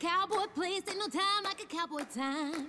[0.00, 2.68] cowboy place, ain't no time like a cowboy time.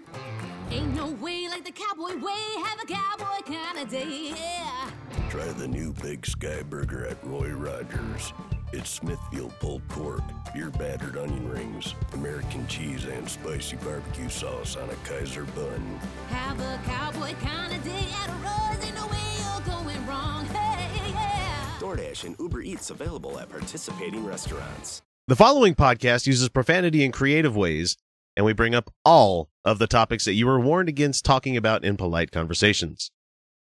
[0.69, 4.91] Ain't no way like the cowboy way, have a cowboy kind of day, yeah.
[5.29, 8.33] Try the new Big Sky Burger at Roy Rogers.
[8.73, 10.21] It's Smithfield pulled pork,
[10.53, 15.99] beer battered onion rings, American cheese, and spicy barbecue sauce on a Kaiser bun.
[16.29, 21.11] Have a cowboy kind of day at Roy's, ain't no way you're going wrong, hey,
[21.11, 21.77] yeah.
[21.79, 25.01] DoorDash and Uber Eats available at participating restaurants.
[25.27, 27.95] The following podcast uses profanity in creative ways,
[28.35, 31.85] and we bring up all of the topics that you were warned against talking about
[31.85, 33.11] in polite conversations.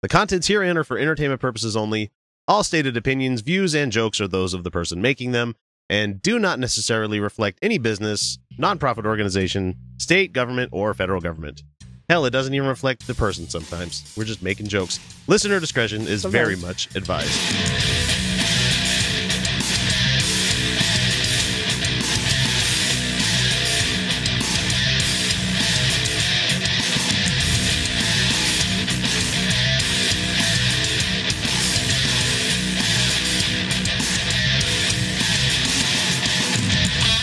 [0.01, 2.11] The contents herein are for entertainment purposes only.
[2.47, 5.55] All stated opinions, views, and jokes are those of the person making them
[5.89, 11.63] and do not necessarily reflect any business, nonprofit organization, state government, or federal government.
[12.07, 14.13] Hell, it doesn't even reflect the person sometimes.
[14.17, 15.01] We're just making jokes.
[15.27, 17.37] Listener discretion is very much advised.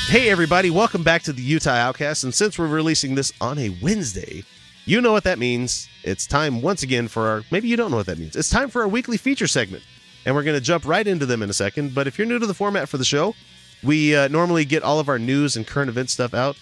[0.09, 2.25] Hey, everybody, welcome back to the Utah Outcast.
[2.25, 4.43] And since we're releasing this on a Wednesday,
[4.87, 5.87] you know what that means.
[6.03, 8.35] It's time once again for our, maybe you don't know what that means.
[8.35, 9.83] It's time for our weekly feature segment.
[10.25, 11.95] And we're going to jump right into them in a second.
[11.95, 13.35] But if you're new to the format for the show,
[13.85, 16.57] we uh, normally get all of our news and current event stuff out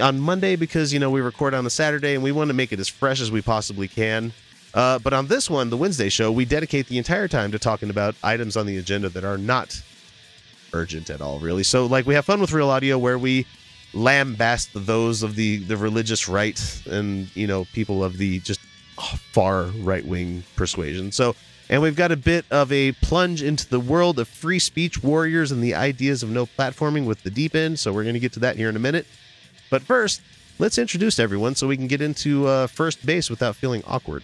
[0.00, 2.72] on Monday because, you know, we record on a Saturday and we want to make
[2.72, 4.32] it as fresh as we possibly can.
[4.72, 7.90] Uh, but on this one, the Wednesday show, we dedicate the entire time to talking
[7.90, 9.82] about items on the agenda that are not
[10.74, 11.62] urgent at all, really.
[11.62, 13.46] So, like, we have fun with real audio where we
[13.94, 18.58] lambast those of the the religious right and you know people of the just
[19.32, 21.12] far right wing persuasion.
[21.12, 21.34] So,
[21.70, 25.50] and we've got a bit of a plunge into the world of free speech warriors
[25.52, 27.78] and the ideas of no platforming with the deep end.
[27.78, 29.06] So, we're going to get to that here in a minute.
[29.70, 30.20] But first,
[30.58, 34.22] let's introduce everyone so we can get into uh, first base without feeling awkward.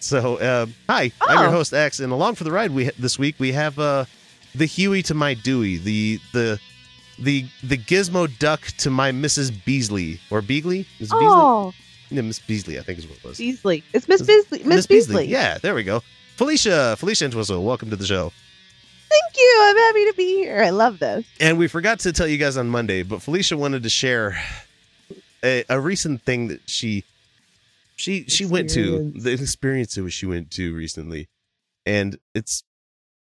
[0.00, 1.52] So, uh, hi, I'm your Oh.
[1.52, 4.06] host X, and along for the ride we this week we have uh,
[4.54, 6.58] the Huey to my Dewey, the the
[7.18, 9.52] the the Gizmo Duck to my Mrs.
[9.64, 11.72] Beasley or Beagley, Miss Beasley, Oh,
[12.10, 13.38] no, Miss Beasley, I think is what it was.
[13.38, 13.84] Beasley.
[13.92, 14.62] It's Miss Beasley.
[14.64, 15.26] Miss Beasley.
[15.26, 16.02] yeah, there we go.
[16.36, 18.32] Felicia, Felicia Entwistle, welcome to the show.
[19.08, 19.58] Thank you.
[19.62, 20.62] I'm happy to be here.
[20.62, 21.26] I love this.
[21.40, 24.40] And we forgot to tell you guys on Monday, but Felicia wanted to share
[25.44, 27.04] a, a recent thing that she
[27.96, 31.28] she she went to the experience that she went to recently,
[31.84, 32.62] and it's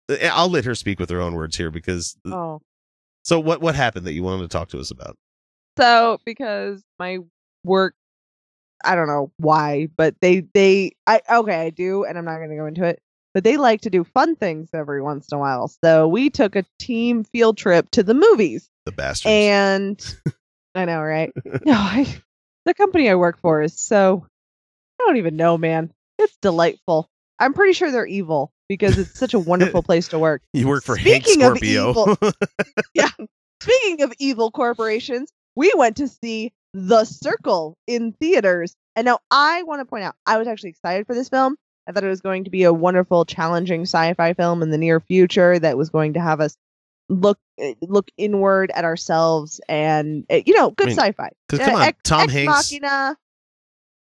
[0.08, 2.60] Uh, eh, I'll let her speak with her own words here because Oh.
[3.22, 5.16] so what what happened that you wanted to talk to us about?
[5.78, 7.18] So because my
[7.64, 7.94] work
[8.84, 12.50] I don't know why, but they they I okay, I do and I'm not going
[12.50, 13.00] to go into it.
[13.34, 15.68] But they like to do fun things every once in a while.
[15.82, 18.68] So we took a team field trip to the movies.
[18.84, 19.32] The bastards.
[19.32, 20.14] And
[20.74, 21.32] I know, right?
[21.64, 22.06] No, I
[22.66, 24.26] the company I work for is so
[25.00, 25.92] I don't even know, man.
[26.18, 27.08] It's delightful.
[27.38, 30.42] I'm pretty sure they're evil because it's such a wonderful place to work.
[30.52, 32.16] you work for Speaking Hank of evil-
[32.94, 33.08] yeah.
[33.62, 38.74] Speaking of evil corporations, we went to see The Circle in theaters.
[38.96, 41.56] And now I want to point out, I was actually excited for this film.
[41.88, 45.00] I thought it was going to be a wonderful, challenging sci-fi film in the near
[45.00, 46.56] future that was going to have us
[47.08, 51.30] look eh, look inward at ourselves and eh, you know, good I mean, sci-fi.
[51.48, 53.16] 'cause Uh, come on, Ex- Tom Ex Hanks, Machina,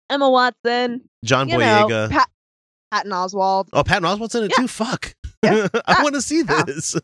[0.10, 2.26] Emma Watson, John you know, Boyega.
[2.96, 4.64] Pat, Patton Oswalt, oh, Patton Oswalt's in it Yeah.
[4.64, 4.68] too.
[4.68, 5.16] Fuck.
[5.44, 5.68] Yeah.
[5.86, 6.96] I want to see this.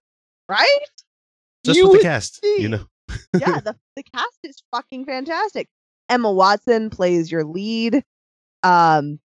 [0.48, 0.78] right?
[1.64, 2.56] Just You with the cast, see.
[2.60, 2.84] you know.
[3.38, 5.68] yeah, the the cast is fucking fantastic.
[6.08, 8.02] Emma Watson plays your lead.
[8.62, 9.18] Um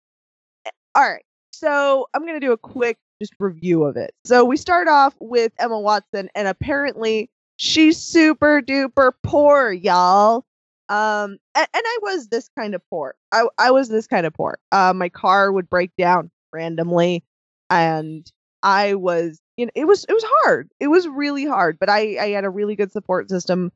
[0.65, 1.23] eh, all right.
[1.51, 4.13] So I'm gonna do a quick just review of it.
[4.25, 10.45] So we start off with Emma Watson, and apparently she's super duper poor, y'all.
[10.89, 13.15] Um and, and I was this kind of poor.
[13.31, 14.59] I I was this kind of poor.
[14.71, 17.23] Uh my car would break down randomly
[17.69, 18.29] and
[18.61, 20.69] I was you know it was it was hard.
[20.79, 23.71] It was really hard, but I I had a really good support system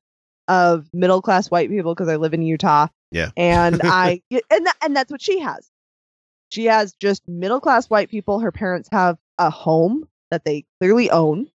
[0.48, 2.88] of middle class white people because I live in Utah.
[3.12, 3.32] Yeah.
[3.36, 5.70] And I and that, and that's what she has.
[6.50, 8.40] She has just middle class white people.
[8.40, 11.50] Her parents have a home that they clearly own.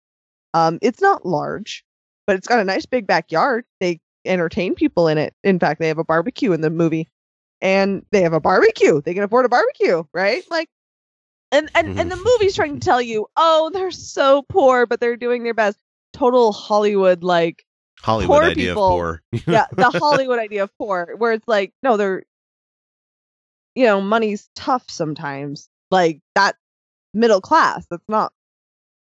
[0.54, 1.84] Um it's not large,
[2.26, 3.64] but it's got a nice big backyard.
[3.80, 5.34] They entertain people in it.
[5.42, 7.08] In fact, they have a barbecue in the movie.
[7.62, 9.02] And they have a barbecue.
[9.02, 10.42] They can afford a barbecue, right?
[10.50, 10.68] Like
[11.52, 12.90] and and, and the movie's trying to mm-hmm.
[12.90, 15.78] tell you, oh, they're so poor, but they're doing their best.
[16.12, 17.64] Total Hollywood like
[18.02, 18.84] Hollywood Poor idea people.
[18.84, 19.22] of poor.
[19.46, 22.24] yeah, the Hollywood idea of poor, where it's like, no, they're,
[23.74, 25.68] you know, money's tough sometimes.
[25.90, 26.56] Like that
[27.14, 27.86] middle class.
[27.90, 28.32] That's not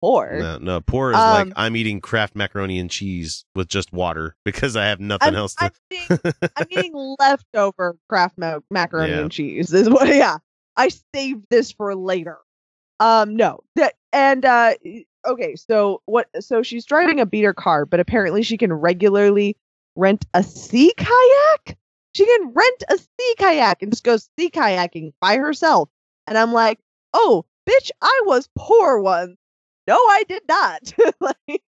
[0.02, 0.36] poor.
[0.38, 4.36] No, no, poor is like Um, I'm eating Kraft macaroni and cheese with just water
[4.44, 5.64] because I have nothing I'm, else to.
[5.64, 6.18] I'm eating,
[6.56, 9.20] I'm eating leftover Kraft ma- macaroni Yeah.
[9.20, 9.72] and cheese.
[9.72, 10.08] Is what?
[10.14, 10.36] Yeah,
[10.76, 12.38] I saved this for later.
[13.00, 14.74] Um, no, that and uh,
[15.26, 15.56] okay.
[15.56, 16.28] So what?
[16.40, 19.56] So she's driving a beater car, but apparently she can regularly
[19.96, 21.78] rent a sea kayak.
[22.14, 25.88] She can rent a sea kayak and just go sea kayaking by herself.
[26.26, 26.78] And I'm like,
[27.14, 29.36] oh, bitch, I was poor once.
[29.86, 30.92] No, I did not.
[31.20, 31.62] like,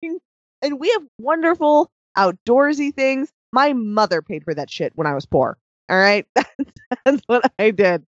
[0.63, 3.31] and we have wonderful outdoorsy things.
[3.53, 5.59] My mother paid for that shit when I was poor.
[5.89, 6.51] All right, that's,
[7.05, 8.05] that's what I did.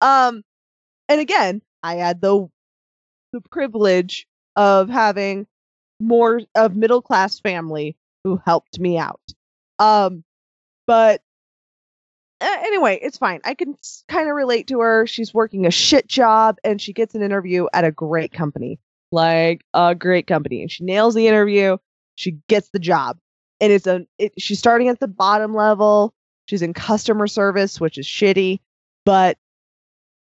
[0.00, 0.42] Um,
[1.08, 2.48] and again, I had the
[3.32, 4.26] the privilege
[4.56, 5.46] of having
[6.00, 9.20] more of middle class family who helped me out.
[9.78, 10.24] Um,
[10.86, 11.22] but
[12.40, 13.40] anyway, it's fine.
[13.44, 13.76] I can
[14.08, 15.06] kind of relate to her.
[15.06, 18.78] She's working a shit job and she gets an interview at a great company,
[19.12, 21.76] like a great company, and she nails the interview.
[22.16, 23.18] She gets the job,
[23.60, 24.06] and it's a.
[24.18, 26.14] It, she's starting at the bottom level.
[26.46, 28.60] She's in customer service, which is shitty,
[29.04, 29.38] but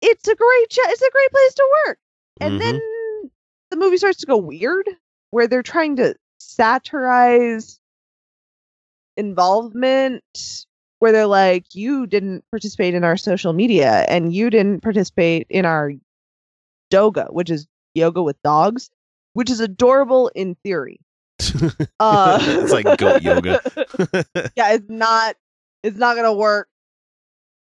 [0.03, 0.67] it's a great.
[0.71, 1.99] It's a great place to work.
[2.41, 2.59] And Mhm.
[2.59, 3.31] then
[3.71, 4.89] the movie starts to go weird,
[5.31, 7.81] where they're trying to satirize
[9.17, 10.23] involvement
[11.01, 15.65] where they're like, you didn't participate in our social media and you didn't participate in
[15.65, 15.93] our
[16.91, 17.67] doga, which is
[17.99, 18.91] yoga with dogs,
[19.35, 21.01] which is adorable in theory.
[22.01, 23.61] Uh, it's like goat yoga.
[24.57, 25.35] yeah, it's not.
[25.83, 26.69] It's not gonna work.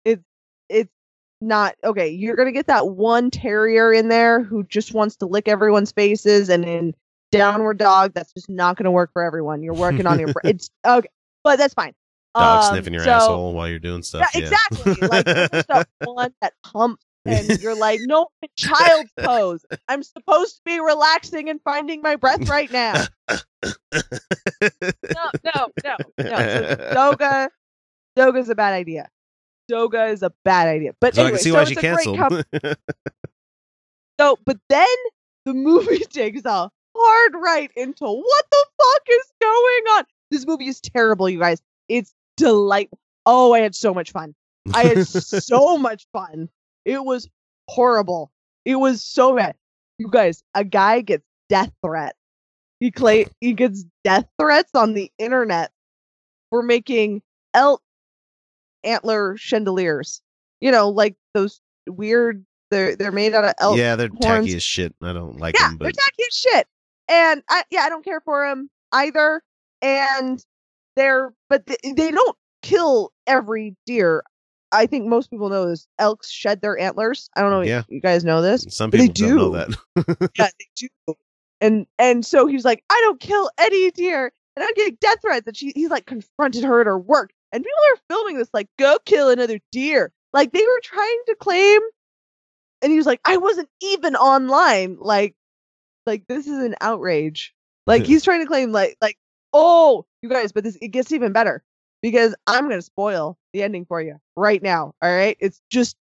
[0.04, 0.22] It's
[0.68, 0.92] it's
[1.40, 2.08] not okay.
[2.08, 6.48] You're gonna get that one terrier in there who just wants to lick everyone's faces,
[6.48, 6.94] and in
[7.32, 9.62] downward dog, that's just not gonna work for everyone.
[9.62, 10.28] You're working on your.
[10.44, 11.08] it's okay,
[11.42, 11.94] but that's fine.
[12.36, 14.28] Dog Um, sniffing your so- asshole while you're doing stuff.
[14.34, 14.94] Yeah, exactly.
[15.08, 19.64] Like just that one that humps, and you're like, no, child's pose.
[19.88, 23.06] I'm supposed to be relaxing and finding my breath right now.
[23.62, 23.70] no,
[25.44, 26.24] no, no, no.
[26.24, 26.24] So
[26.94, 27.48] Doga,
[28.18, 29.08] Doga's a bad idea.
[29.70, 30.92] Doga is a bad idea.
[31.00, 32.18] But so I anyway, can see so why she canceled.
[32.18, 32.42] com-
[34.20, 34.86] so, but then
[35.44, 40.04] the movie takes a hard right into what the fuck is going on.
[40.30, 41.60] This movie is terrible, you guys.
[41.88, 42.98] It's delightful.
[43.26, 44.34] Oh, I had so much fun.
[44.74, 46.48] I had so much fun.
[46.88, 47.28] It was
[47.68, 48.32] horrible.
[48.64, 49.54] It was so bad.
[49.98, 52.16] You guys, a guy gets death threats.
[52.80, 55.70] He clay he gets death threats on the internet
[56.48, 57.20] for making
[57.52, 57.82] elk
[58.84, 60.22] antler chandeliers.
[60.62, 63.76] You know, like those weird they're they're made out of elk.
[63.76, 64.46] yeah, they're horns.
[64.46, 64.94] tacky as shit.
[65.02, 65.62] I don't like them.
[65.62, 66.66] yeah, them, they're tacky as shit.
[67.08, 69.42] And I yeah, I don't care for them either.
[69.82, 70.42] And
[70.96, 74.22] they're but th- they don't kill every deer.
[74.72, 75.86] I think most people know this.
[75.98, 77.30] Elks shed their antlers.
[77.36, 77.82] I don't know Yeah.
[77.88, 78.66] you guys know this.
[78.68, 79.74] some but they people don't know
[80.04, 80.30] that.
[80.36, 80.66] yeah, they
[81.06, 81.14] do.
[81.60, 85.46] And and so he's like, I don't kill any deer, and I'm getting death threats.
[85.46, 88.68] And she he's like confronted her at her work, and people are filming this like,
[88.78, 90.12] go kill another deer.
[90.32, 91.80] Like they were trying to claim,
[92.82, 94.98] and he was like, I wasn't even online.
[95.00, 95.34] Like,
[96.06, 97.54] like this is an outrage.
[97.86, 99.16] Like he's trying to claim like like
[99.52, 101.64] oh you guys, but this it gets even better
[102.02, 104.94] because I'm gonna spoil the ending for you right now.
[105.02, 105.96] All right, it's just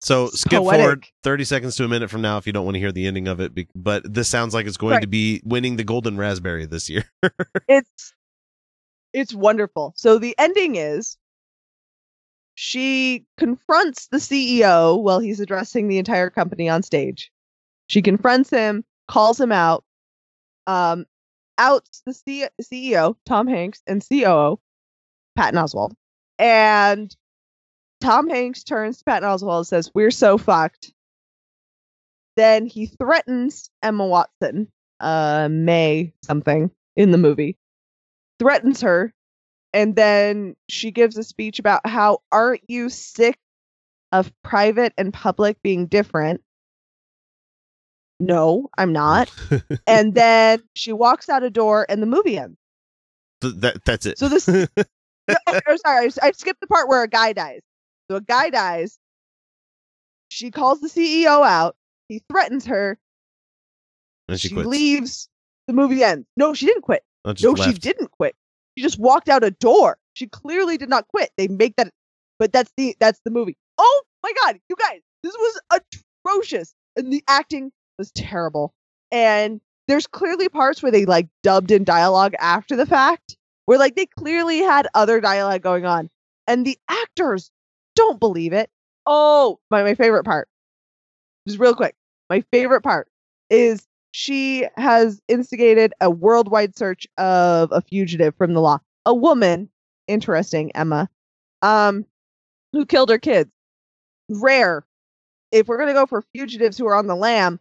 [0.00, 2.78] So skip forward 30 seconds to a minute from now if you don't want to
[2.80, 3.52] hear the ending of it.
[3.74, 5.00] But this sounds like it's going Right.
[5.02, 7.04] to be winning the Golden Raspberry this year.
[7.68, 8.12] it's
[9.12, 9.94] it's wonderful.
[9.96, 11.16] So the ending is
[12.54, 17.30] she confronts the CEO while he's addressing the entire company on stage.
[17.86, 19.84] She confronts him, calls him out,
[20.66, 21.06] um,
[21.56, 24.58] outs the C- CEO, Tom Hanks, and COO,
[25.38, 25.92] Patton Oswalt.
[26.38, 27.14] And
[28.00, 30.92] Tom Hanks turns to Patton Oswalt and says, We're so fucked.
[32.36, 34.68] Then he threatens Emma Watson,
[35.00, 37.56] uh, May something in the movie,
[38.38, 39.12] threatens her.
[39.72, 43.38] And then she gives a speech about how aren't you sick
[44.10, 46.42] of private and public being different?
[48.18, 49.30] No, I'm not.
[49.86, 52.56] and then she walks out a door and the movie ends.
[53.40, 54.18] Th- that, that's it.
[54.18, 54.48] So this-
[55.28, 57.60] No, oh, oh, sorry, I, skipped the part where a guy dies.
[58.10, 58.98] So a guy dies.
[60.30, 61.76] She calls the CEO out.
[62.08, 62.98] He threatens her.
[64.28, 65.28] and she, She, leaves.
[65.66, 66.26] The movie ends.
[66.36, 67.02] No, she didn't quit.
[67.24, 68.34] Oh, just No, she didn't quit.
[68.76, 69.98] She just walked out a door.
[70.14, 71.30] She clearly did not quit.
[71.36, 71.92] They make that,
[72.38, 73.56] but that's the that's the movie.
[73.76, 75.60] Oh my god, you guys, this was
[76.26, 78.72] atrocious, and the acting was terrible.
[79.10, 83.36] And there's clearly parts where they like dubbed in dialogue after the fact,
[83.68, 86.08] where like they clearly had other dialogue going on,
[86.46, 87.50] and the actors
[87.94, 88.70] don't believe it.
[89.04, 90.48] Oh, my my favorite part,
[91.46, 91.94] just real quick,
[92.30, 93.08] my favorite part
[93.50, 98.78] is she has instigated a worldwide search of a fugitive from the law.
[99.04, 99.68] A woman,
[100.06, 101.10] interesting, Emma,
[101.60, 102.06] um,
[102.72, 103.50] who killed her kids.
[104.30, 104.86] Rare.
[105.52, 107.60] If we're gonna go for fugitives who are on the lam,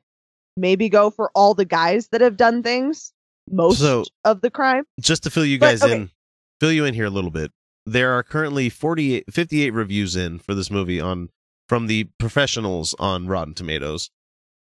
[0.55, 3.11] maybe go for all the guys that have done things
[3.49, 4.83] most So- of the crime.
[4.99, 5.93] just to fill you But, guys okay.
[5.95, 6.11] in
[6.59, 7.51] fill you in here a little bit
[7.85, 11.29] there are currently 48 58 reviews in for this movie on
[11.69, 14.09] from the professionals on rotten tomatoes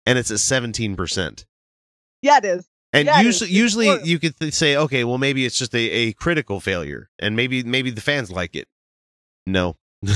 [0.07, 1.45] and it's at 17%
[2.23, 2.69] Yeah, it is.
[2.93, 3.57] and Yeah, usually is.
[3.57, 4.07] Usually horrible.
[4.09, 7.63] you could th- say okay well maybe it's just a, a critical failure and maybe
[7.63, 8.67] maybe the fans like it
[9.47, 9.77] no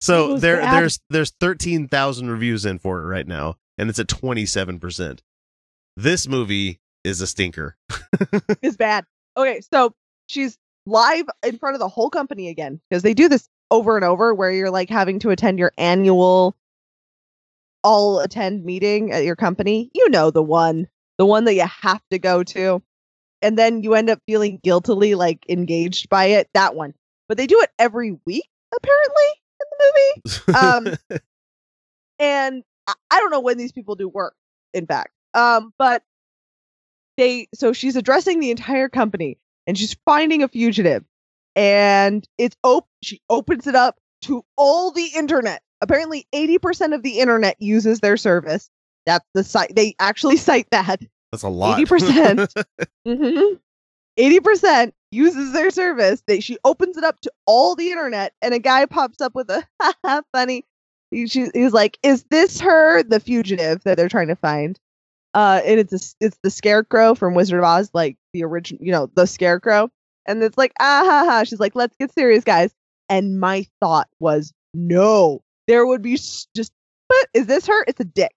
[0.00, 0.74] so there bad.
[0.82, 5.20] there's there's 13,000 reviews in for it right now and it's at 27%
[5.96, 7.76] this movie is a stinker
[8.62, 9.04] is bad.
[9.36, 9.94] Okay, so
[10.26, 14.04] she's live in front of the whole company again because they do this over and
[14.04, 16.56] over where you're like having to attend your annual
[17.82, 19.90] all attend meeting at your company.
[19.94, 20.88] You know the one,
[21.18, 22.82] the one that you have to go to.
[23.42, 26.48] And then you end up feeling guiltily like engaged by it.
[26.52, 26.92] That one.
[27.26, 29.24] But they do it every week, apparently,
[29.60, 30.98] in the movie.
[31.12, 31.18] Um,
[32.20, 34.34] and I, I don't know when these people do work
[34.72, 36.02] in fact um but
[37.20, 41.04] they so she's addressing the entire company and she's finding a fugitive
[41.54, 47.20] and it's op- she opens it up to all the internet apparently 80% of the
[47.20, 48.70] internet uses their service
[49.06, 51.00] that's the site they actually cite that
[51.32, 51.78] That's a lot.
[51.78, 52.64] 80%.
[53.06, 53.54] Mm-hmm.
[54.18, 56.22] 80% uses their service.
[56.26, 59.48] They, she opens it up to all the internet, and a guy pops up with
[59.50, 59.64] a
[60.32, 60.64] funny.
[61.10, 64.78] He, she, he's like, "Is this her, the fugitive that they're trying to find?"
[65.34, 68.92] Uh, and it's a, it's the scarecrow from Wizard of Oz, like the original, you
[68.92, 69.90] know, the scarecrow.
[70.26, 71.44] And it's like, ah ha ha.
[71.44, 72.72] She's like, "Let's get serious, guys."
[73.08, 76.72] And my thought was, no, there would be just,
[77.08, 77.84] but is this her?
[77.88, 78.32] It's a dick.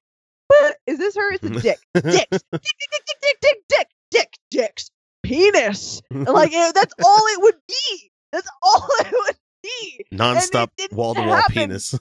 [0.50, 1.34] But is this her?
[1.34, 1.78] It's a dick.
[1.94, 2.04] Dicks.
[2.04, 4.92] dick, dick, dick, dick, dick, dick, dick, dick, dicks,
[5.24, 6.02] penis.
[6.12, 8.12] like it, that's all it would be.
[8.32, 10.06] That's all it would be.
[10.12, 11.96] Nonstop wall to wall penis.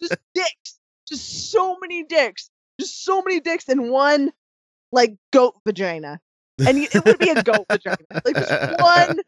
[0.00, 0.78] Just dicks.
[1.08, 2.50] Just so many dicks.
[2.94, 4.32] So many dicks in one
[4.92, 6.20] like goat vagina.
[6.66, 7.96] And it would be a goat vagina.
[8.24, 9.20] Like just one,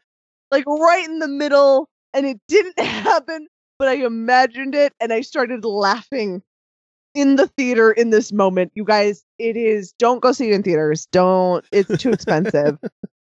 [0.51, 1.89] like right in the middle.
[2.13, 3.47] And it didn't happen,
[3.77, 6.41] but I imagined it and I started laughing
[7.13, 8.71] in the theater in this moment.
[8.75, 11.07] You guys, it is don't go see it in theaters.
[11.11, 12.77] Don't it's too expensive.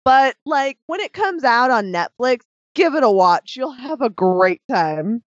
[0.06, 2.42] but like when it comes out on Netflix,
[2.76, 3.56] give it a watch.
[3.56, 5.24] You'll have a great time.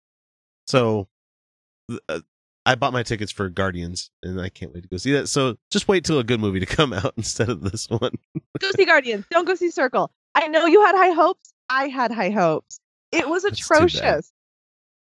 [0.68, 1.08] so
[2.10, 2.20] uh,
[2.68, 5.28] I bought my tickets for Guardians and I can't wait to go see that.
[5.30, 8.12] So just wait till a good movie to come out instead of this one.
[8.60, 9.26] Go see Guardians.
[9.32, 10.12] Don't go see Circle.
[10.36, 11.54] I know you had high hopes.
[11.70, 12.80] I had high hopes.
[13.14, 14.34] It was That's atrocious.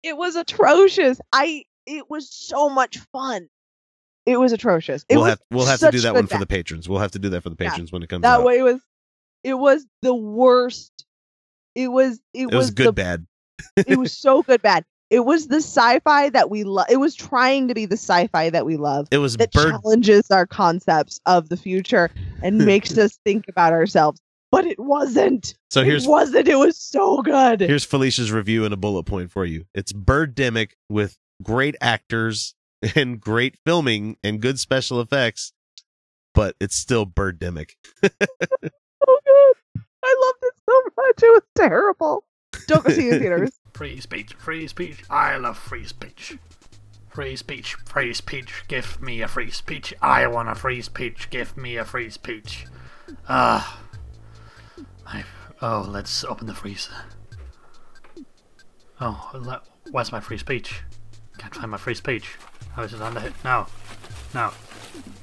[0.03, 1.19] It was atrocious.
[1.33, 3.49] I it was so much fun.
[4.27, 5.03] It was atrocious.
[5.09, 6.87] It we'll was have we'll have to do that one for the patrons.
[6.87, 7.69] We'll have to do that for the Yeah.
[7.69, 8.45] patrons when it comes that out.
[8.45, 8.81] way it was
[9.43, 10.91] it was the worst.
[11.73, 13.25] It was it, it was good the, bad.
[13.75, 14.85] it was so good bad.
[15.15, 16.87] It was the sci-fi that we love.
[16.89, 20.29] It was trying to be the sci-fi that we love It was that bird challenges
[20.29, 22.11] our concepts of the future
[22.43, 24.19] and makes us think about ourselves.
[24.51, 25.53] But it wasn't.
[25.69, 26.49] So here's it wasn't.
[26.49, 27.61] It was so good.
[27.61, 29.63] here's Felicia's review and a bullet point for you.
[29.73, 32.53] It's Birdemic with great actors
[32.95, 35.53] and great filming and good special effects,
[36.33, 37.69] but it's still Birdemic.
[38.03, 39.55] so good.
[40.03, 41.23] I loved it so much.
[41.23, 42.24] It was terrible.
[42.67, 43.51] Don't go see it in theaters.
[43.73, 45.03] Free speech, free speech.
[45.09, 46.37] I love free speech.
[47.09, 48.63] Free speech, free speech.
[48.67, 49.93] Give me a free speech.
[50.01, 51.29] I want a free speech.
[51.29, 52.65] Give me a free speech.
[53.29, 53.81] Ah.
[55.05, 55.23] I.
[55.61, 56.91] Oh, let's open the freezer.
[58.99, 60.81] Oh, le- where's my free speech?
[61.37, 62.35] Can't find my free speech.
[62.73, 63.33] How is it under here?
[63.43, 63.67] No.
[64.33, 64.51] No.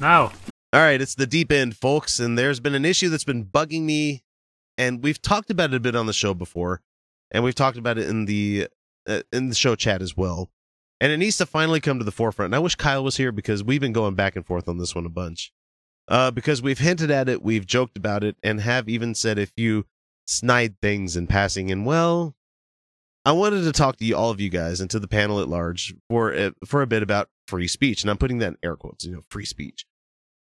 [0.00, 0.32] No.
[0.74, 3.82] All right, it's the deep end, folks, and there's been an issue that's been bugging
[3.82, 4.24] me,
[4.78, 6.80] and we've talked about it a bit on the show before,
[7.32, 8.68] and we've talked about it in the
[9.08, 10.50] uh, in the show chat as well,
[11.00, 12.48] and it needs to finally come to the forefront.
[12.48, 14.94] And I wish Kyle was here because we've been going back and forth on this
[14.94, 15.52] one a bunch,
[16.06, 19.46] uh, because we've hinted at it, we've joked about it, and have even said a
[19.46, 19.86] few
[20.26, 21.72] snide things in passing.
[21.72, 22.36] And well,
[23.24, 25.48] I wanted to talk to you, all of you guys, and to the panel at
[25.48, 28.76] large for a, for a bit about free speech, and I'm putting that in air
[28.76, 29.84] quotes, you know, free speech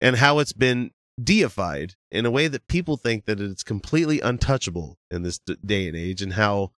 [0.01, 0.91] and how it's been
[1.21, 5.95] deified in a way that people think that it's completely untouchable in this day and
[5.95, 6.71] age and how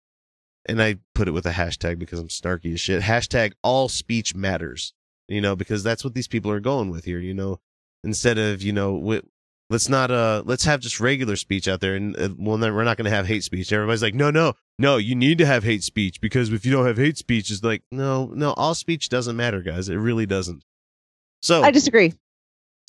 [0.66, 4.34] and i put it with a hashtag because i'm snarky as shit hashtag all speech
[4.34, 4.94] matters
[5.28, 7.60] you know because that's what these people are going with here you know
[8.04, 9.22] instead of you know wi-
[9.72, 12.84] let's not uh let's have just regular speech out there and uh, well then we're
[12.84, 13.72] not going to have hate speech.
[13.72, 16.86] Everybody's like no no no you need to have hate speech because if you don't
[16.86, 19.90] have hate speech it's like no no all speech doesn't matter guys.
[19.90, 20.64] It really doesn't.
[21.42, 22.14] So I disagree.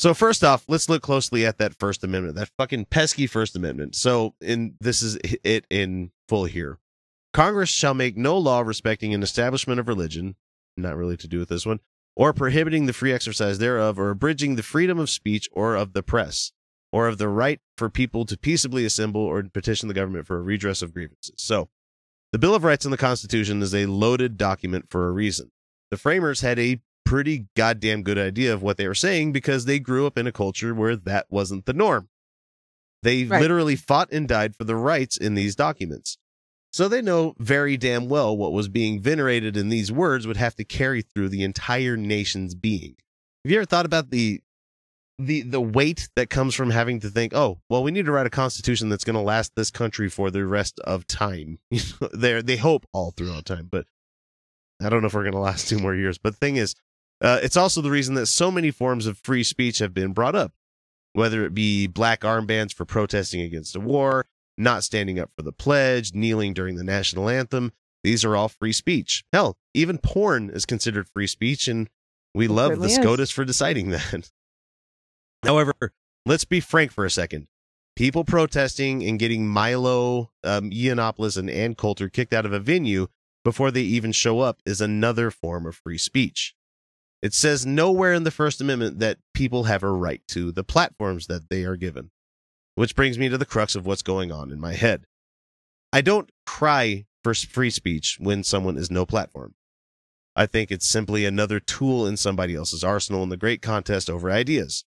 [0.03, 3.95] So first off, let's look closely at that First Amendment, that fucking pesky First Amendment.
[3.95, 6.81] So, in this is it in full here.
[7.33, 10.35] Congress shall make no law respecting an establishment of religion,
[10.77, 11.79] not really to do with this one,
[12.17, 16.03] or prohibiting the free exercise thereof, or abridging the freedom of speech or of the
[16.03, 16.51] press,
[16.91, 20.43] or of the right for people to peaceably assemble or petition the government for a
[20.43, 21.37] redress of grievances.
[21.37, 21.69] So,
[22.33, 25.53] the Bill of Rights in the Constitution is a loaded document for a reason.
[25.93, 26.81] The framers had a
[27.13, 30.33] pretty goddamn good idea of what they were saying because they grew up in a
[30.33, 32.09] culture where that wasn't the norm.
[33.03, 33.39] They Right.
[33.43, 36.17] literally fought and died for the rights in these documents.
[36.73, 40.55] So they know very damn well what was being venerated in these words would have
[40.55, 42.97] to carry through the entire nation's being.
[43.45, 44.41] Have you ever thought about the
[45.19, 48.25] the the weight that comes from having to think, oh, well, we need to write
[48.27, 51.59] a constitution that's going to last this country for the rest of time.
[51.71, 53.85] You know, they they hope all throughout time, but
[54.83, 56.17] I don't know if we're going to last two more years.
[56.17, 56.75] But the thing is,
[57.23, 60.35] uh, it's also the reason that so many forms of free speech have been brought
[60.35, 60.53] up,
[61.13, 64.27] whether it be black armbands for protesting against a war,
[64.59, 67.73] not standing up for the pledge, kneeling during the national anthem.
[68.03, 69.25] These are all free speech.
[69.33, 71.89] Hell, even porn is considered free speech, and
[72.35, 72.89] we love the.
[72.89, 74.31] SCOTUS for deciding that.
[75.45, 75.75] However,
[76.27, 77.47] let's be frank for a second.
[77.95, 83.07] People protesting and getting Milo, um, Yiannopoulos, and Ann Coulter kicked out of a venue
[83.45, 86.55] before they even show up is another form of free speech.
[87.23, 91.29] It says nowhere in the First Amendment that people have a right to the platforms
[91.29, 92.11] that they are given.
[92.75, 95.07] Which brings me to the crux of what's going on in my head.
[95.93, 99.55] I don't cry for free speech when someone is no platform.
[100.35, 104.31] I think it's simply another tool in somebody else's arsenal in the great contest over
[104.31, 104.85] ideas.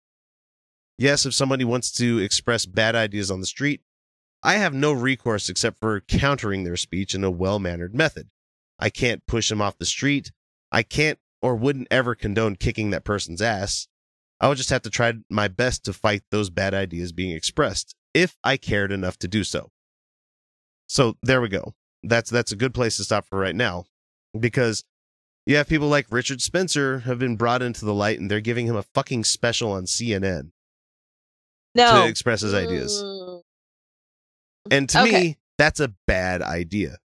[0.98, 3.82] Yes, if somebody wants to express bad ideas on the street,
[4.44, 8.30] I have no recourse except for countering their speech in a well mannered method.
[8.78, 10.32] I can't push them off the street.
[10.72, 13.88] I can't or wouldn't ever condone kicking that person's ass.
[14.42, 17.96] I would just have to try my best to fight those bad ideas being expressed
[18.14, 19.72] if I cared enough to do so.
[20.88, 21.76] So there we go.
[22.04, 23.86] That's that's a good place to stop for right now
[24.40, 24.84] because
[25.46, 28.68] you have people like Richard Spencer have been brought into the light and they're giving
[28.68, 30.52] him a fucking special on CNN
[31.76, 32.04] No.
[32.04, 33.04] to express his ideas.
[33.04, 33.42] Mm,
[34.72, 35.12] And to Okay.
[35.12, 36.98] me, that's a bad idea.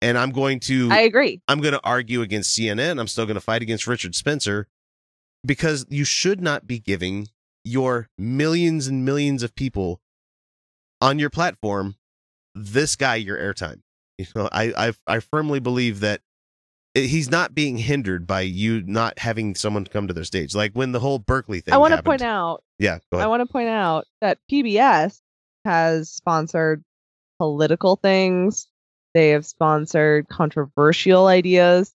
[0.00, 1.40] And I'm going to I agree.
[1.48, 3.00] I'm going to argue against CNN.
[3.00, 4.68] I'm still going to fight against Richard Spencer
[5.44, 7.28] because you should not be giving
[7.64, 10.00] your millions and millions of people
[11.00, 11.96] on your platform
[12.54, 13.80] this guy your airtime.
[14.18, 16.22] You know, I I, I firmly believe that
[16.94, 20.54] he's not being hindered by you not having someone come to their stage.
[20.54, 21.74] Like when the whole Berkeley thing.
[21.74, 25.20] I want to point out Yeah, go I want to point out that PBS
[25.64, 26.82] has sponsored
[27.38, 28.66] political things.
[29.18, 31.92] They have sponsored controversial ideas.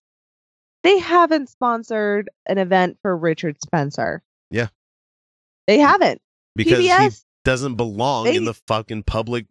[0.82, 4.22] They haven't sponsored an event for Richard Spencer.
[4.50, 4.66] Yeah.
[5.66, 6.20] They haven't.
[6.54, 9.46] because he doesn't belong they- in the fucking public.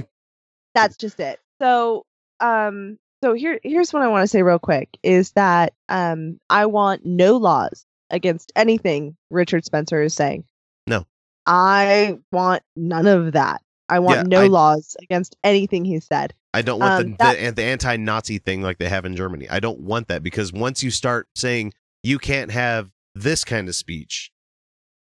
[0.74, 1.38] that's just it.
[1.60, 2.06] So,
[2.40, 6.64] um, so here, here's what I want to say real quick is that um, I
[6.64, 10.44] want no laws against anything Richard Spencer is saying.
[10.86, 11.04] No.
[11.44, 13.60] I want none of that.
[13.86, 16.32] I want Yeah, no I- laws against anything he said.
[16.54, 19.48] I don't want Um, the, that- the the anti-Nazi thing like they have in Germany.
[19.48, 23.74] I don't want that because once you start saying you can't have this kind of
[23.74, 24.30] speech,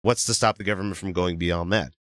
[0.02, 1.94] what's to stop the government from going beyond that?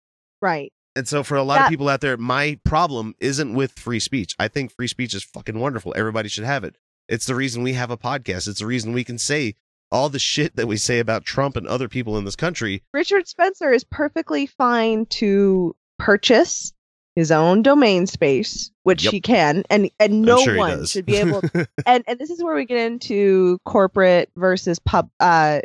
[0.40, 0.72] Right.
[0.96, 4.34] And so for a lot of people out there, my problem isn't with free speech.
[4.38, 5.92] I think free speech is fucking wonderful.
[5.96, 6.76] Everybody should have it.
[7.08, 8.46] It's the reason we have a podcast.
[8.48, 9.56] It's the reason we can say
[9.90, 12.82] all the shit that we say about Trump and other people in this country.
[12.92, 16.72] Richard Spencer is perfectly fine to purchase
[17.16, 19.12] his own domain space, which Yep.
[19.12, 21.42] he can, and and no sure one should be able.
[21.86, 25.60] and and this is where we get into corporate versus pub uh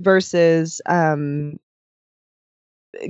[0.00, 1.58] versus um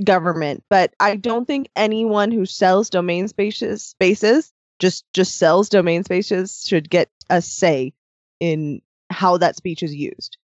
[0.03, 0.63] government.
[0.69, 6.65] But I don't think anyone who sells domain spaces spaces just just sells domain spaces
[6.67, 7.93] should get a say
[8.39, 10.37] in how that speech is used.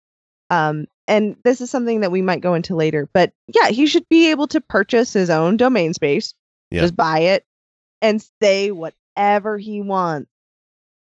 [0.49, 3.09] Um, and this is something that we might go into later.
[3.11, 6.33] But yeah, he should be able to purchase his own domain space,
[6.73, 6.81] Yeah.
[6.81, 7.45] just buy it,
[8.01, 10.29] and say whatever he wants.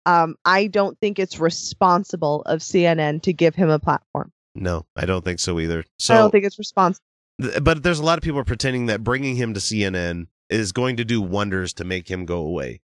[0.05, 4.33] Um, I don't think it's responsible of CNN to give him a platform.
[4.55, 5.85] no, I don't think so either.
[5.99, 7.05] So I don't think it's responsible.
[7.41, 10.97] Th- but there's a lot of people pretending that bringing him to CNN is going
[10.97, 12.81] to do wonders to make him go away.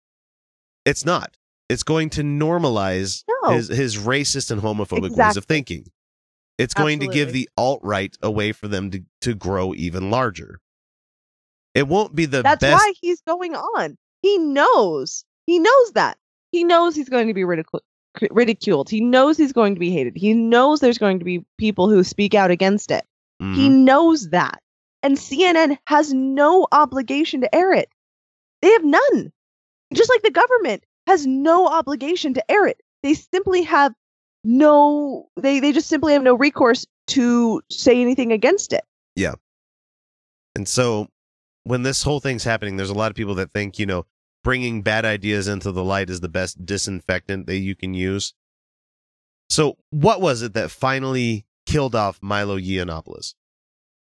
[0.85, 1.37] It's not.
[1.69, 3.51] It's going to normalize No.
[3.51, 5.85] his his racist and homophobic ways of thinking.
[6.57, 10.09] It's going to give the alt right a way for them to, to grow even
[10.11, 10.59] larger.
[11.75, 12.73] It won't be the That's best.
[12.73, 13.97] why he's going on.
[14.21, 15.25] He knows.
[15.47, 16.17] He knows that.
[16.51, 17.79] He knows he's going to be ridicu-
[18.31, 18.89] ridiculed.
[18.89, 20.15] He knows he's going to be hated.
[20.15, 23.05] He knows there's going to be people who speak out against it.
[23.39, 23.83] He Mhm.
[23.83, 24.61] knows that.
[25.01, 27.89] And CNN has no obligation to air it.
[28.61, 29.33] They have none.
[29.93, 32.79] Just like the government has no obligation to air it.
[33.01, 33.93] They simply have
[34.45, 38.85] no they they just simply have no recourse to say anything against it.
[39.15, 39.33] Yeah.
[40.55, 41.07] And so
[41.63, 44.05] when this whole thing's happening, there's a lot of people that think, you know,
[44.43, 48.33] bringing bad ideas into the light is the best disinfectant that you can use.
[49.49, 53.35] So what was it that finally killed off Milo Yiannopoulos?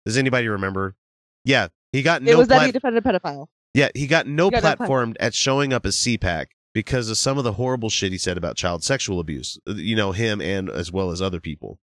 [0.06, 0.96] Does anybody remember?
[1.44, 3.46] Yeah, he got it no was that he defended a pedophile.
[3.74, 7.08] yeah, he got no He got no plat- platformed at showing up as CPAC because
[7.10, 9.58] of some of the horrible shit he said about child sexual abuse.
[9.68, 11.78] uh, You know, him and as well as other people.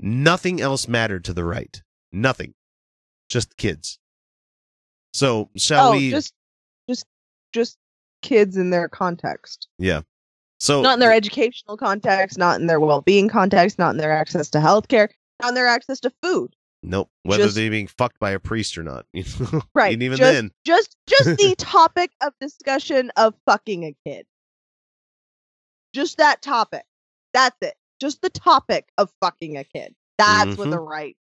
[0.00, 1.82] Nothing else mattered to the right.
[2.12, 2.54] Nothing.
[3.28, 3.98] Just kids.
[5.12, 6.32] So shall oh, we just
[6.88, 7.06] just
[7.52, 7.76] just
[8.22, 9.68] kids in their context.
[9.78, 10.02] Yeah.
[10.60, 14.50] So not in their educational context, not in their well-being context, not in their access
[14.50, 15.08] to healthcare,
[15.40, 16.54] not in their access to food.
[16.82, 17.10] Nope.
[17.22, 19.06] Whether just- they're being fucked by a priest or not.
[19.74, 19.92] Right.
[19.94, 20.50] And even just, then.
[20.64, 24.26] just just the topic of discussion of fucking a kid.
[25.94, 26.84] Just that topic.
[27.32, 27.74] That's it.
[28.00, 29.94] Just the topic of fucking a kid.
[30.18, 30.72] That's what Mhm.
[30.72, 31.16] the right.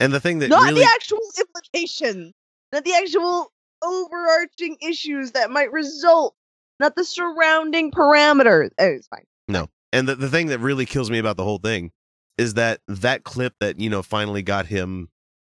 [0.00, 2.32] And the thing that Not really the actual implications.
[2.72, 6.34] Not the actual overarching issues that might result.
[6.80, 8.70] Not the surrounding parameters.
[8.78, 9.24] Oh, it's fine.
[9.48, 9.68] No.
[9.92, 11.92] And the, the thing that really kills me about the whole thing
[12.38, 15.10] is that that clip that, you know, finally got him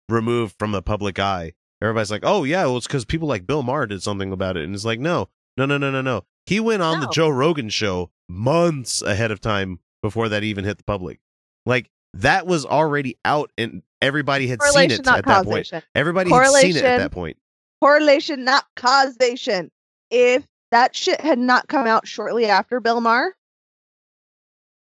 [0.09, 1.53] removed from the public eye.
[1.83, 4.65] Everybody's like, oh, yeah, well, it's because people like Bill Maher did something about it.
[4.65, 6.25] And it's like, no, no, no, no, no, no.
[6.47, 10.79] He went on the Joe Rogan show months ahead of time before that even hit
[10.79, 11.21] the public.
[11.67, 15.71] Like, that was already out and everybody had seen it at that point.
[15.95, 16.99] Everybody had seen it at Correlation.
[16.99, 17.37] that point.
[17.81, 19.71] Correlation, not causation.
[20.11, 23.35] If that shit had not come out shortly after Bill Maher,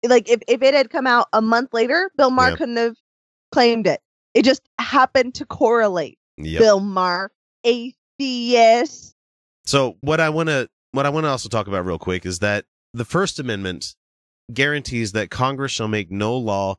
[0.07, 2.55] like if, if it had come out a month later, Bill Maher Yeah.
[2.57, 2.95] couldn't have
[3.51, 4.01] claimed it.
[4.33, 6.17] It just happened to correlate.
[6.37, 6.61] Yep.
[6.61, 7.31] Bill Maher,
[7.63, 9.15] atheist.
[9.65, 12.39] So what I want to what I want to also talk about real quick is
[12.39, 13.95] that the First Amendment
[14.53, 16.75] guarantees that Congress shall make no law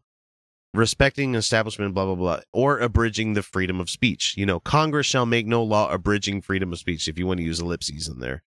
[0.76, 4.34] respecting establishment blah blah blah or abridging the freedom of speech.
[4.36, 7.44] You know, Congress shall make no law abridging freedom of speech if you want to
[7.44, 8.42] use ellipses in there.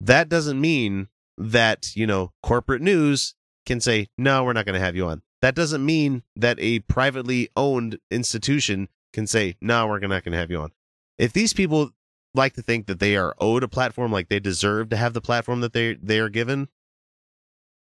[0.00, 3.34] That doesn't mean that, you know, corporate news
[3.66, 6.80] can say, "No, we're not going to have you on." That doesn't mean that a
[6.80, 10.72] privately owned institution can say, "No, we're not going to have you on."
[11.18, 11.92] If these people
[12.34, 15.20] like to think that they are owed a platform like they deserve to have the
[15.20, 16.68] platform that they they are given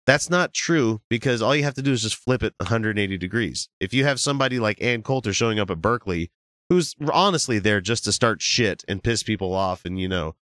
[0.08, 3.68] that's not true because all you have to do is just flip it 180 degrees.
[3.78, 6.30] If you have somebody like ann coulter showing up at berkeley
[6.70, 10.34] who's honestly there just to start shit and piss people off and you know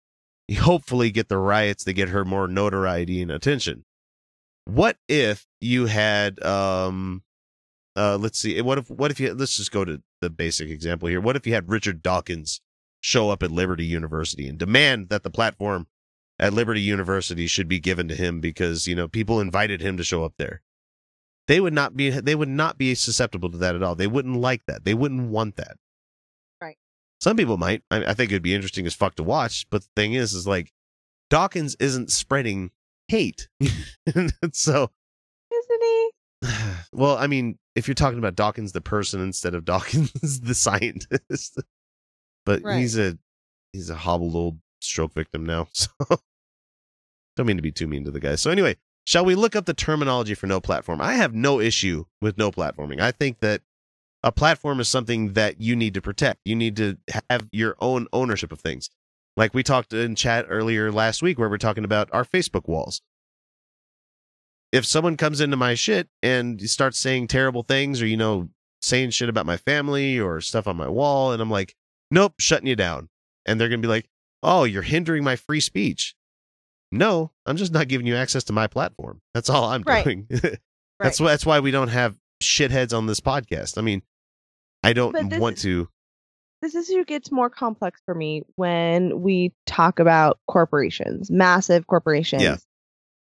[0.60, 3.84] hopefully get the riots that get her more notoriety and attention.
[4.66, 7.24] What if you had um
[7.96, 11.08] uh let's see what if what if you let's just go to the basic example
[11.08, 11.20] here.
[11.20, 12.60] What if you had richard dawkins
[13.00, 15.88] show up at Liberty University and demand that the platform
[16.38, 20.04] at Liberty University should be given to him because, you know, people invited him to
[20.04, 20.62] show up there.
[21.48, 23.94] They would not be they would not be susceptible to that at all.
[23.94, 24.84] They wouldn't like that.
[24.84, 25.76] They wouldn't want that.
[26.60, 26.76] Right.
[27.20, 27.82] Some people might.
[27.90, 30.46] I, I think it'd be interesting as fuck to watch, but the thing is is
[30.46, 30.72] like
[31.30, 32.70] Dawkins isn't spreading
[33.08, 33.48] hate.
[34.52, 34.90] so
[35.52, 36.10] Isn't he?
[36.92, 41.60] well, I mean, if you're talking about Dawkins the person instead of Dawkins the scientist,
[42.44, 42.80] but Right.
[42.80, 43.16] he's a
[43.72, 45.88] he's a hobbled old stroke victim now, so
[47.36, 48.34] don't mean to be too mean to the guy.
[48.34, 51.00] So anyway, shall we look up the terminology for no platform?
[51.00, 53.00] I have no issue with no platforming.
[53.00, 53.62] I think that
[54.22, 56.40] a platform is something that you need to protect.
[56.44, 56.96] You need to
[57.30, 58.90] have your own ownership of things.
[59.36, 63.02] Like we talked in chat earlier last week where we're talking about our Facebook walls
[64.72, 68.48] if someone comes into my shit and starts saying terrible things or you know
[68.80, 71.74] saying shit about my family or stuff on my wall and i'm like
[72.10, 73.08] nope shutting you down
[73.46, 74.08] and they're gonna be like
[74.42, 76.14] oh you're hindering my free speech
[76.92, 80.04] no i'm just not giving you access to my platform that's all i'm Right.
[80.04, 80.58] doing that's
[81.00, 81.20] Right.
[81.20, 84.02] why that's why we don't have shitheads on this podcast i mean
[84.82, 85.88] i don't want is- to
[86.62, 92.64] This issue gets more complex for me when we talk about corporations, massive corporations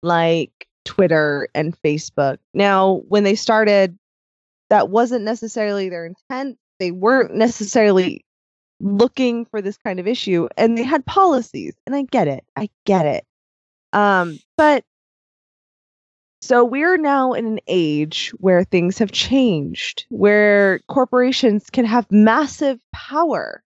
[0.04, 0.52] like
[0.86, 2.38] Twitter and Facebook.
[2.54, 3.98] Now, when they started,
[4.70, 6.58] that wasn't necessarily their intent.
[6.80, 8.24] They weren't necessarily
[8.80, 12.44] looking for this kind of issue and they had policies and I get it.
[12.56, 13.26] I get it.
[13.94, 14.84] Um but
[16.42, 22.80] so we're now in an age where things have changed, where corporations can have massive
[22.94, 23.63] power.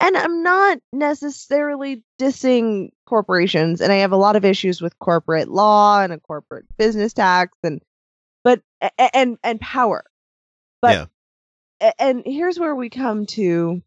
[0.00, 5.48] And I'm not necessarily dissing corporations, and I have a lot of issues with corporate
[5.48, 7.82] law and a corporate business tax and
[8.44, 8.62] but
[9.12, 10.04] and and power.
[10.80, 11.10] But
[11.80, 11.92] Yeah.
[11.98, 13.82] and here's where we come to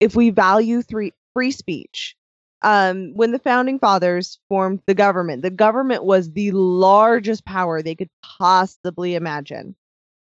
[0.00, 2.16] if we value three, free speech
[2.62, 7.94] um when the founding fathers formed the government the government was the largest power they
[7.94, 9.76] could possibly imagine.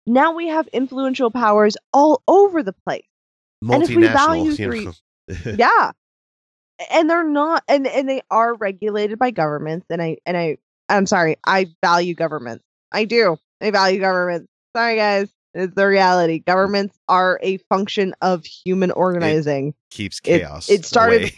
[0.06, 3.04] Now we have influential powers all over the place.
[3.62, 4.88] And if we value three-
[5.56, 5.92] yeah.
[6.90, 10.56] And they're not and and they are regulated by governments and i and i
[10.88, 12.64] i'm sorry i value governments.
[12.92, 13.36] I do.
[13.60, 14.48] I value governments.
[14.76, 20.68] Sorry guys it's the reality governments are a function of human organizing Keeps chaos.
[20.70, 21.32] it started-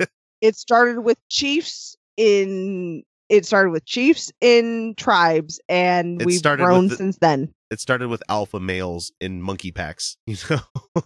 [0.40, 6.64] it started with chiefs in it started with chiefs in tribes and It we've started
[6.64, 10.16] grown the- since then it started with alpha males in monkey packs.
[10.26, 10.60] You know.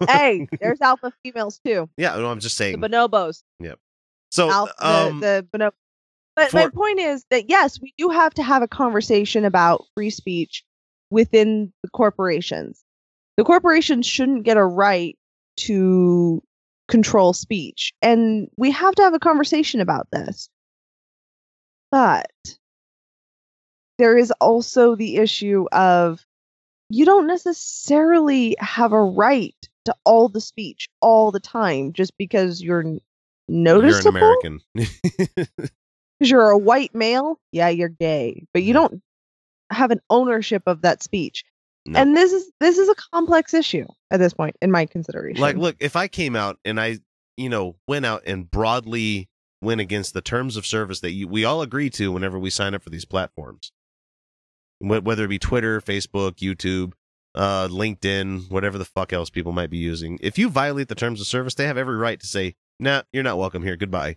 [0.08, 2.16] hey there's alpha females too yeah.
[2.16, 2.80] No, I'm just saying.
[2.80, 3.42] the bonobos.
[3.60, 3.78] Yep.
[4.30, 5.72] so Alpha, um, the, the bono-
[6.36, 10.10] but my point is that yes, we do have to have a conversation about free
[10.10, 10.64] speech
[11.10, 12.82] within the corporations.
[13.36, 15.16] The corporations shouldn't get a right
[15.58, 16.42] to
[16.88, 20.48] control speech, and we have to have a conversation about this.
[21.90, 22.30] But
[23.98, 26.24] there is also the issue of
[26.90, 32.62] you don't necessarily have a right to all the speech all the time just because
[32.62, 32.84] you're
[33.48, 34.60] noticeable you're an American.
[36.18, 39.02] because you're a white male, yeah, you're gay, but you don't
[39.74, 41.44] have an ownership of that speech.
[41.86, 42.00] No.
[42.00, 45.40] And this is this is a complex issue at this point in my consideration.
[45.40, 46.98] like, look, if I came out and I,
[47.36, 49.28] you know, went out and broadly
[49.60, 52.74] went against the terms of service that you, we all agree to whenever we sign
[52.74, 53.70] up for these platforms,
[54.78, 56.92] whether it be Twitter, Facebook, YouTube,
[57.34, 60.18] uh, LinkedIn, whatever the fuck else people might be using.
[60.22, 63.22] If you violate the terms of service, they have every right to say, "Nah, you're
[63.22, 63.76] not welcome here.
[63.76, 64.16] Goodbye."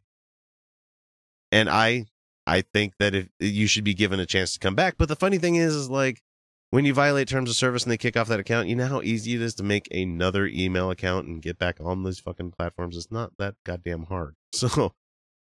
[1.52, 2.06] And I,
[2.48, 4.96] I think that if you should be given a chance to come back.
[4.98, 6.22] But the funny thing is, is like
[6.70, 9.02] when you violate terms of service and they kick off that account, you know how
[9.02, 12.96] easy it is to make another email account and get back on these fucking platforms.
[12.98, 14.36] It's not that goddamn hard.
[14.54, 14.94] So,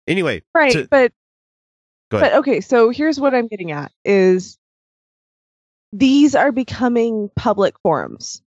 [0.06, 1.12] anyway, right, to- but
[2.10, 4.58] go but okay, so here's what I'm getting at is
[5.92, 8.42] these are becoming public forums.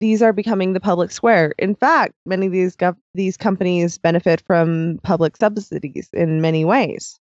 [0.00, 1.54] These are becoming the public square.
[1.58, 7.18] In fact, many of these gov- these companies benefit from public subsidies in many ways.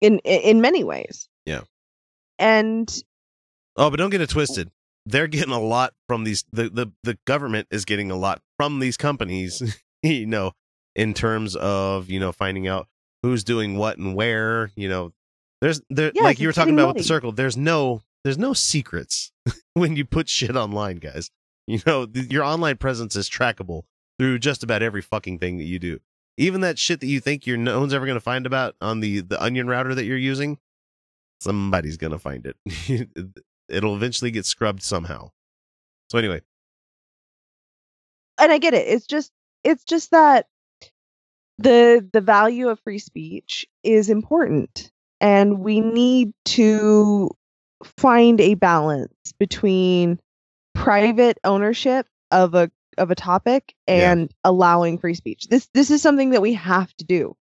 [0.00, 1.28] In in, many ways.
[1.44, 1.62] Yeah.
[2.38, 2.92] And
[3.76, 4.70] Oh, but don't get it twisted.
[5.04, 6.44] They're getting a lot from these.
[6.52, 9.80] The the the government is getting a lot from these companies.
[10.02, 10.52] you know,
[10.94, 12.88] in terms of you know finding out
[13.22, 14.70] who's doing what and where.
[14.76, 15.12] You know,
[15.60, 17.32] there's there Yes, like you were talking about with the circle.
[17.32, 19.30] There's no there's no secrets
[19.74, 21.30] when you put shit online, guys.
[21.66, 23.82] You know, th- your online presence is trackable
[24.18, 26.00] through just about every fucking thing that you do.
[26.36, 29.00] Even that shit that you think you're no one's ever going to find about on
[29.00, 30.58] the the onion router that you're using,
[31.40, 33.08] somebody's going to find it.
[33.68, 35.30] It'll eventually get scrubbed somehow.
[36.10, 36.42] So anyway,
[38.38, 38.86] and I get it.
[38.86, 39.32] It's just
[39.64, 40.46] it's just that
[41.58, 47.30] the the value of free speech is important and we need to
[47.98, 50.18] find a balance between
[50.74, 54.12] private ownership of a of a topic Yeah.
[54.12, 55.48] and allowing free speech.
[55.48, 57.36] This this is something that we have to do.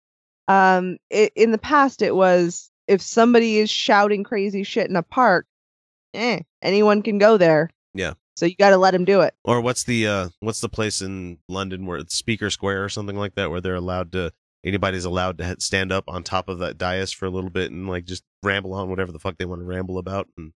[0.48, 5.02] Um i in the past it was if somebody is shouting crazy shit in a
[5.02, 5.46] park,
[6.12, 7.70] eh, anyone can go there.
[7.94, 8.14] Yeah.
[8.36, 9.32] So you got to let them do it.
[9.44, 13.16] or what's the uh what's the place in London where it's Speaker Square or something
[13.16, 14.32] like that where they're allowed to
[14.64, 17.88] anybody's allowed to stand up on top of that dais for a little bit and
[17.88, 20.52] like just ramble on whatever the fuck they want to ramble about and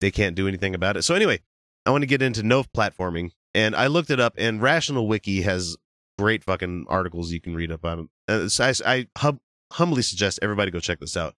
[0.00, 1.02] they can't do anything about it.
[1.02, 1.40] So anyway,
[1.86, 5.40] I want to get into no platforming and I looked it up and Rational Wiki
[5.40, 5.78] has
[6.18, 8.10] great fucking articles you can read up on.
[8.28, 9.40] Uh, so I, I hum,
[9.72, 11.34] humbly suggest everybody go check this out.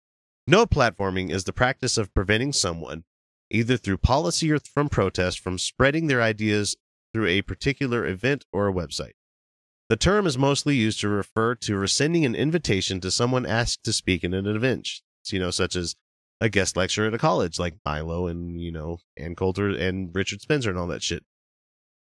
[0.46, 3.04] No platforming is the practice of preventing someone
[3.50, 6.76] either through policy or from protest, from spreading their ideas
[7.14, 9.12] through a particular event or a website.
[9.88, 13.92] The term is mostly used to refer to rescinding an invitation to someone asked to
[13.92, 14.88] speak in an event,
[15.28, 15.94] you know, such as
[16.40, 20.40] a guest lecture at a college like Milo and, you know, Ann Coulter and Richard
[20.40, 21.24] Spencer and all that shit.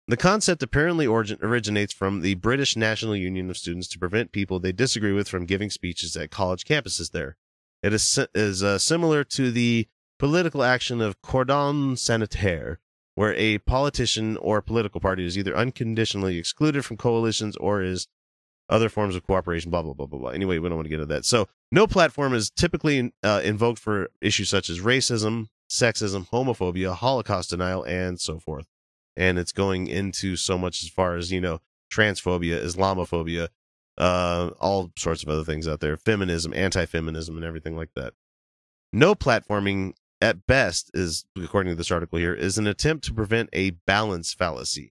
[0.08, 4.60] The concept apparently origin- originates from the British National Union of Students to prevent people
[4.60, 7.36] they disagree with from giving speeches at college campuses there.
[7.82, 9.88] It is, is uh, similar to the
[10.18, 12.78] political action of cordon sanitaire,
[13.16, 18.06] where a politician or political party is either unconditionally excluded from coalitions or is
[18.68, 20.30] other forms of cooperation, blah, blah, blah, blah, blah.
[20.30, 21.24] Anyway, we don't want to get into that.
[21.24, 27.50] So, no platform is typically uh, invoked for issues such as racism, sexism, homophobia, Holocaust
[27.50, 28.66] denial, and so forth.
[29.16, 31.60] And it's going into so much as far as, you know,
[31.92, 33.48] transphobia, Islamophobia,
[33.98, 38.12] uh, all sorts of other things out there, feminism, anti feminism, and everything like that.
[38.92, 43.50] No platforming at best, is according to this article here, is an attempt to prevent
[43.52, 44.92] a balance fallacy,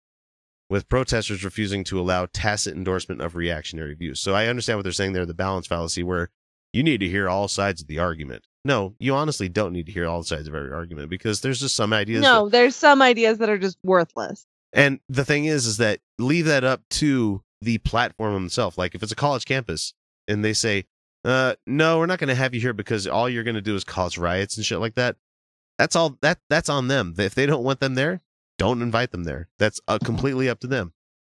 [0.69, 4.19] with protesters refusing to allow tacit endorsement of reactionary views.
[4.19, 6.29] So I understand what they're saying there, the balance fallacy, where
[6.73, 8.45] you need to hear all sides of the argument.
[8.63, 11.75] No, you honestly don't need to hear all sides of every argument because there's just
[11.75, 12.21] some ideas.
[12.21, 14.45] No, there's some ideas that are just worthless.
[14.73, 18.77] And the thing is, is that leave that up to the platform itself.
[18.77, 19.93] Like if it's a college campus
[20.27, 20.85] and they say,
[21.25, 23.75] uh, no, we're not going to have you here because all you're going to do
[23.75, 25.15] is cause riots and shit like that.
[25.77, 27.15] That's all that that's on them.
[27.17, 28.21] If they don't want them there,
[28.57, 29.49] don't invite them there.
[29.57, 30.93] That's uh, completely up to them.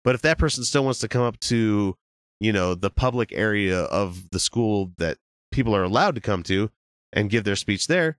[0.04, 1.96] But if that person still wants to come up to,
[2.40, 5.18] you know, the public area of the school that
[5.52, 6.72] people are allowed to come to
[7.14, 8.18] and give their speech there,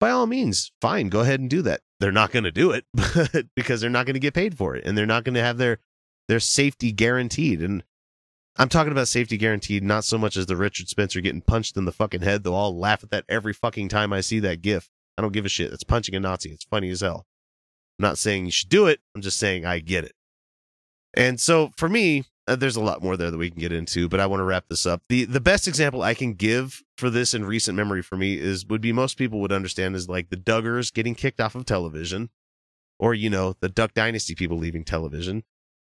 [0.00, 1.80] by all means, fine, go ahead and do that.
[2.00, 2.84] They're not going to do it
[3.56, 5.58] because they're not going to get paid for it and they're not going to have
[5.58, 5.78] their
[6.28, 7.60] their safety guaranteed.
[7.60, 7.82] And
[8.56, 11.86] I'm talking about safety guaranteed, not so much as the Richard Spencer getting punched in
[11.86, 14.90] the fucking head, though I'll laugh at that every fucking time I see that gif.
[15.16, 15.72] I don't give a shit.
[15.72, 16.50] It's punching a Nazi.
[16.50, 17.26] It's funny as hell.
[17.98, 19.00] I'm not saying you should do it.
[19.14, 20.12] I'm just saying I get it.
[21.14, 24.08] And so for me, uh, there's a lot more there that we can get into,
[24.08, 25.02] but I want to wrap this up.
[25.08, 28.66] The the best example I can give for this in recent memory for me is
[28.66, 32.30] would be most people would understand is like the Duggars getting kicked off of television
[32.98, 35.44] or you know, the Duck Dynasty people leaving television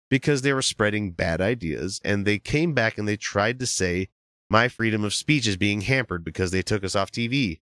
[0.09, 4.09] because they were spreading bad ideas and they came back and they tried to say
[4.49, 7.61] my freedom of speech is being hampered because they took us off TV.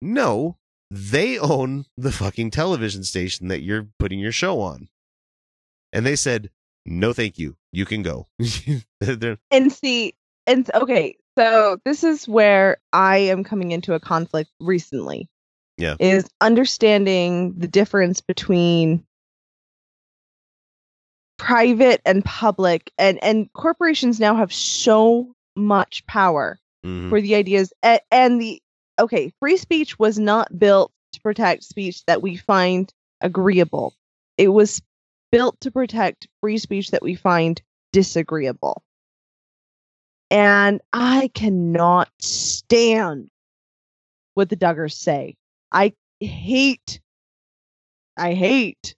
[0.00, 0.58] No,
[0.90, 4.88] they own the fucking television station that you're putting your show on.
[5.92, 6.50] And they said,
[6.88, 7.56] no, thank you.
[7.72, 8.26] You can go.
[9.50, 10.14] And see,
[10.46, 15.28] and okay, so this is where I am coming into a conflict recently.
[15.76, 15.94] Yeah.
[16.00, 19.04] Is understanding the difference between
[21.38, 27.08] private and public and and corporations now have so much power Mhm.
[27.10, 28.60] for the ideas and, and the
[28.98, 33.94] okay free speech was not built to protect speech that we find agreeable
[34.36, 34.82] it was
[35.30, 37.60] built to protect free speech that we find
[37.92, 38.82] disagreeable
[40.30, 43.28] and i cannot stand
[44.34, 45.36] what the duggars say
[45.72, 47.00] i hate
[48.16, 48.94] i hate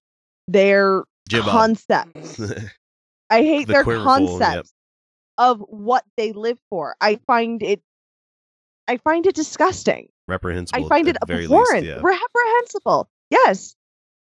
[0.49, 1.43] their on.
[1.43, 2.40] concepts
[3.31, 4.38] i hate The their quiverful, yep.
[4.40, 4.73] concepts
[5.38, 7.81] of what they live for i find it
[8.88, 10.85] i find it disgusting reprehensible.
[10.85, 12.01] I find it very least, abhorrent, yeah.
[12.01, 13.11] reprehensible.
[13.31, 13.77] Yes,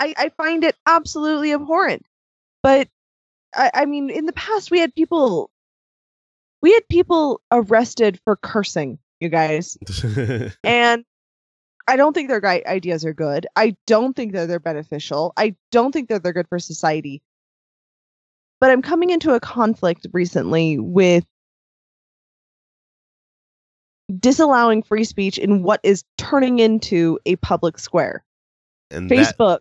[0.02, 2.04] I, I find it absolutely abhorrent.
[2.60, 2.88] But
[3.54, 5.50] I, I mean, in the past, we had people,
[6.60, 9.78] we had people arrested for cursing, you guys,
[10.64, 11.04] and
[11.86, 13.46] I don't think their ideas are good.
[13.54, 15.32] I don't think that they're beneficial.
[15.36, 17.22] I don't think that they're good for society.
[18.60, 21.24] But I'm coming into a conflict recently with
[24.18, 28.24] disallowing free speech in what is turning into a public square.
[28.90, 29.60] and Facebook,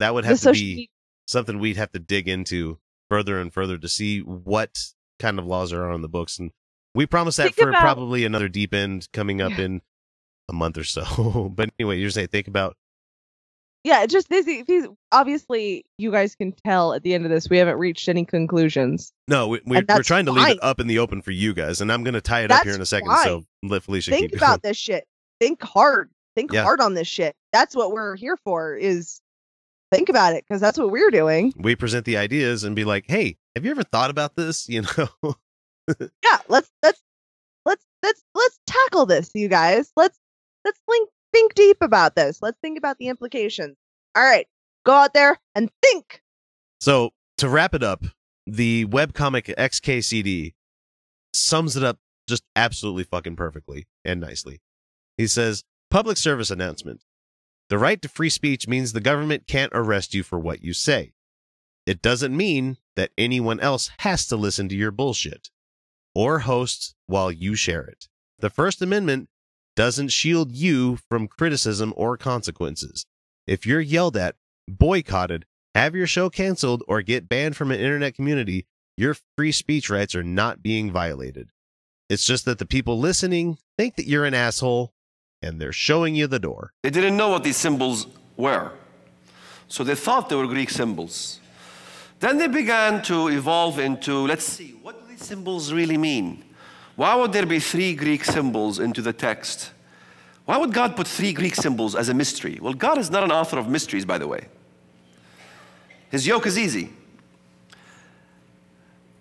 [0.00, 0.86] that would the have to social be media.
[1.26, 2.78] something we'd have to dig into
[3.10, 4.78] further and further to see what
[5.18, 6.38] kind of laws are on the books.
[6.38, 6.50] And
[6.94, 9.64] we promise that Think for about- probably another deep end coming up Yeah.
[9.64, 9.82] in
[10.48, 11.52] a month or so.
[11.56, 12.76] but anyway, you're saying think about
[13.84, 14.44] Yeah, just this.
[14.44, 18.24] These obviously, you guys can tell at the end of this, we haven't reached any
[18.24, 19.12] conclusions.
[19.28, 21.80] no, we, we're, we're trying to leave it up in the open for you guys,
[21.80, 23.08] and I'm going to tie it up here in a second.
[23.08, 23.24] fine.
[23.24, 25.04] So let Felicia Think keep about this shit.
[25.40, 26.10] Think hard.
[26.34, 26.62] Think Yeah.
[26.64, 27.34] hard on this shit.
[27.52, 28.74] That's what we're here for.
[28.74, 29.20] Is
[29.90, 31.52] think about it because that's what we're doing.
[31.56, 34.82] We present the ideas and be like, "Hey, have you ever thought about this?" You
[34.82, 35.34] know,
[36.22, 37.02] Yeah, let's let's
[37.64, 39.90] let's let's let's tackle this, you guys.
[39.96, 40.18] Let's
[40.64, 42.40] let's think think deep about this.
[42.42, 43.76] Let's think about the implications.
[44.16, 44.46] All right,
[44.84, 46.22] go out there and think.
[46.80, 48.04] So to wrap it up,
[48.46, 50.54] the webcomic XKCD
[51.34, 51.98] sums it up
[52.28, 54.60] just absolutely fucking perfectly and nicely.
[55.16, 57.02] He says, Public service announcement.
[57.68, 61.12] The right to free speech means the government can't arrest you for what you say.
[61.86, 65.50] It doesn't mean that anyone else has to listen to your bullshit
[66.14, 68.08] or host while you share it.
[68.38, 69.28] The First Amendment
[69.76, 73.04] doesn't shield you from criticism or consequences.
[73.46, 78.14] If you're yelled at, boycotted, have your show canceled, or get banned from an internet
[78.14, 78.66] community,
[78.96, 81.50] your free speech rights are not being violated.
[82.08, 84.92] It's just that the people listening think that you're an asshole
[85.42, 86.72] and they're showing you the door.
[86.82, 88.72] They didn't know what these symbols were.
[89.68, 91.40] So they thought they were Greek symbols.
[92.20, 96.44] Then they began to evolve into let's see, what do these symbols really mean?
[96.96, 99.70] Why would there be three Greek symbols into the text?
[100.46, 102.58] Why would God put three Greek symbols as a mystery?
[102.60, 104.48] Well, God is not an author of mysteries, by the way.
[106.10, 106.90] His yoke is easy.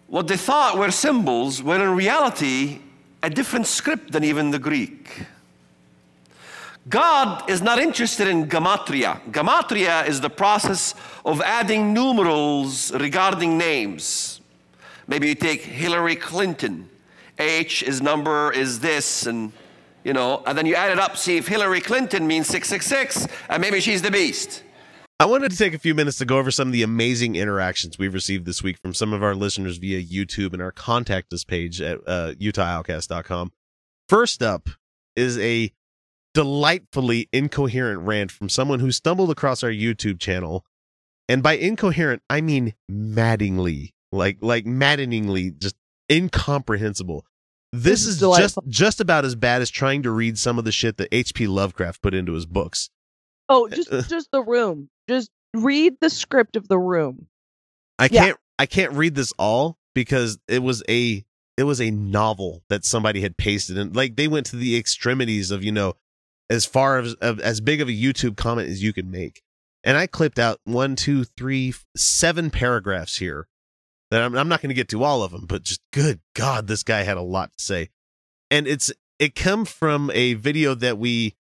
[0.08, 2.80] What they thought were symbols were in reality
[3.22, 5.26] a different script than even the Greek.
[6.90, 9.20] God is not interested in gematria.
[9.32, 10.94] Gematria is the process
[11.26, 14.40] of adding numerals regarding names.
[15.08, 16.90] Maybe you take Hillary Clinton.
[17.40, 19.52] H is number is this, and
[20.04, 23.62] you know, and then you add it up, see if Hillary Clinton means 666, and
[23.62, 24.64] maybe she's the beast.
[25.20, 27.98] I wanted to take a few minutes to go over some of the amazing interactions
[27.98, 31.44] we've received this week from some of our listeners via YouTube and our contact us
[31.44, 33.52] page at uh, UtahOutcast.com.
[34.08, 34.70] First up
[35.16, 35.72] is a
[36.38, 40.64] delightfully incoherent rant from someone who stumbled across our YouTube channel.
[41.28, 45.76] And by incoherent, I mean maddeningly, like like maddeningly, just
[46.12, 47.26] incomprehensible.
[47.74, 50.72] This, This is just just about as bad as trying to read some of the
[50.72, 51.48] shit that H.P.
[51.48, 52.92] Lovecraft put into his books.
[53.50, 54.90] Oh, just just the room.
[55.10, 57.26] Just read the script of the room.
[57.98, 58.26] I Yeah.
[58.26, 61.26] can't I can't read this all because it was a
[61.58, 65.50] it was a novel that somebody had pasted and like they went to the extremities
[65.50, 65.94] of you know
[66.50, 69.42] as far as as big of a YouTube comment as you can make.
[69.84, 73.48] And I clipped out one, two, three, seven paragraphs here
[74.12, 76.68] that I'm, I'm not going to get to all of them, but just good God,
[76.68, 77.90] this guy had a lot to say.
[78.50, 81.36] And it's it come from a video that we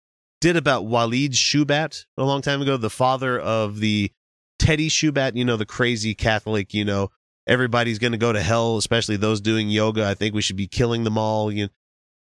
[0.40, 4.10] did about Walid Shoebat a long time ago, the father of the
[4.58, 7.10] Teddy Shoebat, you know, the crazy Catholic, you know,
[7.46, 10.06] everybody's going to go to hell, especially those doing yoga.
[10.06, 11.50] I think we should be killing them all.
[11.50, 11.70] You know,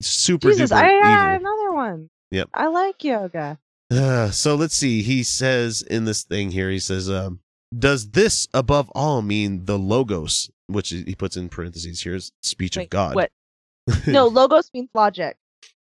[0.00, 1.44] super Jesus, duper I evil.
[1.44, 1.55] one.
[2.30, 2.50] Yep.
[2.54, 3.58] I like yoga.
[3.90, 5.02] Uh, so let's see.
[5.02, 7.40] He says in this thing here, he says, um,
[7.76, 12.76] does this above all mean the logos, which he puts in parentheses here is speech
[12.76, 13.14] of God?
[13.14, 13.30] What?
[14.06, 15.36] No, logos means logic.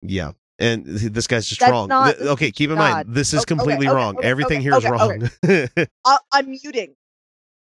[0.02, 0.32] Yeah.
[0.60, 1.88] And this guy's just That's wrong.
[1.88, 4.18] not Th- okay, keep in of mind, this is Okay, completely okay, wrong.
[4.18, 5.30] okay, Everything here is wrong.
[6.06, 6.96] I- I'm muting.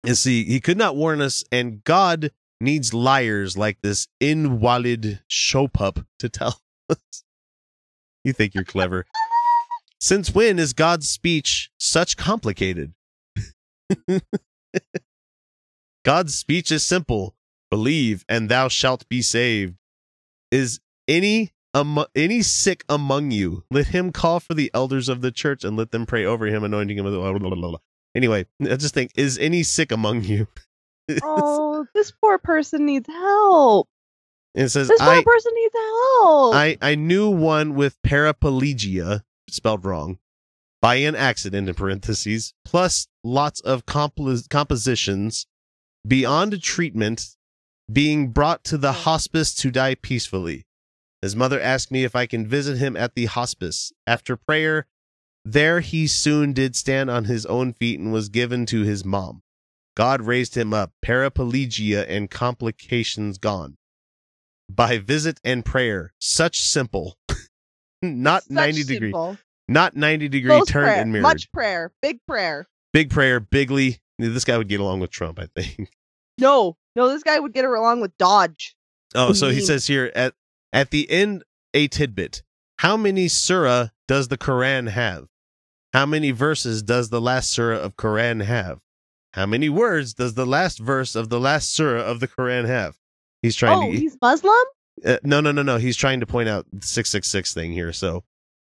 [0.05, 5.69] And see, he could not warn us, and God needs liars like this invalid show
[5.69, 6.61] pup to tell
[6.91, 7.25] us.
[8.25, 9.05] You think you're clever.
[10.01, 12.93] Since when is God's speech such complicated?
[16.05, 17.35] God's speech is simple.
[17.71, 19.77] Believe and thou shalt be saved.
[20.51, 23.65] Is any amo- any sick among you?
[23.71, 26.65] Let him call for the elders of the church and let them pray over him,
[26.65, 27.79] anointing him with blah, blah, blah.
[28.15, 30.47] Anyway, I just think, is any sick among you?
[31.25, 33.89] Oh, this poor person needs help.
[34.55, 36.55] It says, This I, person needs help.
[36.55, 40.19] I, I knew one with paraplegia, spelled wrong,
[40.81, 45.47] by an accident in parentheses, plus lots of compos- compositions
[46.07, 47.37] beyond treatment
[47.91, 49.03] being brought to the mm.
[49.03, 50.67] hospice to die peacefully.
[51.21, 53.93] His mother asked me if I can visit him at the hospice.
[54.07, 54.87] After prayer,
[55.45, 59.43] there he soon did stand on his own feet and was given to his mom.
[59.95, 63.77] God raised him up, paraplegia and complications gone.
[64.69, 67.19] By visit and prayer, such simple,
[68.03, 69.15] not Such 90 degree,
[69.69, 71.23] not 90 degree Close turn prayer, and mirrored.
[71.23, 71.93] Much prayer.
[72.01, 72.67] Big prayer.
[72.93, 73.99] Big prayer, bigly.
[74.19, 75.91] This guy would get along with Trump, I think.
[76.39, 78.75] No, no, this guy would get her along with Dodge.
[79.15, 79.67] Oh, so he mm-hmm.
[79.67, 80.33] says here at
[80.73, 81.45] at the end
[81.75, 82.43] a tidbit.
[82.79, 85.29] How many surah does the Quran have?
[85.93, 88.81] How many verses does the last surah of Quran have?
[89.35, 92.97] How many words does the last verse of the last surah of the Quran have?
[93.43, 94.55] He's trying Oh, to he's Muslim?
[95.05, 95.77] uh, no no no no.
[95.79, 98.25] He's trying to point out the 666 thing here so.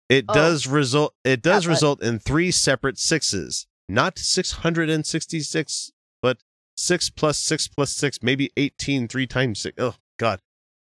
[0.08, 0.34] It Oh.
[0.34, 3.66] does result it does Yeah, but- result in three separate sixes.
[3.88, 5.92] Not 666
[6.22, 6.38] but
[6.76, 10.40] 6 plus 6 plus 6 maybe 18 three times 6 oh god.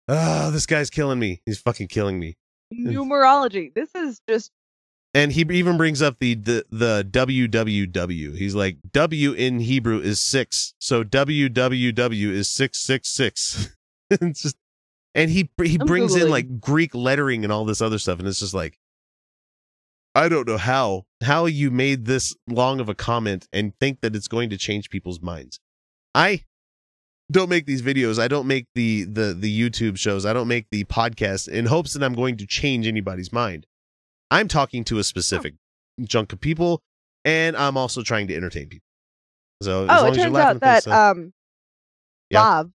[0.07, 1.41] Oh this guy's killing me.
[1.45, 2.37] He's fucking killing me.
[2.73, 3.73] Numerology.
[3.73, 4.51] This is just
[5.17, 10.19] and he even brings up the the the www he's like w in hebrew is
[10.19, 13.75] 6 so www is 666
[14.11, 14.57] it's just
[15.17, 18.19] and he he I'm brings in like greek lettering and all this other stuff.
[18.19, 18.77] And it's just like
[20.15, 24.15] i don't know how how you made this long of a comment and think that
[24.15, 25.59] it's going to change people's minds.
[26.13, 26.43] I
[27.29, 28.19] don't make these videos.
[28.19, 30.25] I don't make the the the youtube shows.
[30.25, 33.65] I don't make the podcast in hopes that i'm going to change anybody's mind
[34.31, 35.55] i'm talking to a specific
[36.07, 36.81] chunk of people
[37.25, 38.85] and i'm also trying to entertain people
[39.61, 41.33] so as Oh, long it as you're turns laughing out that uh, um
[42.29, 42.43] Yeah.
[42.45, 42.71] Vav,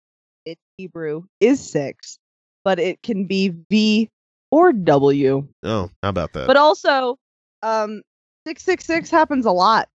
[0.44, 2.18] it's Hebrew, is six,
[2.64, 4.08] but it can be V
[4.50, 5.48] or W.
[5.64, 7.18] oh how about that But also,
[7.62, 8.02] um
[8.46, 9.88] six six six happens a lot.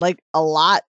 [0.00, 0.82] Like a lot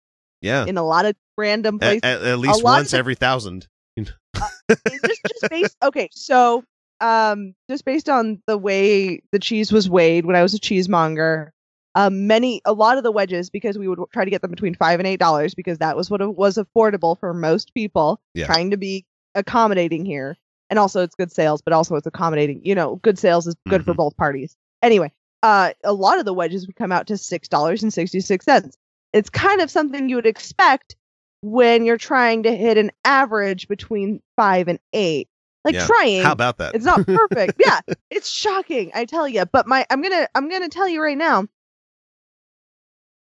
[0.42, 2.00] yeah in a lot of random places.
[2.02, 3.66] at, at least lot once every thousand
[3.98, 6.64] It just just based okay so
[7.02, 11.50] um just based on the way the cheese was weighed when i was a cheesemonger
[11.94, 14.74] um many a lot of the wedges because we would try to get them between
[14.74, 18.46] five and eight dollars because that was what was affordable for most people Yeah.
[18.46, 20.36] trying to be accommodating here
[20.70, 23.84] and also it's good sales but also it's accommodating you know good sales is good
[23.84, 23.96] for Mhm.
[23.96, 25.10] both parties anyway
[25.42, 28.44] uh, a lot of the wedges would come out to six dollars and sixty six
[28.44, 28.76] cents.
[29.12, 30.94] It's kind of something you would expect
[31.40, 35.28] when you're trying to hit an average between five and eight.
[35.64, 35.86] Like Yeah.
[35.86, 36.22] trying.
[36.22, 36.74] How about that?
[36.74, 37.60] It's not perfect.
[37.64, 39.44] yeah, it's shocking, I tell you.
[39.46, 41.46] But my, I'm gonna, I'm gonna tell you right now.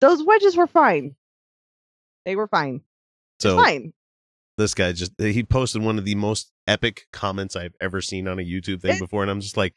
[0.00, 1.16] Those wedges were fine.
[2.24, 2.82] They were fine.
[3.38, 3.92] so fine.
[4.58, 8.38] this guy just he posted one of the most epic comments I've ever seen on
[8.38, 9.74] a YouTube thing It- before, and I'm just like,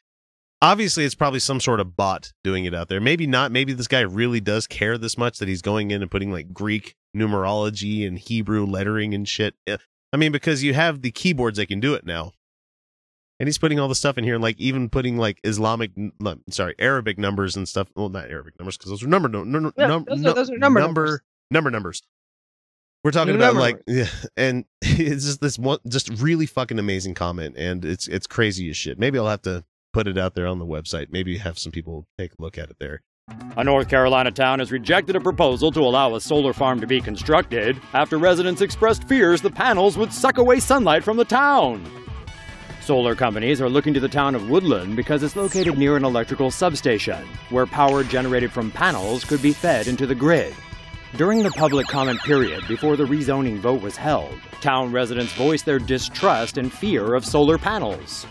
[0.62, 3.02] obviously it's probably some sort of bot doing it out there.
[3.02, 3.52] Maybe not.
[3.52, 6.54] Maybe this guy really does care this much that he's going in and putting like
[6.54, 9.56] Greek numerology and Hebrew lettering and shit.
[9.68, 9.78] Eh,
[10.14, 12.32] I mean, because you have the keyboards that can do it now.
[13.40, 15.92] And he's putting all the stuff in here, and like even putting like Islamic,
[16.50, 17.90] sorry, Arabic numbers and stuff.
[17.96, 20.34] Well, not Arabic numbers because those are number, no, no, no, Yeah, num- those are-
[20.34, 21.20] those are number number, numbers.
[21.52, 22.04] number numbers.
[23.04, 24.08] We're talking Number about like, yeah,
[24.38, 28.78] and it's just this one, just really fucking amazing comment, and it's it's crazy as
[28.78, 28.98] shit.
[28.98, 31.08] Maybe I'll have to put it out there on the website.
[31.12, 33.02] Maybe have some people take a look at it there.
[33.58, 37.02] A North Carolina town has rejected a proposal to allow a solar farm to be
[37.02, 41.84] constructed after residents expressed fears the panels would suck away sunlight from the town.
[42.84, 46.52] Solar companies are looking to the town of Woodland because it's located near an electrical
[46.52, 50.54] substation where power generated from panels could be fed into the grid.
[51.16, 55.80] During the public comment period before the rezoning vote was held, town residents voiced their
[55.80, 58.28] distrust and fear of solar panels.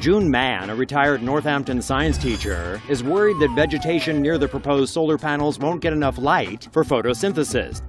[0.00, 5.16] June Mann, a retired Northampton science teacher, is worried that vegetation near the proposed solar
[5.16, 7.82] panels won't get enough light for photosynthesis.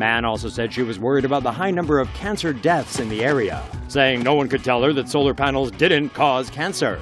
[0.00, 3.22] Mann also said she was worried about the high number of cancer deaths in the
[3.22, 6.98] area, saying no one could tell her that solar panels didn't cause cancer.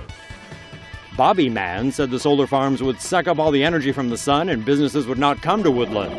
[1.16, 4.48] Bobby Mann said the solar farms would suck up all the energy from the sun
[4.48, 6.12] and businesses would not come to Woodland.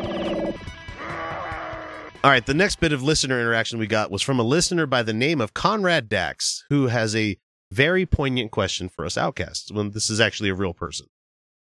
[2.24, 5.02] All right, the next bit of listener interaction we got was from a listener by
[5.02, 7.36] the name of Conrad Dax, who has a
[7.70, 9.70] very poignant question for us outcasts.
[9.70, 11.06] When this is actually a real person.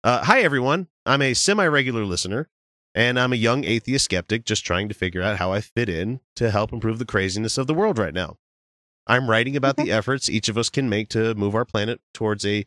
[0.03, 2.49] Uh, hi everyone, I'm a semi-regular listener,
[2.93, 6.19] and I'm a young atheist skeptic just trying to figure out how I fit in
[6.35, 8.37] to help improve the craziness of the world right now.
[9.07, 12.45] I'm writing about the efforts each of us can make to move our planet towards
[12.45, 12.65] a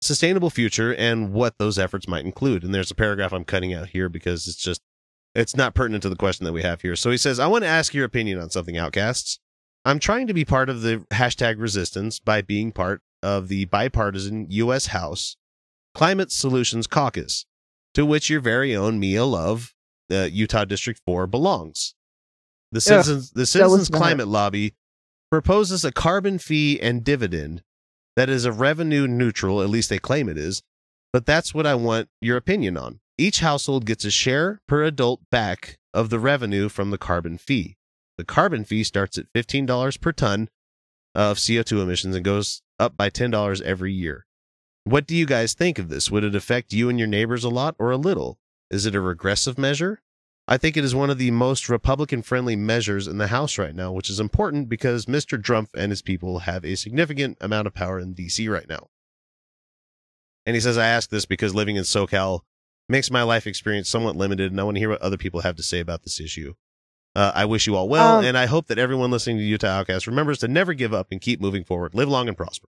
[0.00, 2.64] sustainable future and what those efforts might include.
[2.64, 4.82] And there's a paragraph I'm cutting out here because it's just
[5.34, 6.96] it's not pertinent to the question that we have here.
[6.96, 9.38] So he says, I want to ask your opinion on something, outcasts.
[9.84, 14.46] I'm trying to be part of the hashtag resistance by being part of the bipartisan
[14.50, 14.88] U.S.
[14.88, 15.36] House
[15.94, 17.46] Climate Solutions Caucus,
[17.94, 19.74] to which your very own Mia Love,
[20.10, 21.94] uh, Utah District 4, belongs.
[22.70, 23.88] The Citizens, the Citizens.
[23.88, 24.74] Climate Lobby
[25.30, 27.62] proposes a carbon fee and dividend
[28.16, 30.62] that is a revenue neutral, at least they claim it is,
[31.12, 33.00] but that's what I want your opinion on.
[33.18, 37.76] Each household gets a share per adult back of the revenue from the carbon fee.
[38.18, 40.48] The carbon fee starts at $15 per ton
[41.14, 44.26] of CO2 emissions and goes up by $10 every year.
[44.84, 46.10] What do you guys think of this?
[46.10, 48.38] Would it affect you and your neighbors a lot or a little?
[48.70, 50.02] Is it a regressive measure?
[50.48, 53.74] I think it is one of the most Republican friendly measures in the House right
[53.74, 55.42] now, which is important because Mr.
[55.42, 58.88] Trump and his people have a significant amount of power in DC right now.
[60.44, 62.40] And he says, I ask this because living in SoCal
[62.88, 65.54] makes my life experience somewhat limited, and I want to hear what other people have
[65.56, 66.54] to say about this issue.
[67.14, 69.68] Uh, I wish you all well, Um, and I hope that everyone listening to Utah
[69.68, 71.94] Outcast remembers to never give up and keep moving forward.
[71.94, 72.68] Live long and prosper.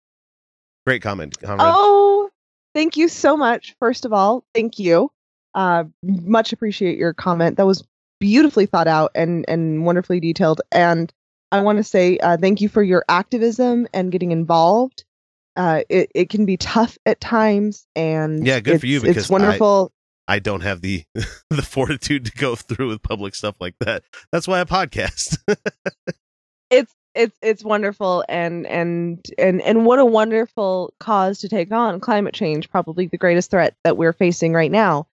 [0.88, 1.74] Great comment, Conrad.
[1.76, 2.30] Oh,
[2.74, 3.76] thank you so much.
[3.78, 5.12] First of all, thank you.
[5.52, 7.58] Uh, much appreciate your comment.
[7.58, 7.84] That was
[8.20, 10.62] beautifully thought out and and wonderfully detailed.
[10.72, 11.12] And
[11.52, 15.04] I want to say uh, thank you for your activism and getting involved.
[15.56, 19.28] Uh, it it can be tough at times, and Yeah, good for you, because it's
[19.28, 19.92] wonderful.
[20.26, 21.04] I don't have the
[21.50, 24.04] the fortitude to go through with public stuff like that.
[24.32, 25.36] That's why I podcast.
[26.70, 32.00] it's it's it's wonderful and and and and what a wonderful cause to take on
[32.00, 35.06] climate change probably the greatest threat that we're facing right now.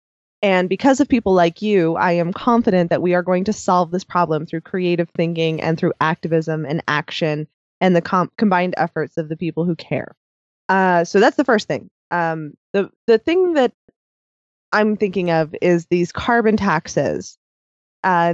[0.41, 3.91] And because of people like you i am confident that we are going to solve
[3.91, 7.47] this problem through creative thinking and through activism and action
[7.79, 10.15] and the com- combined efforts of the people who care.
[10.69, 11.89] Uh, so that's the first thing.
[12.11, 13.73] Um, the the thing that
[14.71, 17.37] i'm thinking of is these carbon taxes.
[18.03, 18.33] Uh,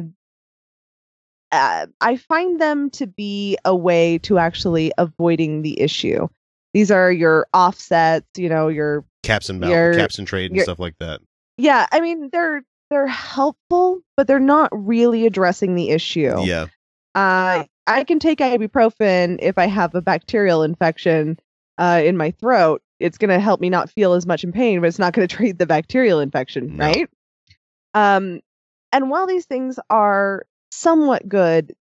[1.51, 6.27] uh, I find them to be a way to actually avoiding the issue.
[6.73, 10.63] These are your offsets, you know, your caps and You're- caps and trade and you're-
[10.63, 11.21] stuff like that.
[11.57, 11.87] yeah.
[11.91, 16.33] I mean, they're they're helpful, but they're not really addressing the issue.
[16.43, 16.67] Yeah.
[17.15, 21.39] Uh, I can take ibuprofen if I have a bacterial infection
[21.77, 22.81] uh, in my throat.
[22.99, 25.27] It's going to help me not feel as much in pain, but it's not going
[25.27, 26.85] to treat the bacterial infection, No.
[26.85, 27.09] right?
[27.93, 28.41] Um,
[28.91, 31.75] and while these things are somewhat good,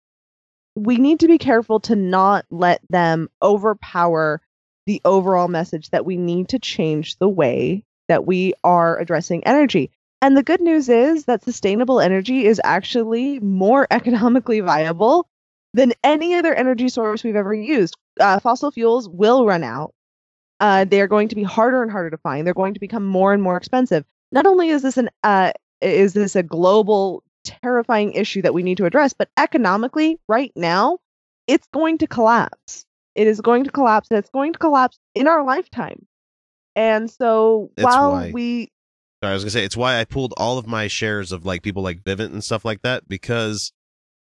[0.74, 4.40] we need to be careful to not let them overpower
[4.86, 9.90] the overall message that we need to change the way that we are addressing energy.
[10.20, 15.28] And the good news is that sustainable energy is actually more economically viable
[15.74, 17.96] than any other energy source we've ever used.
[18.18, 19.92] Uh, fossil fuels will run out.
[20.60, 22.46] Uh, they are going to be harder and harder to find.
[22.46, 24.04] They're going to become more and more expensive.
[24.32, 28.78] Not only is this an uh, is this a global terrifying issue that we need
[28.78, 30.98] to address, but economically, right now,
[31.46, 32.84] it's going to collapse.
[33.14, 36.06] It is going to collapse, and it's going to collapse in our lifetime.
[36.76, 38.68] And so, That's while why- we
[39.22, 41.62] Sorry, I was gonna say it's why I pulled all of my shares of like
[41.62, 43.72] people like Vivint and stuff like that because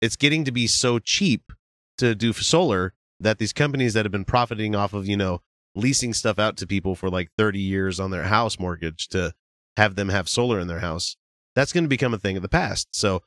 [0.00, 1.52] it's getting to be so cheap
[1.98, 5.40] to do solar that these companies that have been profiting off of you know
[5.74, 9.34] leasing stuff out to people for like 30 years on their house mortgage to
[9.76, 11.16] have them have solar in their house
[11.56, 13.22] that's going to become a thing of the past so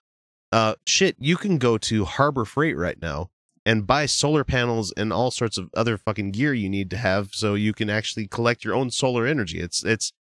[0.53, 3.29] uh shit you can go to harbor freight right now
[3.65, 7.31] and buy solar panels and all sorts of other fucking gear you need to have
[7.33, 10.13] so you can actually collect your own solar energy it's it's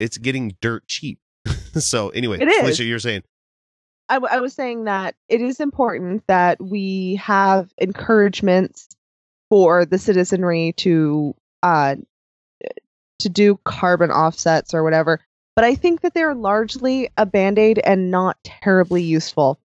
[0.00, 1.18] it's getting dirt cheap.
[1.74, 2.38] so anyway.
[2.38, 3.22] Felicia, you're saying
[4.08, 8.88] I, w- I was saying that it is important that we have encouragements
[9.48, 11.96] for the citizenry to uh,
[13.20, 15.20] to do carbon offsets or whatever,
[15.56, 19.60] but I think that they're largely a band aid and not terribly useful.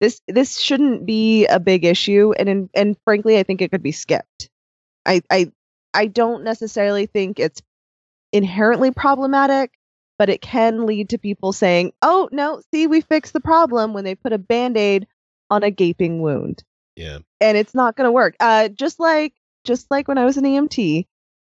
[0.00, 3.82] This this shouldn't be a big issue, and in, and frankly, I think it could
[3.82, 4.50] be skipped.
[5.06, 5.52] I I
[5.92, 7.62] I don't necessarily think it's
[8.32, 9.72] inherently problematic,
[10.18, 14.04] but it can lead to people saying, "Oh no, see, we fixed the problem," when
[14.04, 15.06] they put a band-aid
[15.50, 16.64] on a gaping wound,
[16.96, 18.34] yeah, and it's not going to work.
[18.40, 19.34] Uh, just like
[19.64, 21.06] just like when I was an EMT,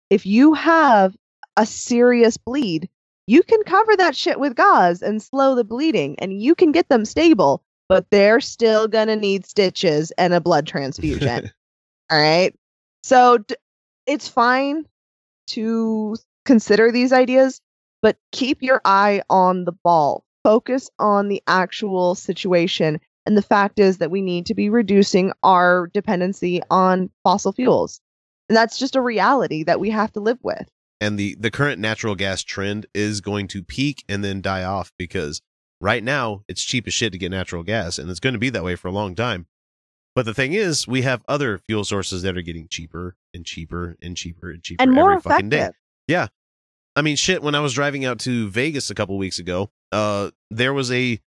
[0.09, 1.15] if you have
[1.57, 2.89] a serious bleed,
[3.27, 6.89] you can cover that shit with gauze and slow the bleeding, and you can get
[6.89, 11.51] them stable, but they're still gonna need stitches and a blood transfusion.
[12.09, 12.55] All right.
[13.03, 13.55] So d-
[14.05, 14.85] it's fine
[15.47, 16.15] to
[16.45, 17.61] consider these ideas,
[18.01, 20.23] but keep your eye on the ball.
[20.43, 22.99] Focus on the actual situation.
[23.25, 27.99] And the fact is that we need to be reducing our dependency on fossil fuels.
[28.47, 30.69] And that's just a reality that we have to live with.
[31.01, 34.91] And the the current natural gas trend is going to peak and then die off
[34.97, 35.41] because
[35.79, 38.49] right now it's cheap as shit to get natural gas and it's going to be
[38.49, 39.45] that way for a long time.
[40.15, 43.95] But the thing is, we have other fuel sources that are getting cheaper and cheaper
[44.01, 45.57] and cheaper and cheaper And more every fucking day.
[45.57, 45.79] effective.
[46.07, 46.27] Yeah.
[46.95, 50.31] I mean, shit, when I was driving out to Vegas a couple weeks ago, uh,
[50.49, 51.19] there was a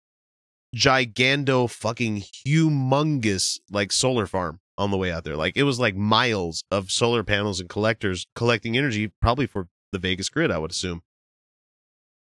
[0.75, 5.37] gigando fucking humongous like solar farm on the way out there.
[5.37, 9.99] Like it was like miles of solar panels and collectors collecting energy, probably for the
[9.99, 11.03] Vegas grid, I would assume.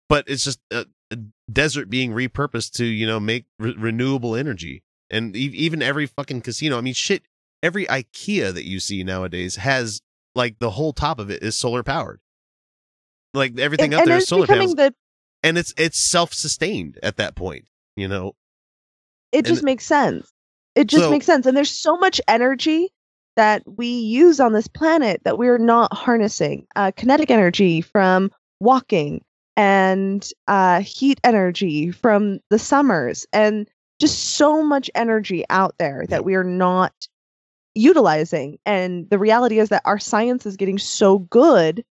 [0.09, 1.17] But it's just a, a
[1.51, 4.83] desert being repurposed to, you know, make re- renewable energy.
[5.11, 7.23] And e- even every fucking casino, I mean, shit,
[7.63, 10.03] every IKEA that you see nowadays has
[10.35, 12.21] like the whole top of it is solar powered.
[13.33, 14.95] Like everything And, up and there is solar panels, the
[15.43, 17.67] and it's it's self sustained at that point.
[17.97, 18.33] You know,
[19.33, 20.31] it And- just makes sense.
[20.75, 21.47] It just So- makes sense.
[21.47, 22.93] And there's so much energy
[23.37, 26.67] that we use on this planet that we're not harnessing.
[26.77, 29.23] Uh, kinetic energy from walking
[29.57, 33.69] and uh, heat energy from the summers and
[34.01, 36.93] just so much energy out there that we are not
[37.75, 38.59] utilizing.
[38.67, 41.85] And the reality is that our science is getting so good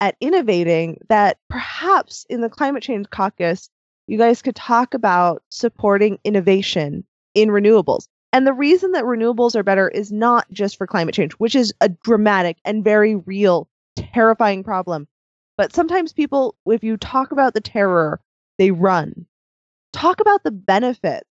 [0.00, 3.68] at innovating that perhaps in the climate change caucus,
[4.06, 8.06] you guys could talk about supporting innovation in renewables.
[8.32, 11.72] And the reason that renewables are better is not just for climate change, which is
[11.80, 15.06] a dramatic and very real, terrifying problem.
[15.56, 18.20] But sometimes people, if you talk about the terror,
[18.58, 19.26] they run.
[19.92, 21.28] Talk about the benefits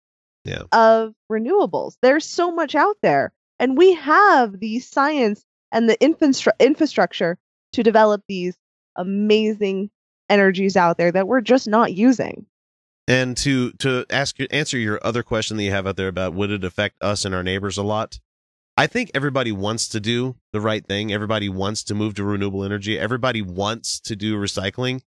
[0.44, 0.64] Yeah.
[0.72, 1.96] of renewables.
[2.02, 3.32] There's so much out there.
[3.60, 7.38] And we have the science and the infrastru- infrastructure
[7.74, 8.58] to develop these
[8.96, 9.90] amazing
[10.30, 12.46] energies out there that we're just not using.
[13.10, 16.52] And to to ask answer your other question that you have out there about would
[16.52, 18.20] it affect us and our neighbors a lot?
[18.78, 21.12] I think everybody wants to do the right thing.
[21.12, 22.98] Everybody wants to move to renewable energy.
[23.00, 25.02] Everybody wants to do recycling.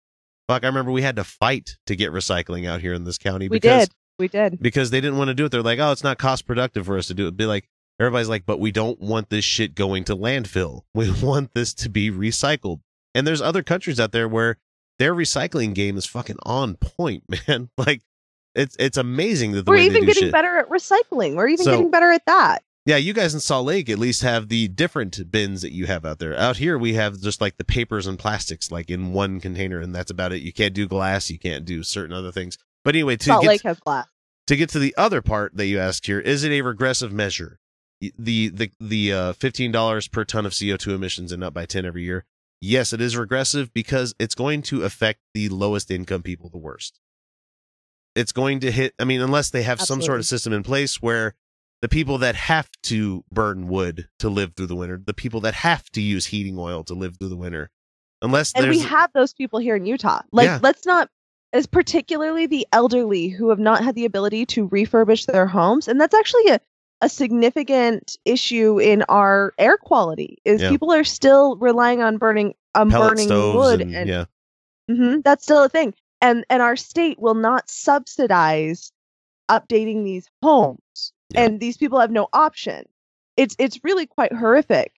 [0.48, 3.48] Fuck, I remember we had to fight to get recycling out here in this county
[3.48, 3.96] We because did.
[4.18, 4.60] We did.
[4.62, 5.50] because they didn't want to do it.
[5.50, 7.38] They're like, oh, it's not cost productive for us to do it.
[7.38, 10.82] Be like, everybody's like, but we don't want this shit going to landfill.
[10.96, 12.82] We want this to be recycled.
[13.14, 14.58] And there's other countries out there where
[15.02, 17.70] their recycling game is fucking on point, man.
[17.78, 18.02] Like,
[18.56, 20.32] it's it's amazing that the We're even getting shit.
[20.32, 21.36] better at recycling.
[21.36, 22.64] We're even So- getting better at that.
[22.86, 26.04] Yeah, you guys in Salt Lake at least have the different bins that you have
[26.04, 26.36] out there.
[26.36, 29.94] Out here, we have just like the papers and plastics, like in one container, and
[29.94, 30.42] that's about it.
[30.42, 32.58] You can't do glass, you can't do certain other things.
[32.84, 34.08] But anyway, to Salt get Lake has glass.
[34.48, 37.60] to get to the other part that you asked here, is it a regressive measure?
[38.18, 41.68] The the the uh, fifteen dollars per ton of CO two emissions and up by
[41.68, 42.26] ten every year.
[42.62, 47.00] Yes, it is regressive because it's going to affect the lowest income people the worst.
[48.16, 51.02] It's going to hit, I mean, unless they have some sort of system in place
[51.02, 51.34] where
[51.82, 55.54] the people that have to burn wood to live through the winter, the people that
[55.56, 57.72] have to use heating oil to live through the winter,
[58.22, 60.22] unless and we have those people here in Utah.
[60.32, 60.60] Like, Yeah.
[60.62, 61.10] let's not,
[61.54, 66.00] as particularly the elderly who have not had the ability to refurbish their homes, and
[66.00, 66.60] that's actually a
[67.02, 70.38] a significant issue in our air quality.
[70.46, 70.70] Is Yeah.
[70.70, 74.26] people are still relying on burning on pellet burning wood, and, and yeah,
[74.90, 75.94] Mhm, that's still a thing.
[76.22, 78.92] And and our state will not subsidize
[79.50, 81.14] updating these homes.
[81.32, 81.42] Yeah.
[81.42, 82.86] And these people have no option.
[83.38, 84.94] It's it's really quite horrific.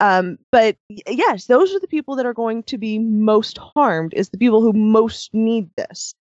[0.00, 4.14] Um, but yes, those are the people that are going to be most harmed.
[4.14, 6.14] Is the people who most need this,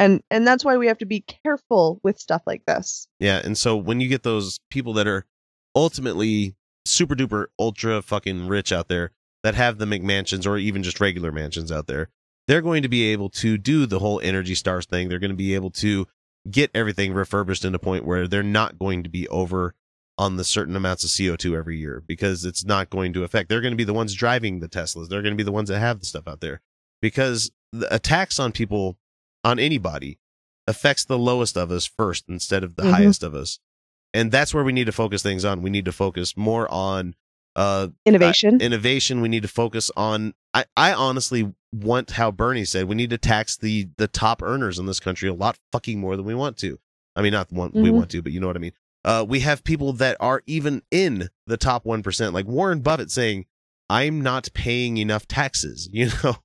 [0.00, 3.06] and and that's why we have to be careful with stuff like this.
[3.20, 5.26] Yeah, and so when you get those people that are
[5.76, 9.12] ultimately super duper ultra fucking rich out there
[9.44, 12.08] that have the McMansions or even just regular mansions out there,
[12.48, 15.08] they're going to be able to do the whole Energy Stars thing.
[15.08, 16.08] They're going to be able to
[16.50, 19.74] get everything refurbished in a point where they're not going to be over
[20.16, 23.50] on the certain amounts of CO2 every year because it's not going to affect.
[23.50, 25.08] They're going to be the ones driving the Teslas.
[25.08, 26.62] They're going to be the ones that have the stuff out there
[27.02, 28.98] because the attacks on people,
[29.44, 30.18] on anybody,
[30.66, 32.90] affects the lowest of us first instead of the Mhm.
[32.90, 33.58] highest of us.
[34.12, 35.62] And that's where we need to focus things on.
[35.62, 37.14] We need to focus more on
[37.56, 38.60] uh Innovation.
[38.60, 39.20] innovation.
[39.20, 43.18] We need to focus on I, I honestly want how Bernie said we need to
[43.18, 46.56] tax the the top earners in this country a lot fucking more than we want
[46.58, 46.78] to.
[47.16, 47.94] I mean not want we Mhm.
[47.94, 48.72] want to, but you know what I mean.
[49.04, 53.46] Uh we have people that are even in the top 1%, like Warren Buffett saying,
[53.88, 56.36] "I'm not paying enough taxes," you know.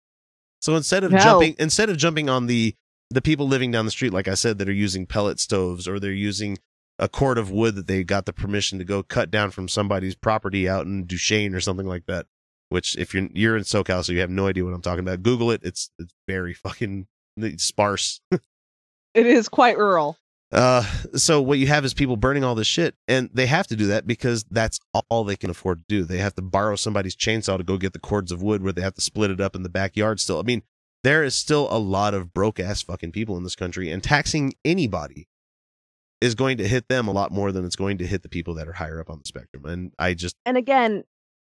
[0.60, 1.20] So instead of No.
[1.20, 2.76] jumping instead of jumping on the
[3.16, 6.00] the people living down the street like I said that are using pellet stoves or
[6.00, 6.58] they're using
[7.00, 10.16] a cord of wood that they got the permission to go cut down from somebody's
[10.16, 12.28] property out in Duchesne or something like that.
[12.70, 15.22] Which, if you're you're in SoCal, so you have no idea what I'm talking about,
[15.24, 15.62] Google it.
[15.64, 17.08] It's it's very fucking
[17.58, 18.22] sparse.
[18.32, 20.18] it is quite rural.
[20.52, 20.84] Uh,
[21.16, 23.88] so what you have is people burning all this shit, and they have to do
[23.88, 26.04] that because that's all they can afford to do.
[26.04, 28.82] They have to borrow somebody's chainsaw to go get the cords of wood, where they
[28.82, 30.20] have to split it up in the backyard.
[30.20, 30.64] Still, I mean,
[31.06, 34.54] there is still a lot of broke ass fucking people in this country, and taxing
[34.66, 35.28] anybody
[36.22, 38.56] is going to hit them a lot more than it's going to hit the people
[38.56, 39.66] that are higher up on the spectrum.
[39.66, 41.04] And I just, and again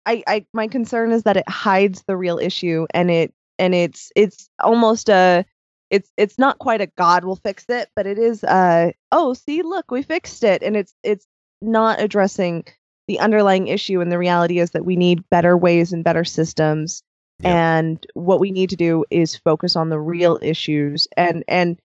[0.05, 4.11] I, I my concern is that it hides the real issue and it and it's
[4.15, 5.45] it's almost a
[5.89, 9.61] it's it's not quite a god will fix it but it is uh oh see
[9.61, 11.27] look we fixed it and it's it's
[11.61, 12.63] not addressing
[13.07, 17.03] the underlying issue and the reality is that we need better ways and better systems
[17.43, 17.55] Yep.
[17.55, 21.79] and what we need to do is focus on the real issues and and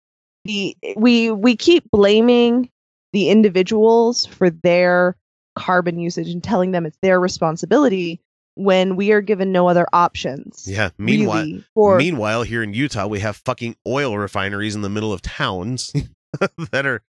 [0.44, 2.70] the we we keep blaming
[3.12, 5.16] the individuals for their
[5.56, 8.20] carbon usage and telling them it's their responsibility
[8.56, 10.64] when we are given no other options.
[10.66, 10.90] yeah.
[10.98, 15.12] Meanwhile, really, for meanwhile, here in Utah, we have fucking oil refineries in the middle
[15.12, 15.92] of towns
[16.72, 17.02] that are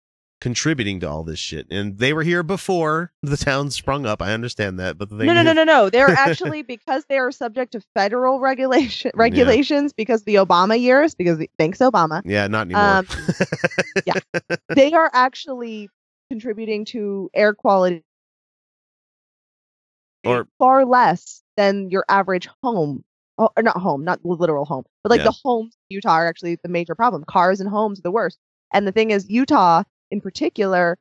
[0.45, 1.67] contributing to all this shit.
[1.71, 4.21] And they were here before the town sprung up.
[4.21, 5.89] I understand that, but the thing no, no, no, no, no.
[5.89, 11.15] They're actually because they are subject to federal regulation regulations because of the Obama years.
[11.15, 12.83] Because the, thanks Obama, Yeah, not anymore.
[12.83, 13.07] Um,
[14.05, 14.21] yeah.
[14.69, 15.89] they are actually
[16.29, 18.05] contributing to air quality
[20.27, 23.03] Or- far less than your average home.
[23.39, 25.25] Oh, or not home, not literal home, but like Yeah.
[25.25, 27.25] the homes in Utah are actually the major problem.
[27.25, 28.39] Cars and homes are the worst.
[28.75, 29.85] And the thing is, Utah
[30.15, 30.97] in particular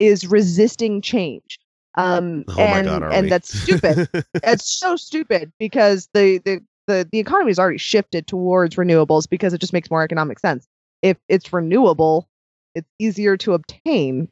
[0.00, 1.60] is resisting change.
[1.94, 4.08] Um, oh and god, and that's stupid.
[4.34, 9.54] it's so stupid because the, the the the economy has already shifted towards renewables because
[9.54, 10.66] it just makes more economic sense.
[11.02, 12.28] If it's renewable,
[12.74, 14.28] it's easier to obtain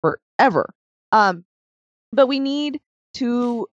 [0.00, 0.74] forever.
[1.12, 1.44] Um,
[2.12, 2.80] but we need
[3.14, 3.68] to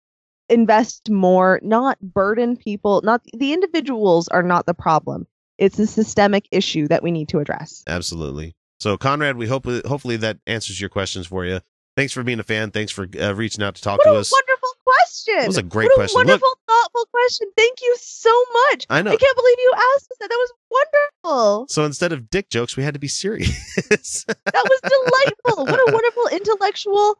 [0.49, 3.01] invest more, not burden people.
[3.03, 5.25] Not the individuals are not the problem.
[5.57, 7.83] It's a systemic issue that we need to address.
[7.87, 8.55] Absolutely.
[8.79, 11.59] So, Conrad, we hope hopefully that answers your questions for you.
[11.97, 12.71] Thanks for being a fan.
[12.71, 14.31] Thanks for uh, reaching out to talk What to a us.
[14.31, 15.35] wonderful question!
[15.39, 16.15] That was a great what question.
[16.15, 17.47] A Look- wonderful, thoughtful question.
[17.57, 18.85] Thank you so much.
[18.89, 19.11] I know.
[19.11, 20.29] I can't believe you asked us that.
[20.29, 21.67] That was wonderful.
[21.67, 23.49] So instead of dick jokes, we had to be serious.
[24.25, 25.65] That was delightful.
[25.65, 27.17] what a wonderful intellectual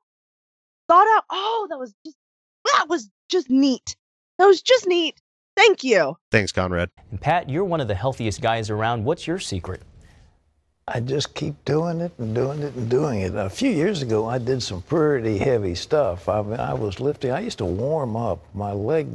[0.88, 1.26] thought out.
[1.30, 2.16] Oh, that was just
[2.76, 3.96] that was just neat.
[4.38, 5.22] That was just neat.
[5.58, 6.16] Thank you.
[6.32, 6.90] Thanks, Conrad.
[7.12, 9.04] And Pat, you're one of the healthiest guys around.
[9.04, 9.82] What's your secret?
[10.92, 13.36] I just keep doing it and doing it and doing it.
[13.36, 16.28] A few years ago, I did some pretty heavy stuff.
[16.28, 17.32] I mean, I was lifting.
[17.32, 19.08] I used to warm up my leg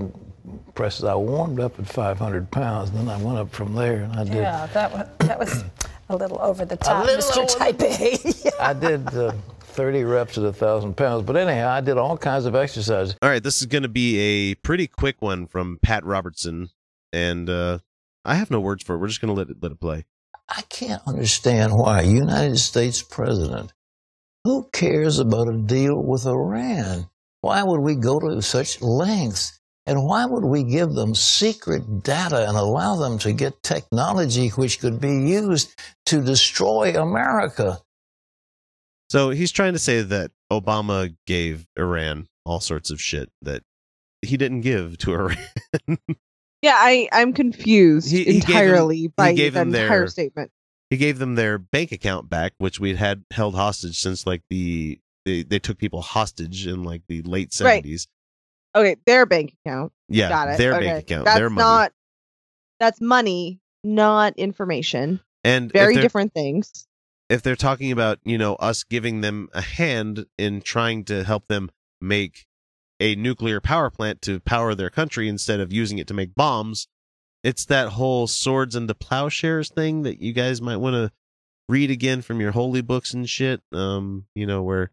[0.75, 1.05] presses.
[1.05, 4.25] I warmed up at 500 pounds, and then I went up from there, and I
[4.25, 4.35] did.
[4.35, 5.64] Yeah, that was, that was
[6.09, 7.39] a little over the top, little Mr.
[7.39, 8.61] over Type A.
[8.62, 11.25] I did uh, 30 reps at a thousand pounds.
[11.25, 13.16] But anyhow, I did all kinds of exercises.
[13.20, 16.70] All right, this is going to be a pretty quick one from Pat Robertson.
[17.12, 17.79] and uh,
[18.25, 18.99] I have no words for it.
[18.99, 20.07] We're just gonna let it let it play.
[20.49, 23.72] I can't understand why a United States president
[24.45, 27.09] who cares about a deal with Iran?
[27.40, 29.59] Why would we go to such lengths?
[29.86, 34.80] And why would we give them secret data and allow them to get technology which
[34.80, 35.74] could be used
[36.07, 37.80] to destroy America?
[39.11, 43.62] So he's trying to say that Obama gave Iran all sorts of shit that
[44.22, 45.12] he didn't give to
[45.88, 45.99] Iran.
[46.64, 50.50] Yeah, I I'm confused He- he entirely he by the entire their- statement.
[50.88, 54.98] he gave them their bank account back, which we'd had held hostage since like the
[55.26, 58.06] they, they took people hostage in like the late seventies.
[58.74, 58.80] Right.
[58.80, 59.92] Okay, their bank account.
[60.08, 60.58] Yeah, Got it.
[60.58, 60.84] their Okay.
[60.86, 61.64] bank account, That's their money.
[61.64, 61.92] not.
[62.80, 65.20] That's money, not information.
[65.44, 66.86] And Very different things.
[67.28, 71.46] if they're talking about you know us giving them a hand in trying to help
[71.48, 72.46] them make
[73.01, 76.88] a nuclear power plant to power their country instead of using it to make bombs
[77.42, 81.11] it's that whole swords and the plowshares thing that you guys might want to
[81.68, 84.90] read again from your holy books and shit um you know where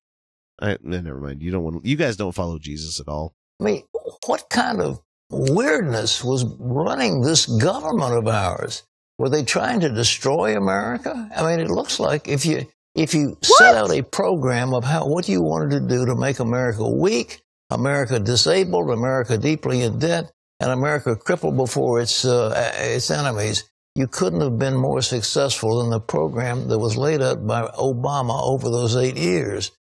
[0.61, 3.83] i never mind you don't want you guys don't follow jesus at all I mean,
[4.25, 8.83] what kind of weirdness was running this government of ours?
[9.19, 11.29] Were they trying to destroy America?
[11.35, 15.05] I mean, it looks like if you if you set out a program of how
[15.05, 17.41] what you wanted to do to make America weak,
[17.71, 23.63] America disabled, America deeply in debt, and America crippled before its uh, its enemies,
[23.95, 28.39] you couldn't have been more successful than the program that was laid out by Obama
[28.43, 29.71] over those eight years.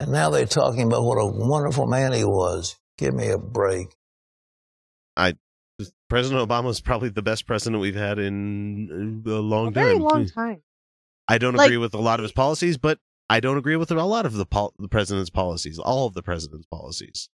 [0.00, 2.76] And now they're talking about what a wonderful man he was.
[2.98, 3.88] Give me a break.
[5.16, 5.34] i
[6.08, 10.02] president obama is probably the best president we've had in a long A very time
[10.02, 10.62] long time.
[11.28, 12.98] I don't Like- agree with a lot of his policies, but
[13.28, 15.78] I don't agree with a lot of the pol- the president's policies.
[15.78, 17.28] All of the president's policies.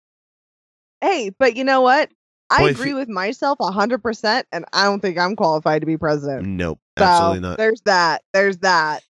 [1.01, 2.11] Hey, but you know what?
[2.51, 5.97] I agree you- with myself hundred percent, and I don't think I'm qualified to be
[5.97, 6.45] president.
[6.47, 7.57] Nope, So absolutely not.
[7.57, 8.23] there's that.
[8.33, 9.03] There's that.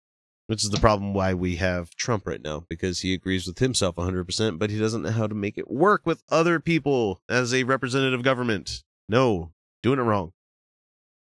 [0.48, 3.96] Which is the problem why we have Trump right now because he agrees with himself
[3.96, 7.64] 100%, but he doesn't know how to make it work with other people as a
[7.64, 8.82] representative government.
[9.10, 9.52] No,
[9.82, 10.32] doing it wrong.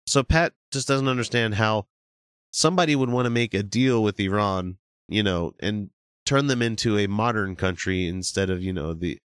[0.06, 1.88] So Pat just doesn't understand how
[2.52, 4.78] somebody would want to make a deal with Iran,
[5.08, 5.90] you know, and
[6.26, 9.18] turn them into a modern country instead of, you know, the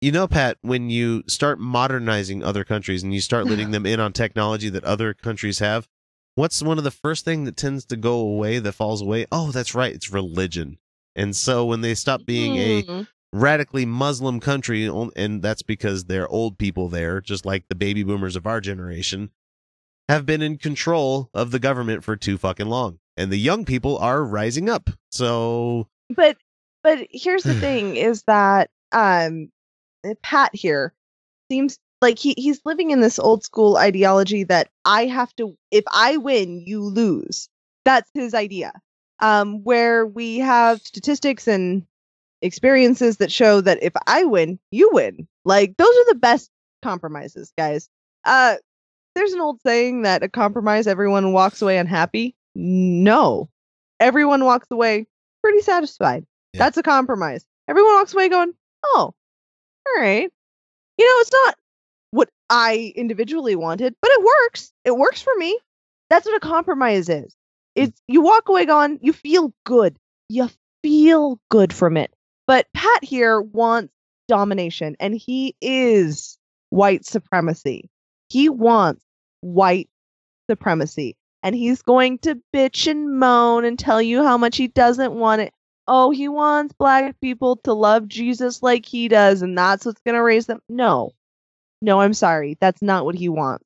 [0.00, 3.98] you know, Pat, when you start modernizing other countries and you start letting them in
[3.98, 5.88] on technology that other countries have,
[6.36, 9.26] what's one of the first thing that tends to go away that falls away?
[9.32, 10.78] Oh, that's right, it's religion.
[11.16, 13.08] And so when they stop being a Mhm.
[13.32, 18.36] radically Muslim country, and that's because they're old people there, just like the baby boomers
[18.36, 19.30] of our generation,
[20.08, 23.00] have been in control of the government for too fucking long.
[23.18, 24.90] And the young people are rising up.
[25.10, 26.38] So But
[26.84, 29.50] but here's the thing: is that um,
[30.22, 30.94] Pat here
[31.50, 35.84] seems like he he's living in this old school ideology that I have to if
[35.92, 37.48] I win, you lose.
[37.84, 38.72] That's his idea.
[39.20, 41.84] Um, where we have statistics and
[42.40, 45.26] experiences that show that if I win, you win.
[45.44, 46.50] Like those are the best
[46.82, 47.88] compromises, guys.
[48.24, 48.56] Uh
[49.16, 52.36] there's an old saying that a compromise everyone walks away unhappy.
[52.60, 53.48] No.
[54.00, 55.06] Everyone walks away
[55.42, 56.26] pretty satisfied.
[56.52, 56.58] Yeah.
[56.58, 57.44] That's a compromise.
[57.68, 58.52] Everyone walks away going,
[58.84, 59.14] "Oh,
[59.86, 60.28] all right."
[60.98, 61.54] You know, it's not
[62.10, 64.72] what I individually wanted, but it works.
[64.84, 65.56] It works for me.
[66.10, 67.26] That's what a compromise is.
[67.26, 67.34] Mm.
[67.76, 69.96] It's you walk away gone, you feel good.
[70.28, 70.50] You
[70.82, 72.12] feel good from it.
[72.48, 73.92] But Pat here wants
[74.26, 76.38] domination, and he is
[76.70, 77.88] white supremacy.
[78.30, 79.04] He wants
[79.42, 79.88] white
[80.50, 81.16] supremacy.
[81.42, 85.40] And he's going to bitch and moan and tell you how much he doesn't want
[85.42, 85.52] it.
[85.86, 90.16] Oh, he wants black people to love Jesus like he does, and that's what's going
[90.16, 90.60] to raise them.
[90.68, 91.12] No.
[91.80, 92.58] No, I'm sorry.
[92.60, 93.64] That's not what he wants.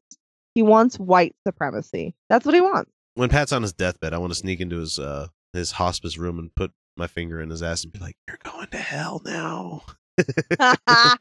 [0.54, 2.14] He wants white supremacy.
[2.28, 2.90] That's what he wants.
[3.14, 6.38] when Pat's on his deathbed, I want to sneak into his uh his hospice room
[6.38, 9.82] and put my finger in his ass and be like, "You're going to hell now."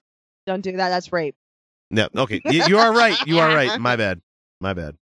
[0.46, 0.90] Don't do that.
[0.90, 1.36] That's rape.
[1.90, 3.18] No, okay, you, you are right.
[3.26, 3.80] You are right.
[3.80, 4.22] My bad.
[4.60, 4.96] My bad.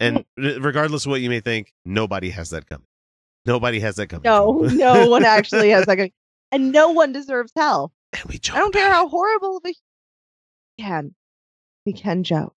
[0.00, 2.86] And regardless of what you may think, nobody has that coming.
[3.46, 4.22] Nobody has that coming.
[4.24, 5.96] no, no one actually has that.
[5.96, 6.12] kind-
[6.50, 7.92] And no one deserves hell.
[8.12, 8.56] And we joke.
[8.56, 9.68] I don't care how horrible of a
[10.78, 11.14] we can.
[11.86, 12.54] We can joke.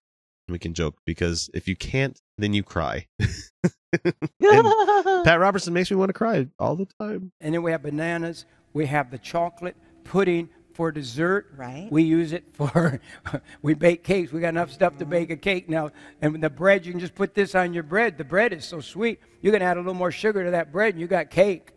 [0.47, 3.07] We can joke because if you can't, then you cry.
[4.43, 7.31] Pat Robertson makes me want to cry all the time.
[7.41, 8.45] And then we have bananas.
[8.73, 11.47] We have the chocolate pudding for dessert.
[11.55, 11.87] Right.
[11.89, 12.99] We use it for,
[13.61, 14.31] we bake cakes.
[14.31, 15.91] We got enough stuff to bake a cake now.
[16.21, 18.17] And the bread, you can just put this on your bread.
[18.17, 19.19] The bread is so sweet.
[19.41, 21.71] You can add a little more sugar to that bread and you got cake.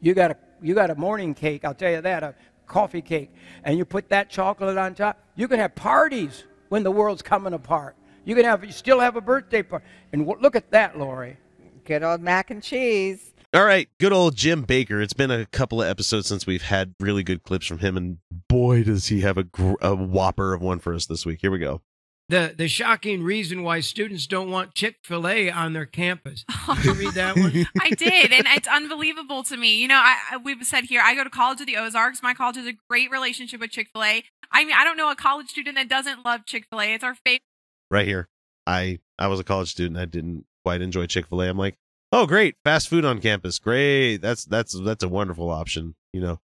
[0.00, 2.34] You got a, you got a morning cake, I'll tell you that, a
[2.66, 3.32] coffee cake.
[3.62, 5.22] And you put that chocolate on top.
[5.36, 7.96] You can have parties when the world's coming apart.
[8.24, 9.84] You can have, you still have a birthday party.
[10.12, 11.36] And w- look at that, Lori.
[11.84, 13.31] Good old mac and cheese.
[13.54, 15.02] All right, good old Jim Bakker.
[15.02, 18.16] It's been a couple of episodes since we've had really good clips from him, and
[18.48, 21.40] boy, does he have a, gr- a whopper of one for us this week.
[21.42, 21.82] Here we go.
[22.30, 26.46] The the shocking reason why students don't want Chick Fil A on their campus.
[26.76, 27.66] Did you read that one?
[27.82, 29.82] I did, and it's unbelievable to me.
[29.82, 32.22] You know, I, I we've said here, I go to college of the Ozarks.
[32.22, 34.24] My college has a great relationship with Chick Fil A.
[34.50, 36.94] I mean, I don't know a college student that doesn't love Chick Fil A.
[36.94, 37.42] It's our favorite.
[37.90, 38.30] Right here.
[38.66, 39.98] I I was a college student.
[39.98, 41.48] I didn't quite enjoy Chick Fil A.
[41.50, 41.76] I'm like,
[42.12, 43.58] oh great, fast food on campus.
[43.58, 44.18] Great.
[44.18, 45.94] That's that's that's a wonderful option.
[46.12, 46.40] You know,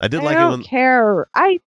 [0.00, 1.26] I did I like don't it when care.
[1.34, 1.60] I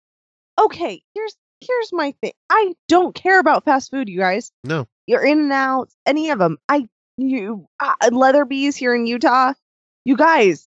[0.61, 1.03] okay.
[1.15, 2.33] Here's here's my thing.
[2.51, 4.51] I don't care about fast food, you guys.
[4.65, 4.87] no.
[5.07, 5.91] You're In and out.
[6.07, 6.57] any of them.
[6.69, 6.89] I
[7.19, 9.53] you uh, Leatherby's here in Utah.
[10.07, 10.67] You guys,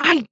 [0.00, 0.26] I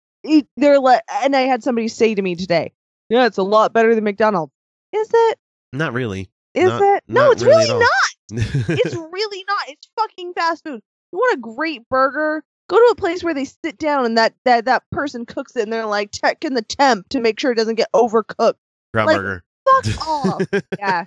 [0.56, 2.72] they're like, and I had somebody say to me today,
[3.10, 4.52] "Yeah, it's a lot better than McDonald's."
[4.92, 5.38] Is it?
[5.72, 6.30] Not really.
[6.54, 7.04] Is Not- it?
[7.08, 8.68] No, it's really really, not.
[8.70, 9.68] it's really not.
[9.68, 10.80] It's fucking fast food.
[11.12, 12.42] You want a great burger?
[12.68, 15.62] Go to a place where they sit down and that that that person cooks it
[15.64, 18.54] and they're like checking the temp to make sure it doesn't get overcooked.
[18.94, 19.44] Ground like, burger.
[19.82, 20.42] Fuck off.
[20.78, 21.04] yeah,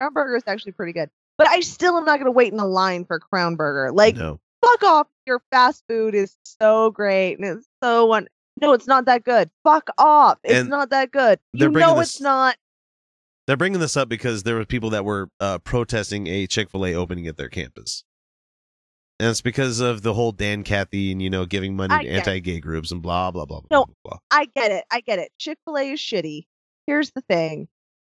[0.00, 2.66] Crown Burger is actually pretty good, but I still am not gonna wait in a
[2.66, 3.92] line for Crown Burger.
[3.92, 4.40] Like, no.
[4.60, 5.06] fuck off.
[5.26, 8.26] Your fast food is so great and it's so one.
[8.60, 9.50] No, it's not that good.
[9.64, 10.38] Fuck off.
[10.44, 11.38] It's And not that good.
[11.52, 12.56] You know this- it's not.
[13.46, 16.86] They're bringing this up because there were people that were uh, protesting a Chick Fil
[16.86, 18.02] A opening at their campus,
[19.20, 22.08] and it's because of the whole Dan Cathy and you know giving money I to
[22.08, 23.68] anti-gay groups and blah blah blah blah.
[23.70, 24.18] No, blah, blah.
[24.30, 24.84] I get it.
[24.90, 25.30] I get it.
[25.38, 26.46] Chick fil A is shitty.
[26.86, 27.68] Here's the thing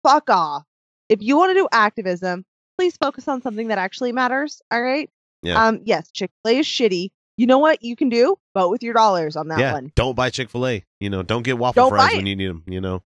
[0.03, 0.63] fuck off.
[1.09, 2.45] If you want to do activism,
[2.77, 4.61] please focus on something that actually matters.
[4.71, 5.09] All right.
[5.41, 5.63] Yeah.
[5.63, 7.09] Um, yes, Chick fil A is shitty.
[7.37, 8.37] You know what you can do?
[8.53, 9.73] Vote with your dollars on that yeah.
[9.73, 9.91] one.
[9.95, 10.85] Don't buy Chick Fil A.
[11.01, 12.63] You know, don't get waffle Don't fries when you need them.
[12.65, 13.03] You know.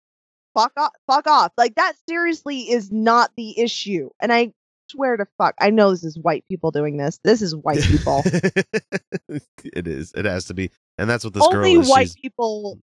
[0.54, 0.92] Fuck off.
[1.06, 1.52] Fuck off.
[1.58, 4.08] Like, that seriously is not the issue.
[4.20, 4.52] And I
[4.94, 7.18] swear to fuck, I know this is white people doing this.
[7.24, 8.22] This is white people.
[9.64, 10.12] it is.
[10.16, 11.88] It has to be, and that's what this only girl is.
[11.88, 12.78] white She's- people,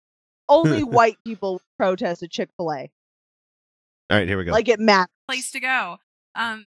[0.48, 2.90] only white people protest at Chick fil A.
[4.11, 4.52] All right, here we go.
[4.52, 5.06] Like, it matters.
[5.28, 5.98] place to go.
[6.34, 6.66] Um,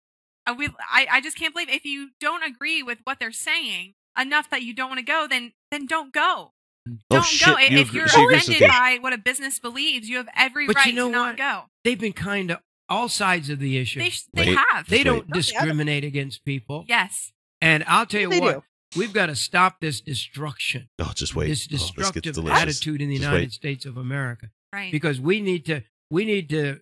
[0.46, 3.94] uh, we, I, I just can't believe if you don't agree with what they're saying
[4.20, 6.52] enough that you don't want to go, then then don't go.
[6.88, 7.46] oh Don't shit!
[7.46, 7.54] go.
[7.58, 10.16] If you if agree- you're she agrees with offended by what a business believes, you
[10.18, 11.36] have every But right you know to not what?
[11.38, 11.62] go.
[11.84, 12.60] They've been kind to
[12.90, 14.00] all sides of the issue.
[14.00, 14.88] They sh- they have.
[14.88, 15.32] They don't wait.
[15.32, 16.84] discriminate against people.
[16.88, 17.32] Yes.
[17.62, 18.98] And I'll tell you They what, do.
[18.98, 21.48] we've got to stop this destruction, Oh, just wait.
[21.48, 22.60] this Oh, this destructive delicious.
[22.60, 23.52] attitude in the Just United wait.
[23.52, 24.50] States of America.
[24.72, 24.90] Right.
[24.92, 26.80] Because we need to, we need to,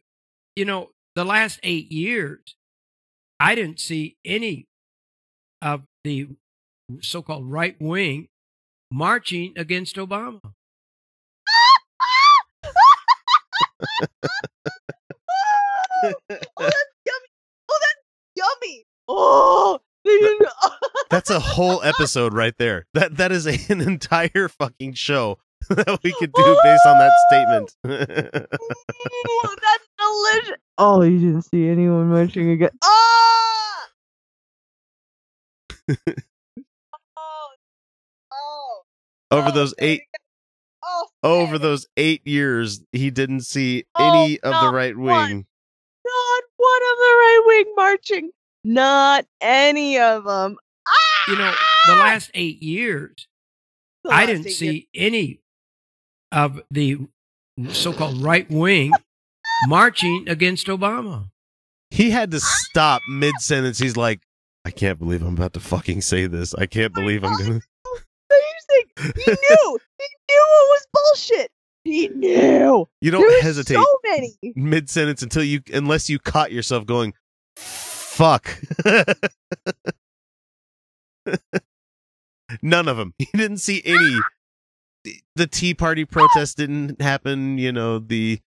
[0.57, 2.57] you know, the last eight years,
[3.41, 4.67] I didn't see any
[5.61, 6.29] of the
[7.01, 8.29] so-called right wing
[8.91, 10.41] marching against Obama.
[16.03, 16.47] oh, that's
[17.07, 17.29] yummy.
[17.69, 18.05] Oh, that's
[18.37, 18.85] yummy.
[19.09, 20.49] Oh, they didn't.
[21.11, 22.87] That's a whole episode right there.
[22.95, 25.39] That that is a, an entire fucking show
[25.71, 27.77] that we could do based on that statement.
[27.87, 30.57] Ooh, that's delicious.
[30.77, 32.71] Oh, you didn't see anyone marching again.
[32.85, 33.89] Ah!
[37.17, 37.49] oh,
[38.33, 38.81] oh,
[39.31, 40.03] over those eight
[40.85, 45.07] oh, over those eight years, he didn't see Oh, any of the right one.
[45.29, 45.47] wing.
[46.05, 48.31] Not one of the right wing marching.
[48.65, 50.57] Not any of them.
[50.87, 51.31] Ah!
[51.31, 51.53] You know,
[51.87, 53.27] the last eight years,
[54.05, 54.85] The I last didn't see years.
[54.95, 55.41] any
[56.33, 56.99] of the
[57.71, 58.93] so-called right wing
[59.67, 61.29] marching against Obama.
[61.91, 63.79] He had to stop mid sentence.
[63.79, 64.21] He's like,
[64.65, 66.55] I can't believe I'm about to fucking say this.
[66.55, 67.61] I can't believe I'm gonna.
[68.31, 69.15] Amazing.
[69.17, 69.79] He knew.
[69.99, 71.51] he knew it was bullshit.
[71.85, 72.87] He knew.
[73.01, 74.37] You don't There hesitate So many.
[74.55, 77.15] mid sentence until you, unless you caught yourself going,
[78.19, 78.59] fuck.
[82.63, 83.15] None of them.
[83.19, 84.17] He didn't see any.
[85.37, 87.59] The- Tea Party protest didn't happen.
[87.59, 88.41] You know the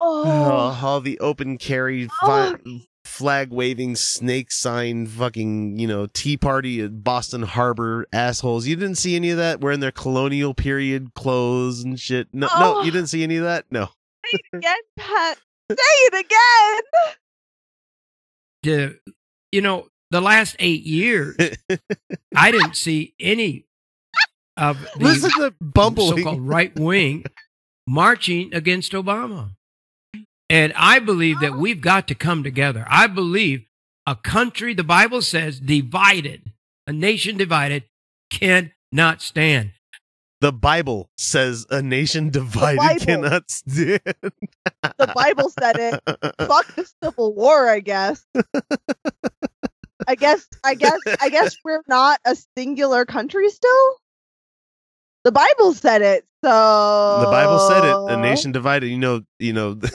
[0.00, 2.56] Oh, uh, all the open carry Oh.
[3.04, 8.66] flag waving snake sign fucking you know Tea Party at Boston Harbor assholes.
[8.66, 12.28] You didn't see any of that wearing their colonial period clothes and shit.
[12.32, 12.82] No, no, Oh.
[12.82, 13.64] you didn't see any of that.
[13.70, 13.86] No.
[14.26, 15.38] say it again, Pat.
[15.70, 17.14] Say it again.
[18.62, 18.98] The,
[19.50, 21.36] you know, the last eight years,
[22.36, 23.66] I didn't see any
[24.56, 26.18] of the Listen to bumbling.
[26.18, 27.24] so-called right wing
[27.86, 29.52] marching against Obama.
[30.48, 32.84] And I believe that we've got to come together.
[32.88, 33.64] I believe
[34.06, 36.52] a country, the Bible says, divided,
[36.86, 37.84] a nation divided
[38.30, 39.72] cannot stand.
[40.42, 44.00] The Bible says a nation divided cannot stand.
[44.82, 46.00] The Bible said it.
[46.48, 48.26] Fuck the Civil War, I guess.
[50.08, 53.96] I guess I guess I guess we're not a singular country still.
[55.22, 58.12] The Bible said it, so The Bible said it.
[58.12, 58.88] A nation divided.
[58.88, 59.20] You know.
[59.38, 59.78] You know.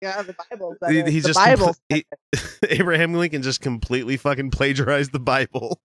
[0.00, 1.06] Yeah, the Bible said he, it.
[1.08, 1.76] he the just Bible.
[1.92, 2.38] compl- he-
[2.70, 5.78] Abraham Lincoln just completely fucking plagiarized the Bible.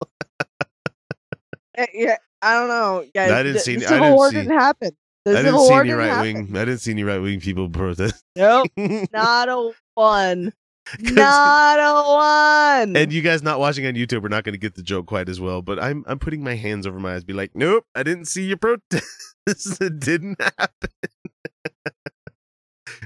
[1.76, 3.30] Eh, yeah, I don't know, guys.
[3.30, 4.90] I didn't the, see- the I Civil didn't War see- didn't happen.
[5.24, 6.34] The I didn't Civil see War any didn't right happen.
[6.34, 6.56] wing.
[6.56, 8.22] I didn't see any right wing people protest.
[8.36, 8.68] Nope,
[9.12, 10.52] not a one.
[11.00, 12.94] Not a one.
[12.94, 15.30] And you guys not watching on YouTube are not going to get the joke quite
[15.30, 15.62] as well.
[15.62, 18.44] But I'm I'm putting my hands over my eyes, be like, nope, I didn't see
[18.44, 19.06] your protest.
[19.46, 20.90] it didn't happen.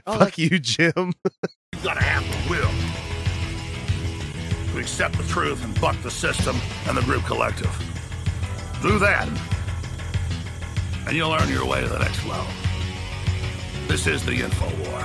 [0.09, 1.13] Oh, Fuck you, Jim.
[1.73, 2.71] You've got to have the will
[4.73, 6.57] to accept the truth and buck the system
[6.89, 7.71] and the group collective.
[8.83, 9.29] Do that,
[11.07, 12.47] and you'll earn your way to the next level.
[13.89, 15.05] This is the Info War.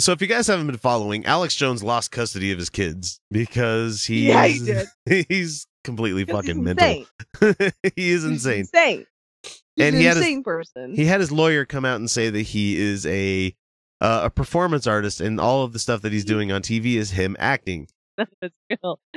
[0.00, 4.04] So if you guys haven't been following, Alex Jones lost custody of his kids because
[4.04, 4.88] he's Yeah, he did.
[5.28, 7.04] he's completely 'Cause he's fucking mental.
[7.40, 7.72] insane.
[7.96, 8.60] he is insane.
[8.60, 9.06] Insane.
[9.44, 10.94] He's And an he had his- insane person.
[10.96, 13.54] He had his lawyer come out and say that he is a
[14.00, 17.10] uh, a performance artist, and all of the stuff that he's doing on TV is
[17.12, 17.86] him acting.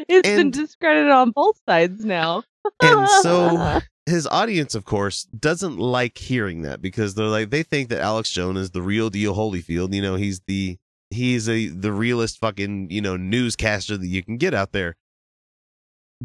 [0.08, 2.44] It's been And- discredited on both sides now.
[2.82, 7.90] And so his audience, of course, doesn't like hearing that because they're like they think
[7.90, 9.94] that Alex Jones is the real deal Holyfield.
[9.94, 10.78] You know, he's the
[11.10, 14.96] he's a the realest fucking you know newscaster that you can get out there.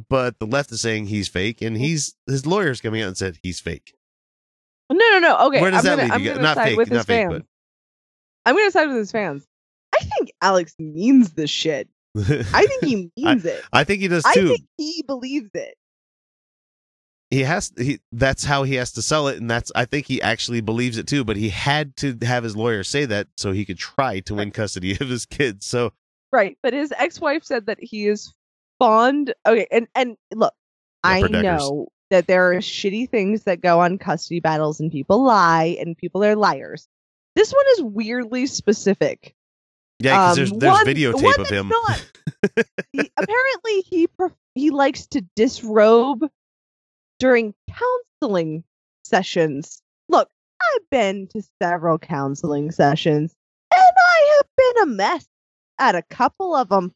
[0.09, 3.39] But the left is saying he's fake, and he's his lawyers coming out and said
[3.43, 3.95] he's fake.
[4.91, 5.39] No, no, no.
[5.49, 7.07] Okay, Where does I'm that gonna, leave I'm you gonna Not fake, with not his
[7.07, 7.45] fake, fans.
[8.47, 9.45] I'm gonna side with his fans.
[9.95, 11.89] I think Alex means this shit.
[12.17, 13.63] I think he means it.
[13.73, 14.29] I think he does too.
[14.31, 15.75] I think he believes it.
[17.31, 20.21] he has he that's how he has to sell it and that's i think he
[20.23, 23.67] actually believes it too but he had to have his lawyer say that so he
[23.67, 25.93] could try to win custody of his kids so
[26.31, 28.35] Right, but his ex-wife said that he is
[28.79, 29.33] fond.
[29.47, 30.53] Okay, and and look,
[31.03, 35.77] I know that there are shitty things that go on custody battles, and people lie,
[35.81, 36.87] and people are liars.
[37.35, 39.35] This one is weirdly specific.
[40.01, 42.13] Yeah because Um, there's there's one- videotape one of him not-
[42.93, 46.25] he, apparently, he pref- he likes to disrobe
[47.19, 47.53] during
[48.21, 48.63] counseling
[49.05, 49.83] sessions.
[50.09, 50.29] Look,
[50.63, 53.35] I've been to several counseling sessions,
[53.73, 55.27] and I have been a mess
[55.79, 56.95] at a couple of them.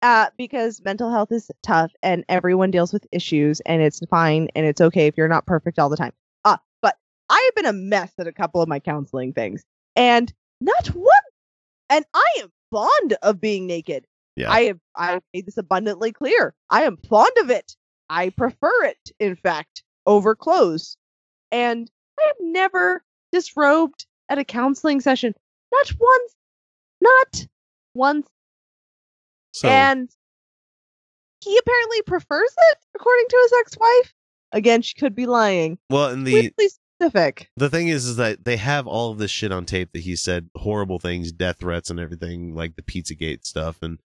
[0.00, 4.66] Uh, because mental health is tough and everyone deals with issues and it's fine and
[4.66, 6.12] it's okay if you're not perfect all the time.
[6.44, 6.96] Uh, but
[7.28, 9.62] I have been a mess at a couple of my counseling things
[9.94, 11.06] and not one
[11.92, 14.06] and I am fond of being naked.
[14.34, 14.50] Yeah.
[14.50, 16.54] I have I have made this abundantly clear.
[16.70, 17.76] I am fond of it.
[18.08, 20.96] I prefer it, in fact, over clothes.
[21.50, 25.34] And I have never disrobed at a counseling session.
[25.70, 26.34] Not once.
[27.00, 27.46] Not
[27.94, 28.26] once.
[29.52, 30.08] so And
[31.40, 34.14] he apparently prefers it, according to his ex-wife.
[34.52, 35.78] Again, she could be lying.
[35.90, 36.68] well and the Weirdly
[37.02, 37.50] specific.
[37.56, 40.16] the thing is is that they have all of this shit on tape that he
[40.16, 43.98] said horrible things death threats and everything like the pizzagate stuff and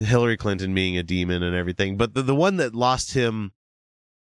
[0.00, 3.52] hillary clinton being a demon and everything but the, the one that lost him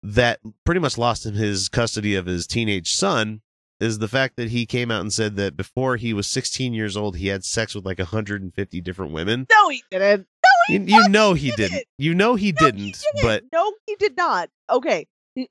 [0.03, 3.43] that pretty much lost him his custody of his teenage son
[3.79, 6.97] is the fact that he came out and said that before he was 16 years
[6.97, 10.27] old he had sex with like 150 different women No, he didn't.
[10.43, 11.73] No, he you, you know he didn't.
[11.73, 14.49] didn't you know he didn't but No, he did not.
[14.71, 15.07] Okay.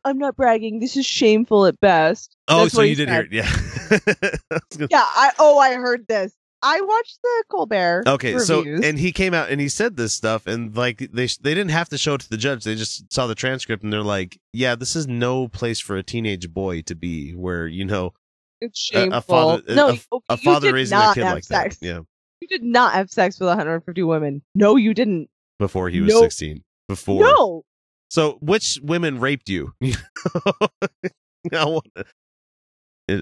[0.05, 0.79] I'm not bragging.
[0.79, 2.35] This is shameful at best.
[2.47, 3.13] oh That's so you he did said.
[3.13, 3.49] hear it yeah
[4.51, 6.33] I was gonna- Yeah, I oh I heard this.
[6.61, 8.03] I watched the Colbert.
[8.05, 11.53] Okay, so and he came out and he said this stuff, and like they they
[11.55, 12.65] didn't have to show it to the judge.
[12.65, 16.03] They just saw the transcript and they're like, "Yeah, this is no place for a
[16.03, 18.11] teenage boy to be, where you know
[18.59, 19.17] it's a, shameful.
[19.17, 21.77] a father no, a, okay, a father raising a kid like sex.
[21.77, 21.99] that." Yeah,
[22.41, 24.41] You did not have sex with 150 women.
[24.53, 25.29] No, you didn't.
[25.59, 26.21] before he was No.
[26.23, 26.65] sixteen.
[26.89, 27.63] Before No.
[28.09, 29.73] So which women raped you?
[29.81, 31.81] I wanna-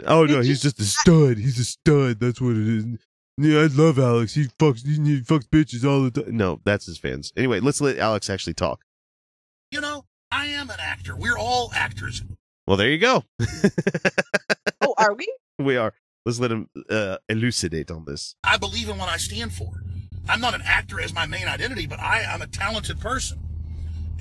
[0.05, 1.37] oh no, he's just a stud.
[1.37, 2.19] He's a stud.
[2.19, 2.85] That's what it is.
[3.37, 4.33] Yeah, I love Alex.
[4.33, 6.35] He fucks he, he fucks bitches all the time.
[6.37, 7.31] No, that's his fans.
[7.37, 8.81] Anyway, let's let Alex actually talk.
[9.71, 11.15] You know, I am an actor.
[11.15, 12.23] We're all actors.
[12.65, 13.23] Well, there you go.
[14.79, 15.27] Oh, are we?
[15.57, 15.91] we are.
[16.25, 18.35] Let's let him uh, elucidate on this.
[18.43, 19.81] I believe in what I stand for.
[20.29, 23.39] I'm not an actor as my main identity, but I am a talented person.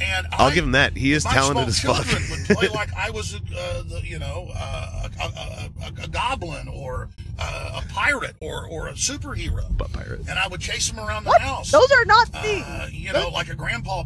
[0.00, 0.96] And I'll I, give him that.
[0.96, 2.04] He is talented as fuck.
[2.04, 6.08] children would play like I was, uh, the, you know, uh, a, a, a, a
[6.08, 7.08] goblin or
[7.38, 9.64] uh, a pirate or, or a superhero.
[9.76, 10.20] But pirate.
[10.28, 11.40] And I would chase him around the What?
[11.40, 11.70] house.
[11.70, 12.64] Those are not things.
[12.66, 14.04] Uh, you know, like a grandpa.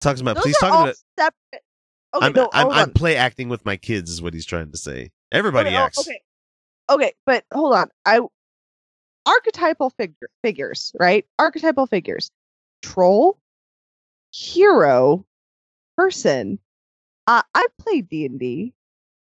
[0.00, 0.36] Talks about.
[0.36, 0.96] Those He's are talking about.
[1.18, 1.64] separate.
[2.14, 4.78] okay, I'm, no, I'm, I'm play acting with my kids is what he's trying to
[4.78, 5.10] say.
[5.32, 5.98] Everybody okay, acts.
[5.98, 6.20] Okay.
[6.90, 7.88] Okay, but hold on.
[8.06, 8.20] I
[9.26, 11.26] archetypal figure figures, right?
[11.38, 12.30] Archetypal figures.
[12.82, 13.38] Troll,
[14.32, 15.24] hero,
[15.96, 16.58] person.
[17.26, 18.74] Uh, I played D and D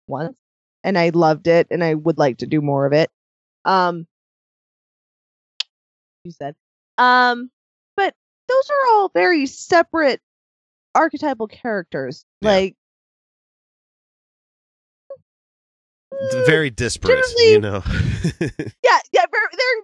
[0.08, 0.36] once,
[0.84, 3.10] and I loved it, and I would like to do more of it.
[3.66, 4.08] Um,
[6.24, 6.56] you said,
[6.98, 7.50] um,
[7.96, 8.14] but
[8.48, 10.22] those are all very separate
[10.96, 12.26] archetypal characters.
[12.42, 12.76] Like
[16.46, 17.82] Very disparate, you know.
[18.40, 19.84] yeah, yeah, very, they're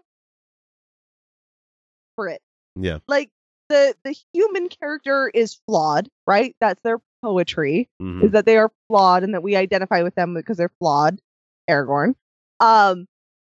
[2.15, 2.41] for it.
[2.75, 2.99] yeah.
[3.07, 3.29] Like
[3.69, 6.55] the the human character is flawed, right?
[6.59, 8.23] That's their poetry Mhm.
[8.25, 11.19] is that they are flawed and that we identify with them because they're flawed.
[11.69, 12.15] Aragorn.
[12.59, 13.07] Um,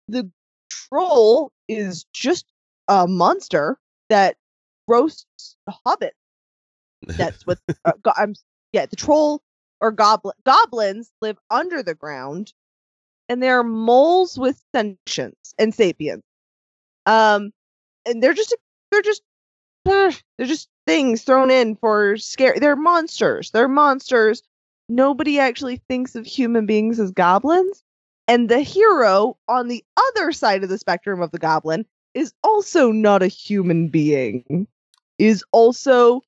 [0.08, 0.30] the
[0.70, 2.44] troll is just
[2.88, 3.78] a monster
[4.10, 4.36] that
[4.88, 5.56] roasts
[5.86, 6.10] hobbits.
[7.06, 8.34] That's what uh, go- I'm.
[8.72, 9.42] Yeah, the troll
[9.80, 12.52] or goblin goblins live under the ground,
[13.28, 16.22] and they're moles with sentience and sapience.
[17.06, 17.52] Um,
[18.06, 18.54] and they're just
[18.90, 19.22] they're just
[19.84, 22.54] they're just things thrown in for scare.
[22.58, 23.50] They're monsters.
[23.50, 24.42] They're monsters.
[24.88, 27.82] Nobody actually thinks of human beings as goblins.
[28.28, 32.92] And the hero on the other side of the spectrum of the goblin is also
[32.92, 34.66] not a human being.
[35.18, 36.22] Is also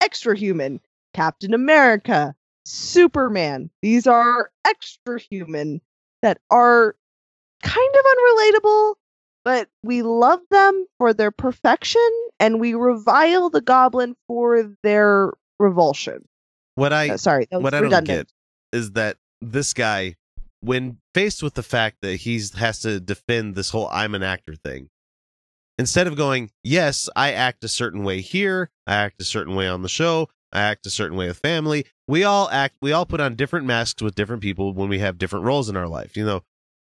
[0.00, 0.80] extra human.
[1.14, 3.70] Captain America, Superman.
[3.80, 5.80] These are extra human
[6.22, 6.96] that are
[7.62, 8.94] kind of unrelatable,
[9.46, 12.02] but we love them for their perfection
[12.40, 16.26] and we revile the goblin for their revulsion.
[16.74, 18.26] What I Uh, sorry, what I don't get
[18.72, 20.16] is that this guy,
[20.60, 24.56] when faced with the fact that he's has to defend this whole "I'm an actor"
[24.56, 24.90] thing,
[25.78, 29.68] instead of going, "Yes, I act a certain way here, I act a certain way
[29.68, 33.06] on the show, I act a certain way with family," we all act, we all
[33.06, 36.16] put on different masks with different people when we have different roles in our life.
[36.16, 36.42] You know,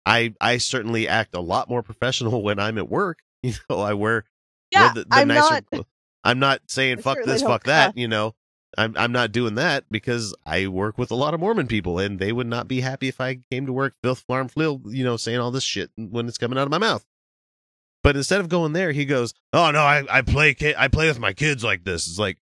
[0.05, 3.19] I I certainly act a lot more professional when I'm at work.
[3.45, 4.25] You know, I wear
[4.71, 5.85] Yeah, the, the I'm nicer not-
[6.23, 7.95] I'm not saying I fuck this, fuck that.
[7.97, 8.33] You know,
[8.75, 12.17] I'm I'm not doing that because I work with a lot of Mormon people, and
[12.17, 15.15] they would not be happy if I came to work filth farm flill, you know,
[15.17, 17.05] saying all this shit when it's coming out of my mouth.
[18.01, 21.07] But instead of going there, he goes, "Oh no, I I play ki- I play
[21.07, 22.37] with my kids like this." It's like,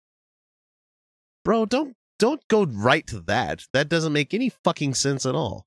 [1.46, 3.66] bro, don't don't go right to that.
[3.72, 5.66] That doesn't make any fucking sense at all.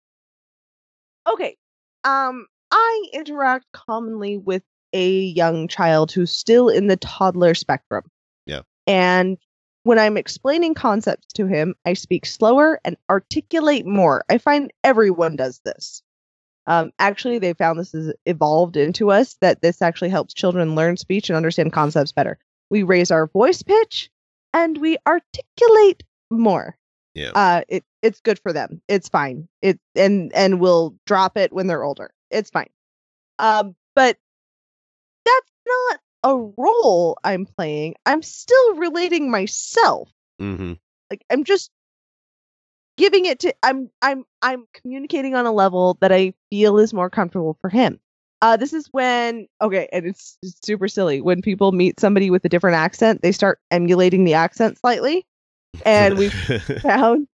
[1.27, 1.57] Okay.
[2.05, 4.63] Um, I interact commonly with
[4.93, 8.05] a young child who's still in the toddler spectrum.
[8.47, 8.63] Yeah.
[8.87, 9.39] And
[9.85, 14.25] when I'm explaining concepts to him, I speak slower and articulate more.
[14.29, 16.03] I find everyone does this.
[16.67, 20.97] Um, actually, they found this is evolved into us that this actually helps children learn
[20.97, 22.39] speech and understand concepts better.
[22.71, 24.11] We raise our voice pitch
[24.55, 26.77] and we articulate more.
[27.15, 27.33] Yeah.
[27.35, 28.83] Uh, it it's good for them.
[28.89, 29.49] It's fine.
[29.63, 32.13] It and and we'll drop it when they're older.
[32.31, 32.71] It's fine.
[33.39, 34.19] Um, but
[35.25, 37.95] that's not a role I'm playing.
[38.05, 40.11] I'm still relating myself.
[40.41, 40.75] Mm-hmm.
[41.11, 41.71] Like I'm just
[42.97, 47.11] giving it to I'm I'm I'm communicating on a level that I feel is more
[47.11, 48.01] comfortable for him.
[48.41, 51.21] Uh this is when okay, and it's, it's super silly.
[51.21, 55.27] When people meet somebody with a different accent, they start emulating the accent slightly.
[55.87, 56.29] And we
[56.83, 57.27] found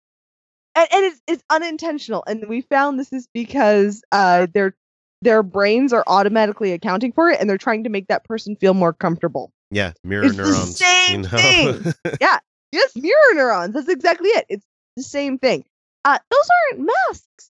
[0.75, 2.25] and, and it's it's unintentional.
[2.27, 4.75] And we found this is because uh their
[5.23, 8.75] their brains are automatically accounting for it and they're trying to make that person feel
[8.75, 9.51] more comfortable.
[9.71, 10.77] yeah, mirror It's the neurons.
[10.79, 11.39] same you know?
[11.39, 11.95] thing.
[12.21, 12.39] yeah.
[12.71, 13.75] Yes, mirror neurons.
[13.75, 14.47] That's exactly it.
[14.49, 14.67] It's
[14.97, 15.65] the same thing.
[16.05, 17.51] Uh, those aren't masks.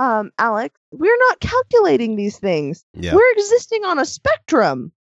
[0.00, 2.84] Um, Alex, we're not calculating these things.
[2.94, 3.14] Yeah.
[3.14, 4.92] We're existing on a spectrum.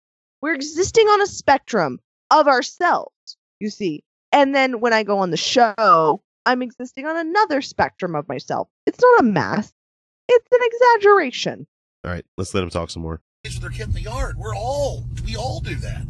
[0.42, 2.00] We're existing on a spectrum
[2.32, 3.12] of ourselves,
[3.60, 4.04] you see.
[4.32, 8.70] And then when I go on the show, I'm existing on another spectrum of myself.
[8.86, 9.74] It's not a mask.
[10.30, 11.68] It's an exaggeration.
[12.06, 13.22] all right, let's let him talk some more.
[13.44, 14.36] with their kid in the yard.
[14.38, 16.02] We're all we all do that.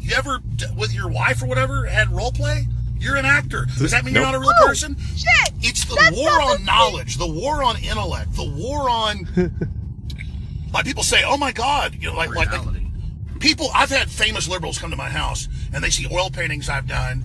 [0.00, 0.38] You ever
[0.76, 2.66] with your wife or whatever had role play?
[2.98, 3.66] You're an actor.
[3.78, 4.96] Does that mean you're not a real Oh, person?
[5.16, 5.52] Shit!
[5.60, 9.28] It's the That's war on the knowledge, the war on intellect, the war on.
[10.72, 13.68] like people say, "Oh my God!" You know, like like, like people.
[13.74, 17.24] I've had famous liberals come to my house and they see oil paintings I've done,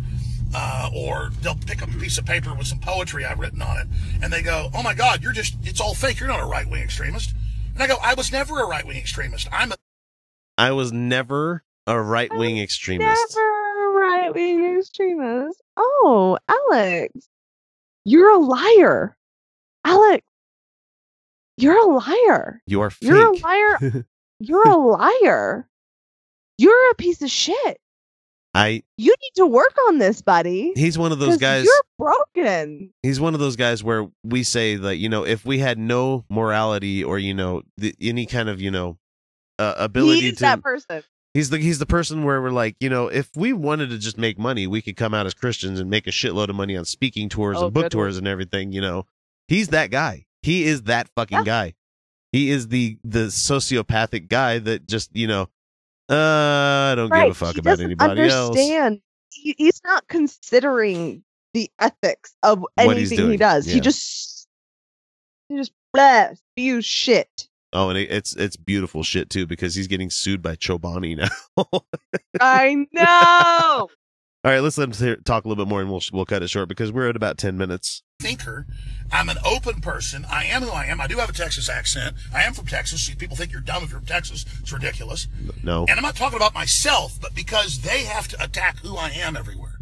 [0.53, 3.77] uh, or they'll pick up a piece of paper with some poetry I've written on
[3.77, 3.87] it,
[4.21, 6.19] and they go, "Oh my God, you're just it's all fake.
[6.19, 7.33] You're not a right wing extremist."
[7.73, 9.47] And I go, "I was never a right wing extremist.
[9.51, 9.75] I'm a
[10.57, 13.35] I was never a right wing extremist.
[13.35, 15.61] Never right wing extremist.
[15.77, 17.27] Oh, Alex,
[18.05, 19.15] you're a liar.
[19.83, 20.23] Alex,
[21.57, 22.61] you're a liar.
[22.67, 23.09] You are fake.
[23.09, 24.05] You're a liar.
[24.43, 25.67] You're a liar.
[26.57, 27.79] You're a piece of shit.
[28.53, 30.73] I You need to work on this, buddy.
[30.75, 31.63] he's one of those guys.
[31.65, 32.91] You're broken.
[33.01, 36.25] He's one of those guys where we say that you know if we had no
[36.29, 38.97] morality or you know the, any kind of you know
[39.59, 41.03] uh, ability He's to that person.
[41.33, 44.17] He's the he's the person where we're like, you know, if we wanted to just
[44.17, 46.83] make money, we could come out as Christians and make a shitload of money on
[46.83, 48.03] speaking tours Oh, and book good one.
[48.05, 49.05] tours and everything, you know.
[49.47, 50.25] He's that guy.
[50.43, 51.75] He is that fucking guy.
[52.33, 55.47] He is the the sociopathic guy that just, you know,
[56.11, 57.27] uh I don't right.
[57.27, 58.49] give a fuck he about anybody else.
[58.49, 59.01] understand.
[59.31, 61.23] He, he's not considering
[61.53, 63.67] the ethics of anything he does.
[63.67, 63.75] yeah.
[63.75, 64.47] He just
[65.49, 67.47] he just blah, spews shit.
[67.73, 71.65] Oh, and it, it's it's beautiful shit too because he's getting sued by Chobani now.
[72.41, 73.89] I know.
[74.45, 76.67] Right, let's let him talk a little bit more and we'll we'll cut it short
[76.69, 78.01] because we're at about 10 minutes.
[78.19, 78.65] thinker.
[79.11, 80.25] I'm an open person.
[80.29, 81.01] I am who I am.
[81.01, 82.15] I do have a Texas accent.
[82.33, 83.09] I am from Texas.
[83.15, 84.45] People think you're dumb if you're from Texas.
[84.61, 85.27] It's ridiculous.
[85.63, 85.81] No.
[85.89, 89.35] And I'm not talking about myself, but because they have to attack who I am
[89.35, 89.73] everywhere.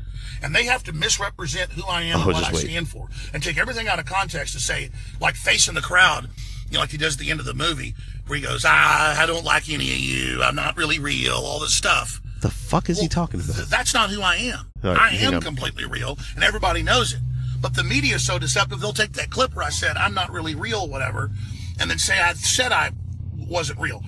[0.42, 2.62] And they have to misrepresent who I am Oh, and what I wait.
[2.66, 3.08] stand for.
[3.34, 4.90] And take everything out of context to say,
[5.22, 6.30] like facing the crowd,
[6.70, 7.94] you know, like he does at the end of the movie,
[8.26, 10.42] where he goes, ah, I don't like any of you.
[10.42, 12.22] I'm not really real, all this stuff.
[12.42, 13.56] The fuck is he talking about?
[13.70, 14.72] That's not who I am.
[14.84, 15.42] All right, I am on.
[15.42, 17.20] completely real, and everybody knows it.
[17.62, 20.32] But the media is so deceptive, they'll take that clip where I said, I'm not
[20.32, 21.32] really real, whatever,
[21.80, 22.92] and then say I said I
[23.36, 24.02] wasn't real.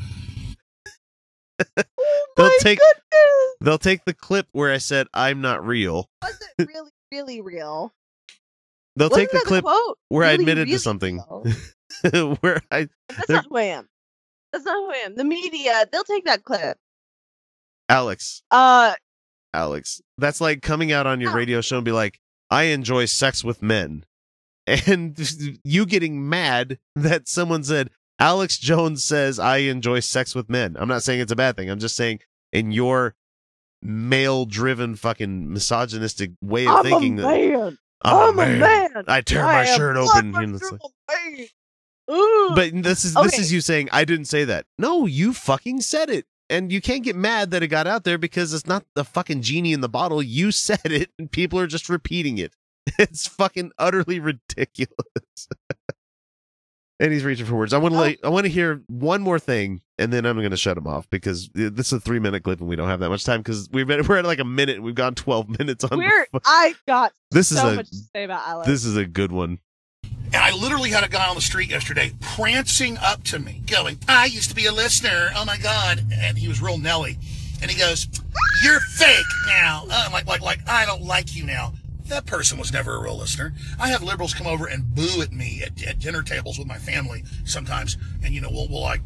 [1.59, 1.83] Oh
[2.37, 2.79] they'll take
[3.59, 6.09] they'll take the clip where I said I'm not real.
[6.23, 7.93] Wasn't really, really real.
[8.95, 9.97] They'll Wasn't take the clip quote?
[10.09, 11.17] where I admitted really to something.
[12.41, 13.89] where I That's not who I am.
[14.51, 15.15] That's not who I am.
[15.15, 16.77] The media, they'll take that clip.
[17.91, 18.93] Alex, Uh,
[19.53, 22.19] Alex, that's like coming out on your radio show and be like,
[22.49, 24.05] I enjoy sex with men.
[24.67, 25.17] And
[25.65, 27.89] you getting mad that someone said,
[28.19, 30.77] Alex Jones says I enjoy sex with men.
[30.79, 31.69] I'm not saying it's a bad thing.
[31.69, 32.19] I'm just saying
[32.53, 33.15] in your
[33.81, 37.77] male driven fucking misogynistic way of I'm thinking a that man.
[38.03, 39.03] I'm, I'm a man.
[39.07, 40.35] I tear I my shirt open.
[40.35, 40.81] and it's like-.
[42.07, 43.41] But this is this Okay.
[43.41, 44.65] is you saying I didn't say that.
[44.77, 46.25] No, you fucking said it.
[46.51, 49.41] And you can't get mad that it got out there because it's not the fucking
[49.41, 50.21] genie in the bottle.
[50.21, 52.55] You said it and people are just repeating it.
[52.99, 55.47] It's fucking utterly ridiculous.
[56.99, 57.73] and he's reaching for words.
[57.73, 58.27] I want to Oh.
[58.27, 61.09] I want to hear one more thing and then I'm going to shut him off
[61.09, 63.69] because this is a 3 minute clip and we don't have that much time cuz
[63.71, 67.13] we've been we're at like a minute we've gone 12 minutes on We're, I got
[67.31, 68.67] This is a- much to say about Alex.
[68.67, 69.59] This is a good one.
[70.33, 73.97] And I literally had a guy on the street yesterday prancing up to me, going,
[74.07, 75.29] I used to be a listener.
[75.35, 76.05] Oh my God.
[76.13, 77.17] And he was real Nelly.
[77.61, 78.07] And he goes,
[78.63, 79.85] You're fake now.
[79.89, 81.73] Uh, like, like, like, I don't like you now.
[82.05, 83.53] That person was never a real listener.
[83.79, 86.77] I have liberals come over and boo at me at, at dinner tables with my
[86.77, 87.97] family sometimes.
[88.23, 89.01] And, you know, we'll, we'll like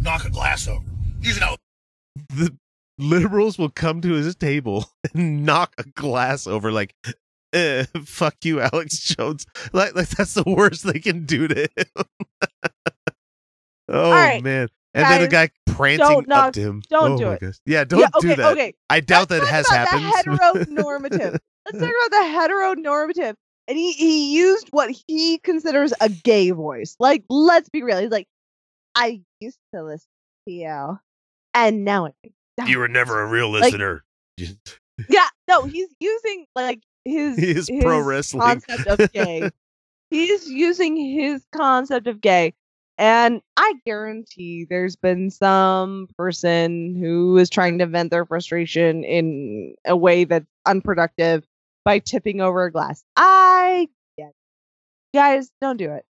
[0.00, 0.84] knock a glass over.
[1.20, 1.56] Usually, no,
[2.28, 2.56] the
[2.98, 6.94] liberals will come to his table and knock a glass over like
[7.56, 12.04] eh, fuck you alex jones like, like that's the worst they can do to him
[13.88, 17.12] oh right, man and then the guy guys, prancing don't up knock- to him don't
[17.12, 17.40] oh do it.
[17.40, 17.54] gosh.
[17.66, 18.74] yeah don't Yeah, do that okay.
[18.90, 21.38] i doubt that it has about happened The heteronormative.
[21.66, 22.26] Let's talk about the
[22.84, 23.34] heteronormative.
[23.68, 26.94] And he, he used what he considers a gay voice.
[27.00, 27.98] Like, let's be real.
[28.00, 28.28] He's like,
[28.94, 30.06] I used to listen
[30.46, 30.98] to you,
[31.52, 32.10] and now I
[32.56, 32.68] don't.
[32.68, 34.04] You were never a real Like- listener.
[34.38, 38.42] Yeah, no, he's using like his He is pro wrestling.
[38.42, 39.50] concept of gay.
[40.10, 42.54] he's using his concept of gay,
[42.98, 49.74] and I guarantee there's been some person who is trying to vent their frustration in
[49.84, 51.44] a way that's unproductive
[51.84, 53.04] by tipping over a glass.
[53.16, 53.88] I
[54.18, 54.34] get, it.
[55.16, 56.04] guys, don't do it.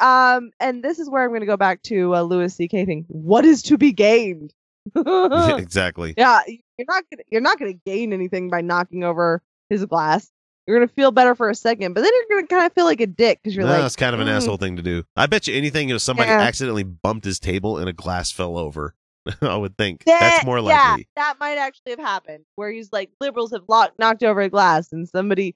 [0.00, 2.86] Um, and this is where I'm going to go back to uh, Louis C.K.
[2.86, 3.04] thing.
[3.08, 4.52] What is to be gained?
[4.96, 10.30] exactly Yeah, you're not gonna you're not gonna gain anything by knocking over his glass.
[10.66, 13.00] You're gonna feel better for a second, but then you're gonna kind of feel like
[13.00, 15.04] a dick because you're No, like, that's kind of an "Mm, asshole thing to do
[15.14, 16.40] i bet you anything if somebody Yeah.
[16.40, 18.94] accidentally bumped his table and a glass fell over
[19.42, 22.44] i would think that- that's more Yeah, likely that might actually have happened.
[22.56, 25.54] Where he's like, liberals have locked, knocked over a glass, and somebody,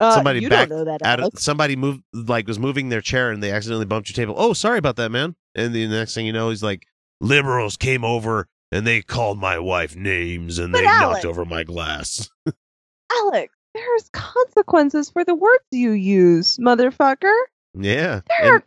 [0.00, 1.02] uh, somebody back don't know that.
[1.06, 4.34] out of, somebody moved like was moving their chair and they accidentally bumped your table.
[4.36, 5.36] Oh, sorry about that, man.
[5.54, 6.86] And the next thing you know, he's like,
[7.20, 11.44] liberals came over and they called my wife names and But they Alex- knocked over
[11.44, 12.28] my glass.
[13.12, 17.34] Alex, there's consequences for the words you use, motherfucker.
[17.74, 18.20] yeah.
[18.28, 18.62] There And, are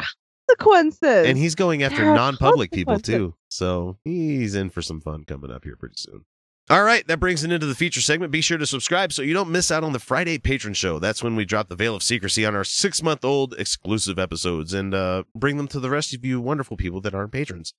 [0.48, 1.28] consequences.
[1.28, 3.34] and he's going after non-public people too.
[3.50, 6.26] So he's in for some fun coming up here pretty soon.
[6.70, 8.30] All right, that brings it into the feature segment.
[8.30, 11.00] Be sure to subscribe so you don't miss out on the Friday patron show.
[11.00, 14.74] That's when we drop the veil of secrecy on our six month old exclusive episodes
[14.74, 17.74] and uh, bring them to the rest of you wonderful people that aren't patrons.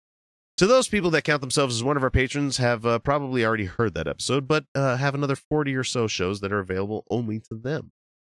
[0.58, 3.66] To those people that count themselves as one of our patrons, have uh, probably already
[3.66, 7.38] heard that episode, but uh, have another 40 or so shows that are available only
[7.38, 7.92] to them.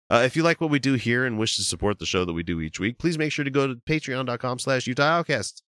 [0.09, 2.33] Uh, if you like what we do here and wish to support the show that
[2.33, 5.61] we do each week, please make sure to go to patreon.com slash Utah Outcasts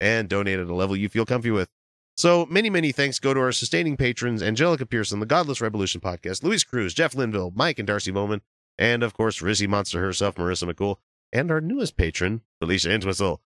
[0.00, 1.68] and donate at a level you feel comfy with.
[2.16, 6.42] So many, many thanks go to our sustaining patrons, Angelica Pearson, the Godless Revolution podcast,
[6.42, 8.40] Luis Cruz, Jeff Linville, Mike and Darcy Bowman,
[8.78, 10.96] and of course, Rizzy Monster herself, Marissa McCool,
[11.34, 13.42] and our newest patron, Felicia Entwistle.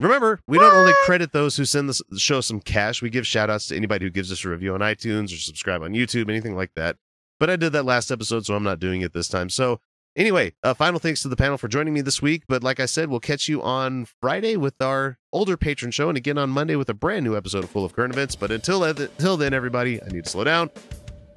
[0.00, 3.50] Remember, we don't only credit those who send the show some cash, we give shout
[3.50, 6.56] outs to anybody who gives us a review on iTunes or subscribe on YouTube, anything
[6.56, 6.96] like that.
[7.38, 9.50] But I did that last episode, so I'm not doing it this time.
[9.50, 9.80] So,
[10.16, 12.44] anyway, uh, final thanks to the panel for joining me this week.
[12.48, 16.16] But like I said, we'll catch you on Friday with our older patron show, and
[16.16, 18.34] again on Monday with a brand new episode full of current events.
[18.34, 20.70] But until, until then, everybody, I need to slow down.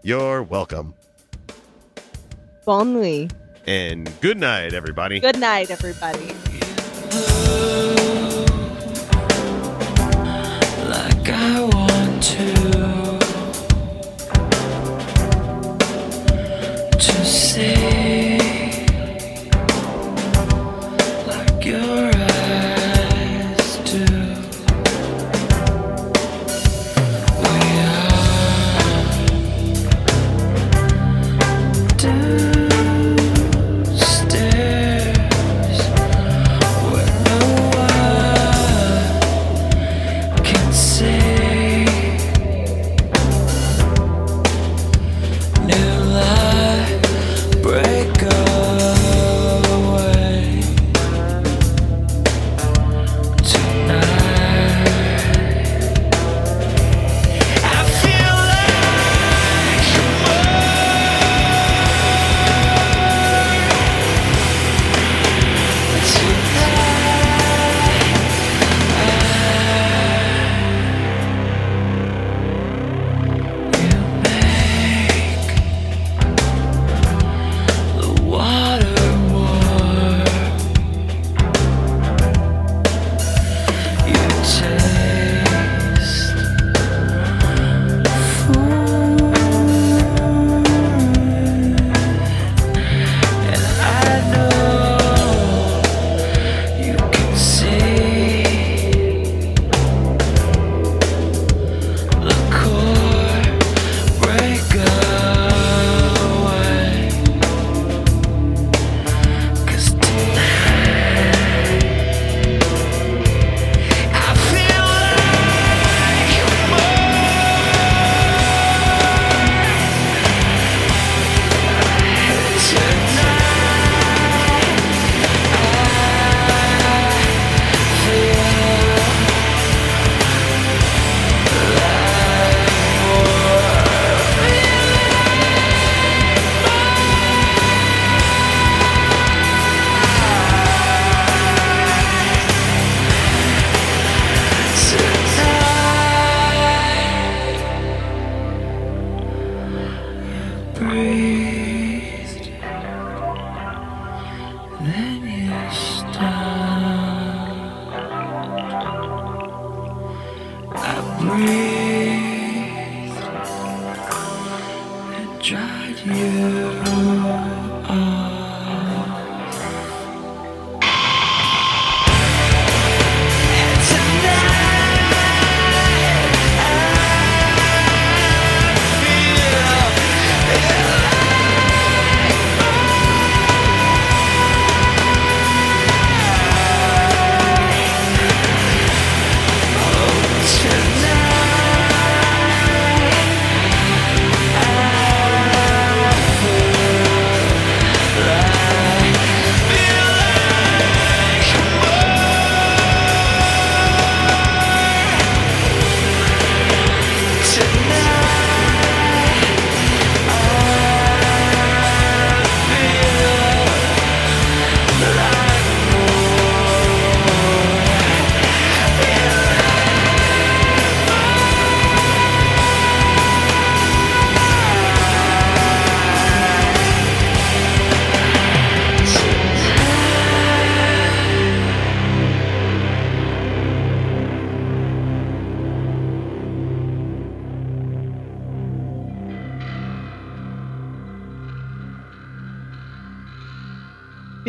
[0.04, 0.94] You're welcome.
[2.66, 3.34] Bon nuit.
[3.68, 5.20] And good night, everybody.
[5.20, 6.34] Good night, everybody.
[12.22, 13.20] To
[16.98, 18.03] to say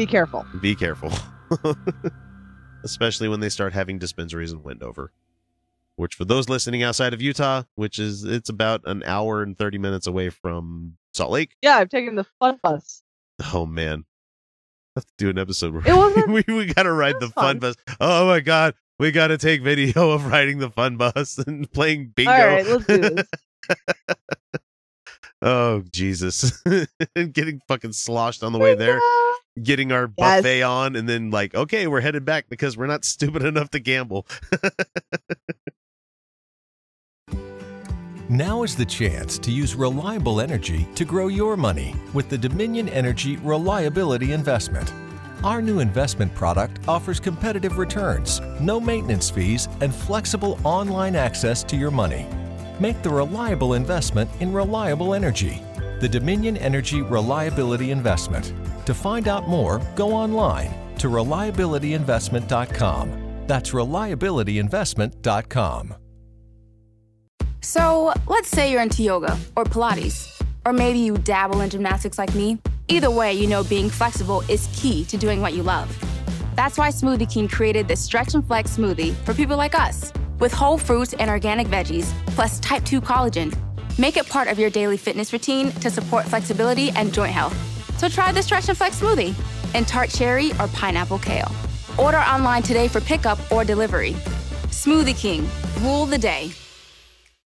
[0.05, 0.45] Be careful.
[0.61, 1.11] Be careful.
[2.85, 5.13] Especially when they start having dispensaries in Wendover.
[5.97, 9.79] which for those listening outside of Utah, which is it's about an hour and 30
[9.79, 11.57] minutes away from Salt Lake.
[11.63, 13.03] Yeah, I've taken the fun bus.
[13.55, 14.05] Oh man.
[14.97, 17.59] I have to do an episode where It wasn't- we, we gotta ride the fun
[17.59, 17.59] fun.
[17.61, 17.77] bus.
[17.99, 18.75] Oh my god.
[18.99, 22.31] We gotta take video of riding the fun bus and playing bingo.
[22.33, 23.29] All right, let's do this.
[25.45, 26.61] Oh Jesus.
[27.33, 29.01] getting fucking sloshed on the way there.
[29.63, 30.41] Getting our Yes.
[30.43, 33.79] buffet on and then like, okay, we're headed back because we're not stupid enough to
[33.79, 34.27] gamble.
[38.31, 42.89] Now is the chance to use reliable energy to grow your money with the Dominion
[42.89, 44.91] Energy Reliability Investment.
[45.45, 51.77] Our new investment product offers competitive returns, no maintenance fees, and flexible online access to
[51.77, 52.27] your money.
[52.81, 55.63] Make the reliable investment in reliable energy.
[56.01, 58.53] The Dominion Energy Reliability Investment.
[58.87, 63.21] To find out more, go online to reliabilityinvestment.com.
[63.47, 65.95] That's reliabilityinvestment.com.
[67.61, 72.35] So, let's say you're into yoga or Pilates, or maybe you dabble in gymnastics like
[72.35, 72.59] me.
[72.89, 75.89] Either way, you know being flexible is key to doing what you love.
[76.57, 80.13] That's why Smoothie King created the Stretch and Flex smoothie for people like us,
[80.45, 83.51] with whole fruits and organic veggies, plus type 2 collagen.
[83.99, 87.57] Make it part of your daily fitness routine to support flexibility and joint health.
[87.99, 89.35] So try the Stretch and Flex smoothie
[89.75, 91.51] in tart cherry or pineapple kale.
[91.99, 94.13] Order online today for pickup or delivery.
[94.69, 95.49] Smoothie King,
[95.81, 96.53] rule the day.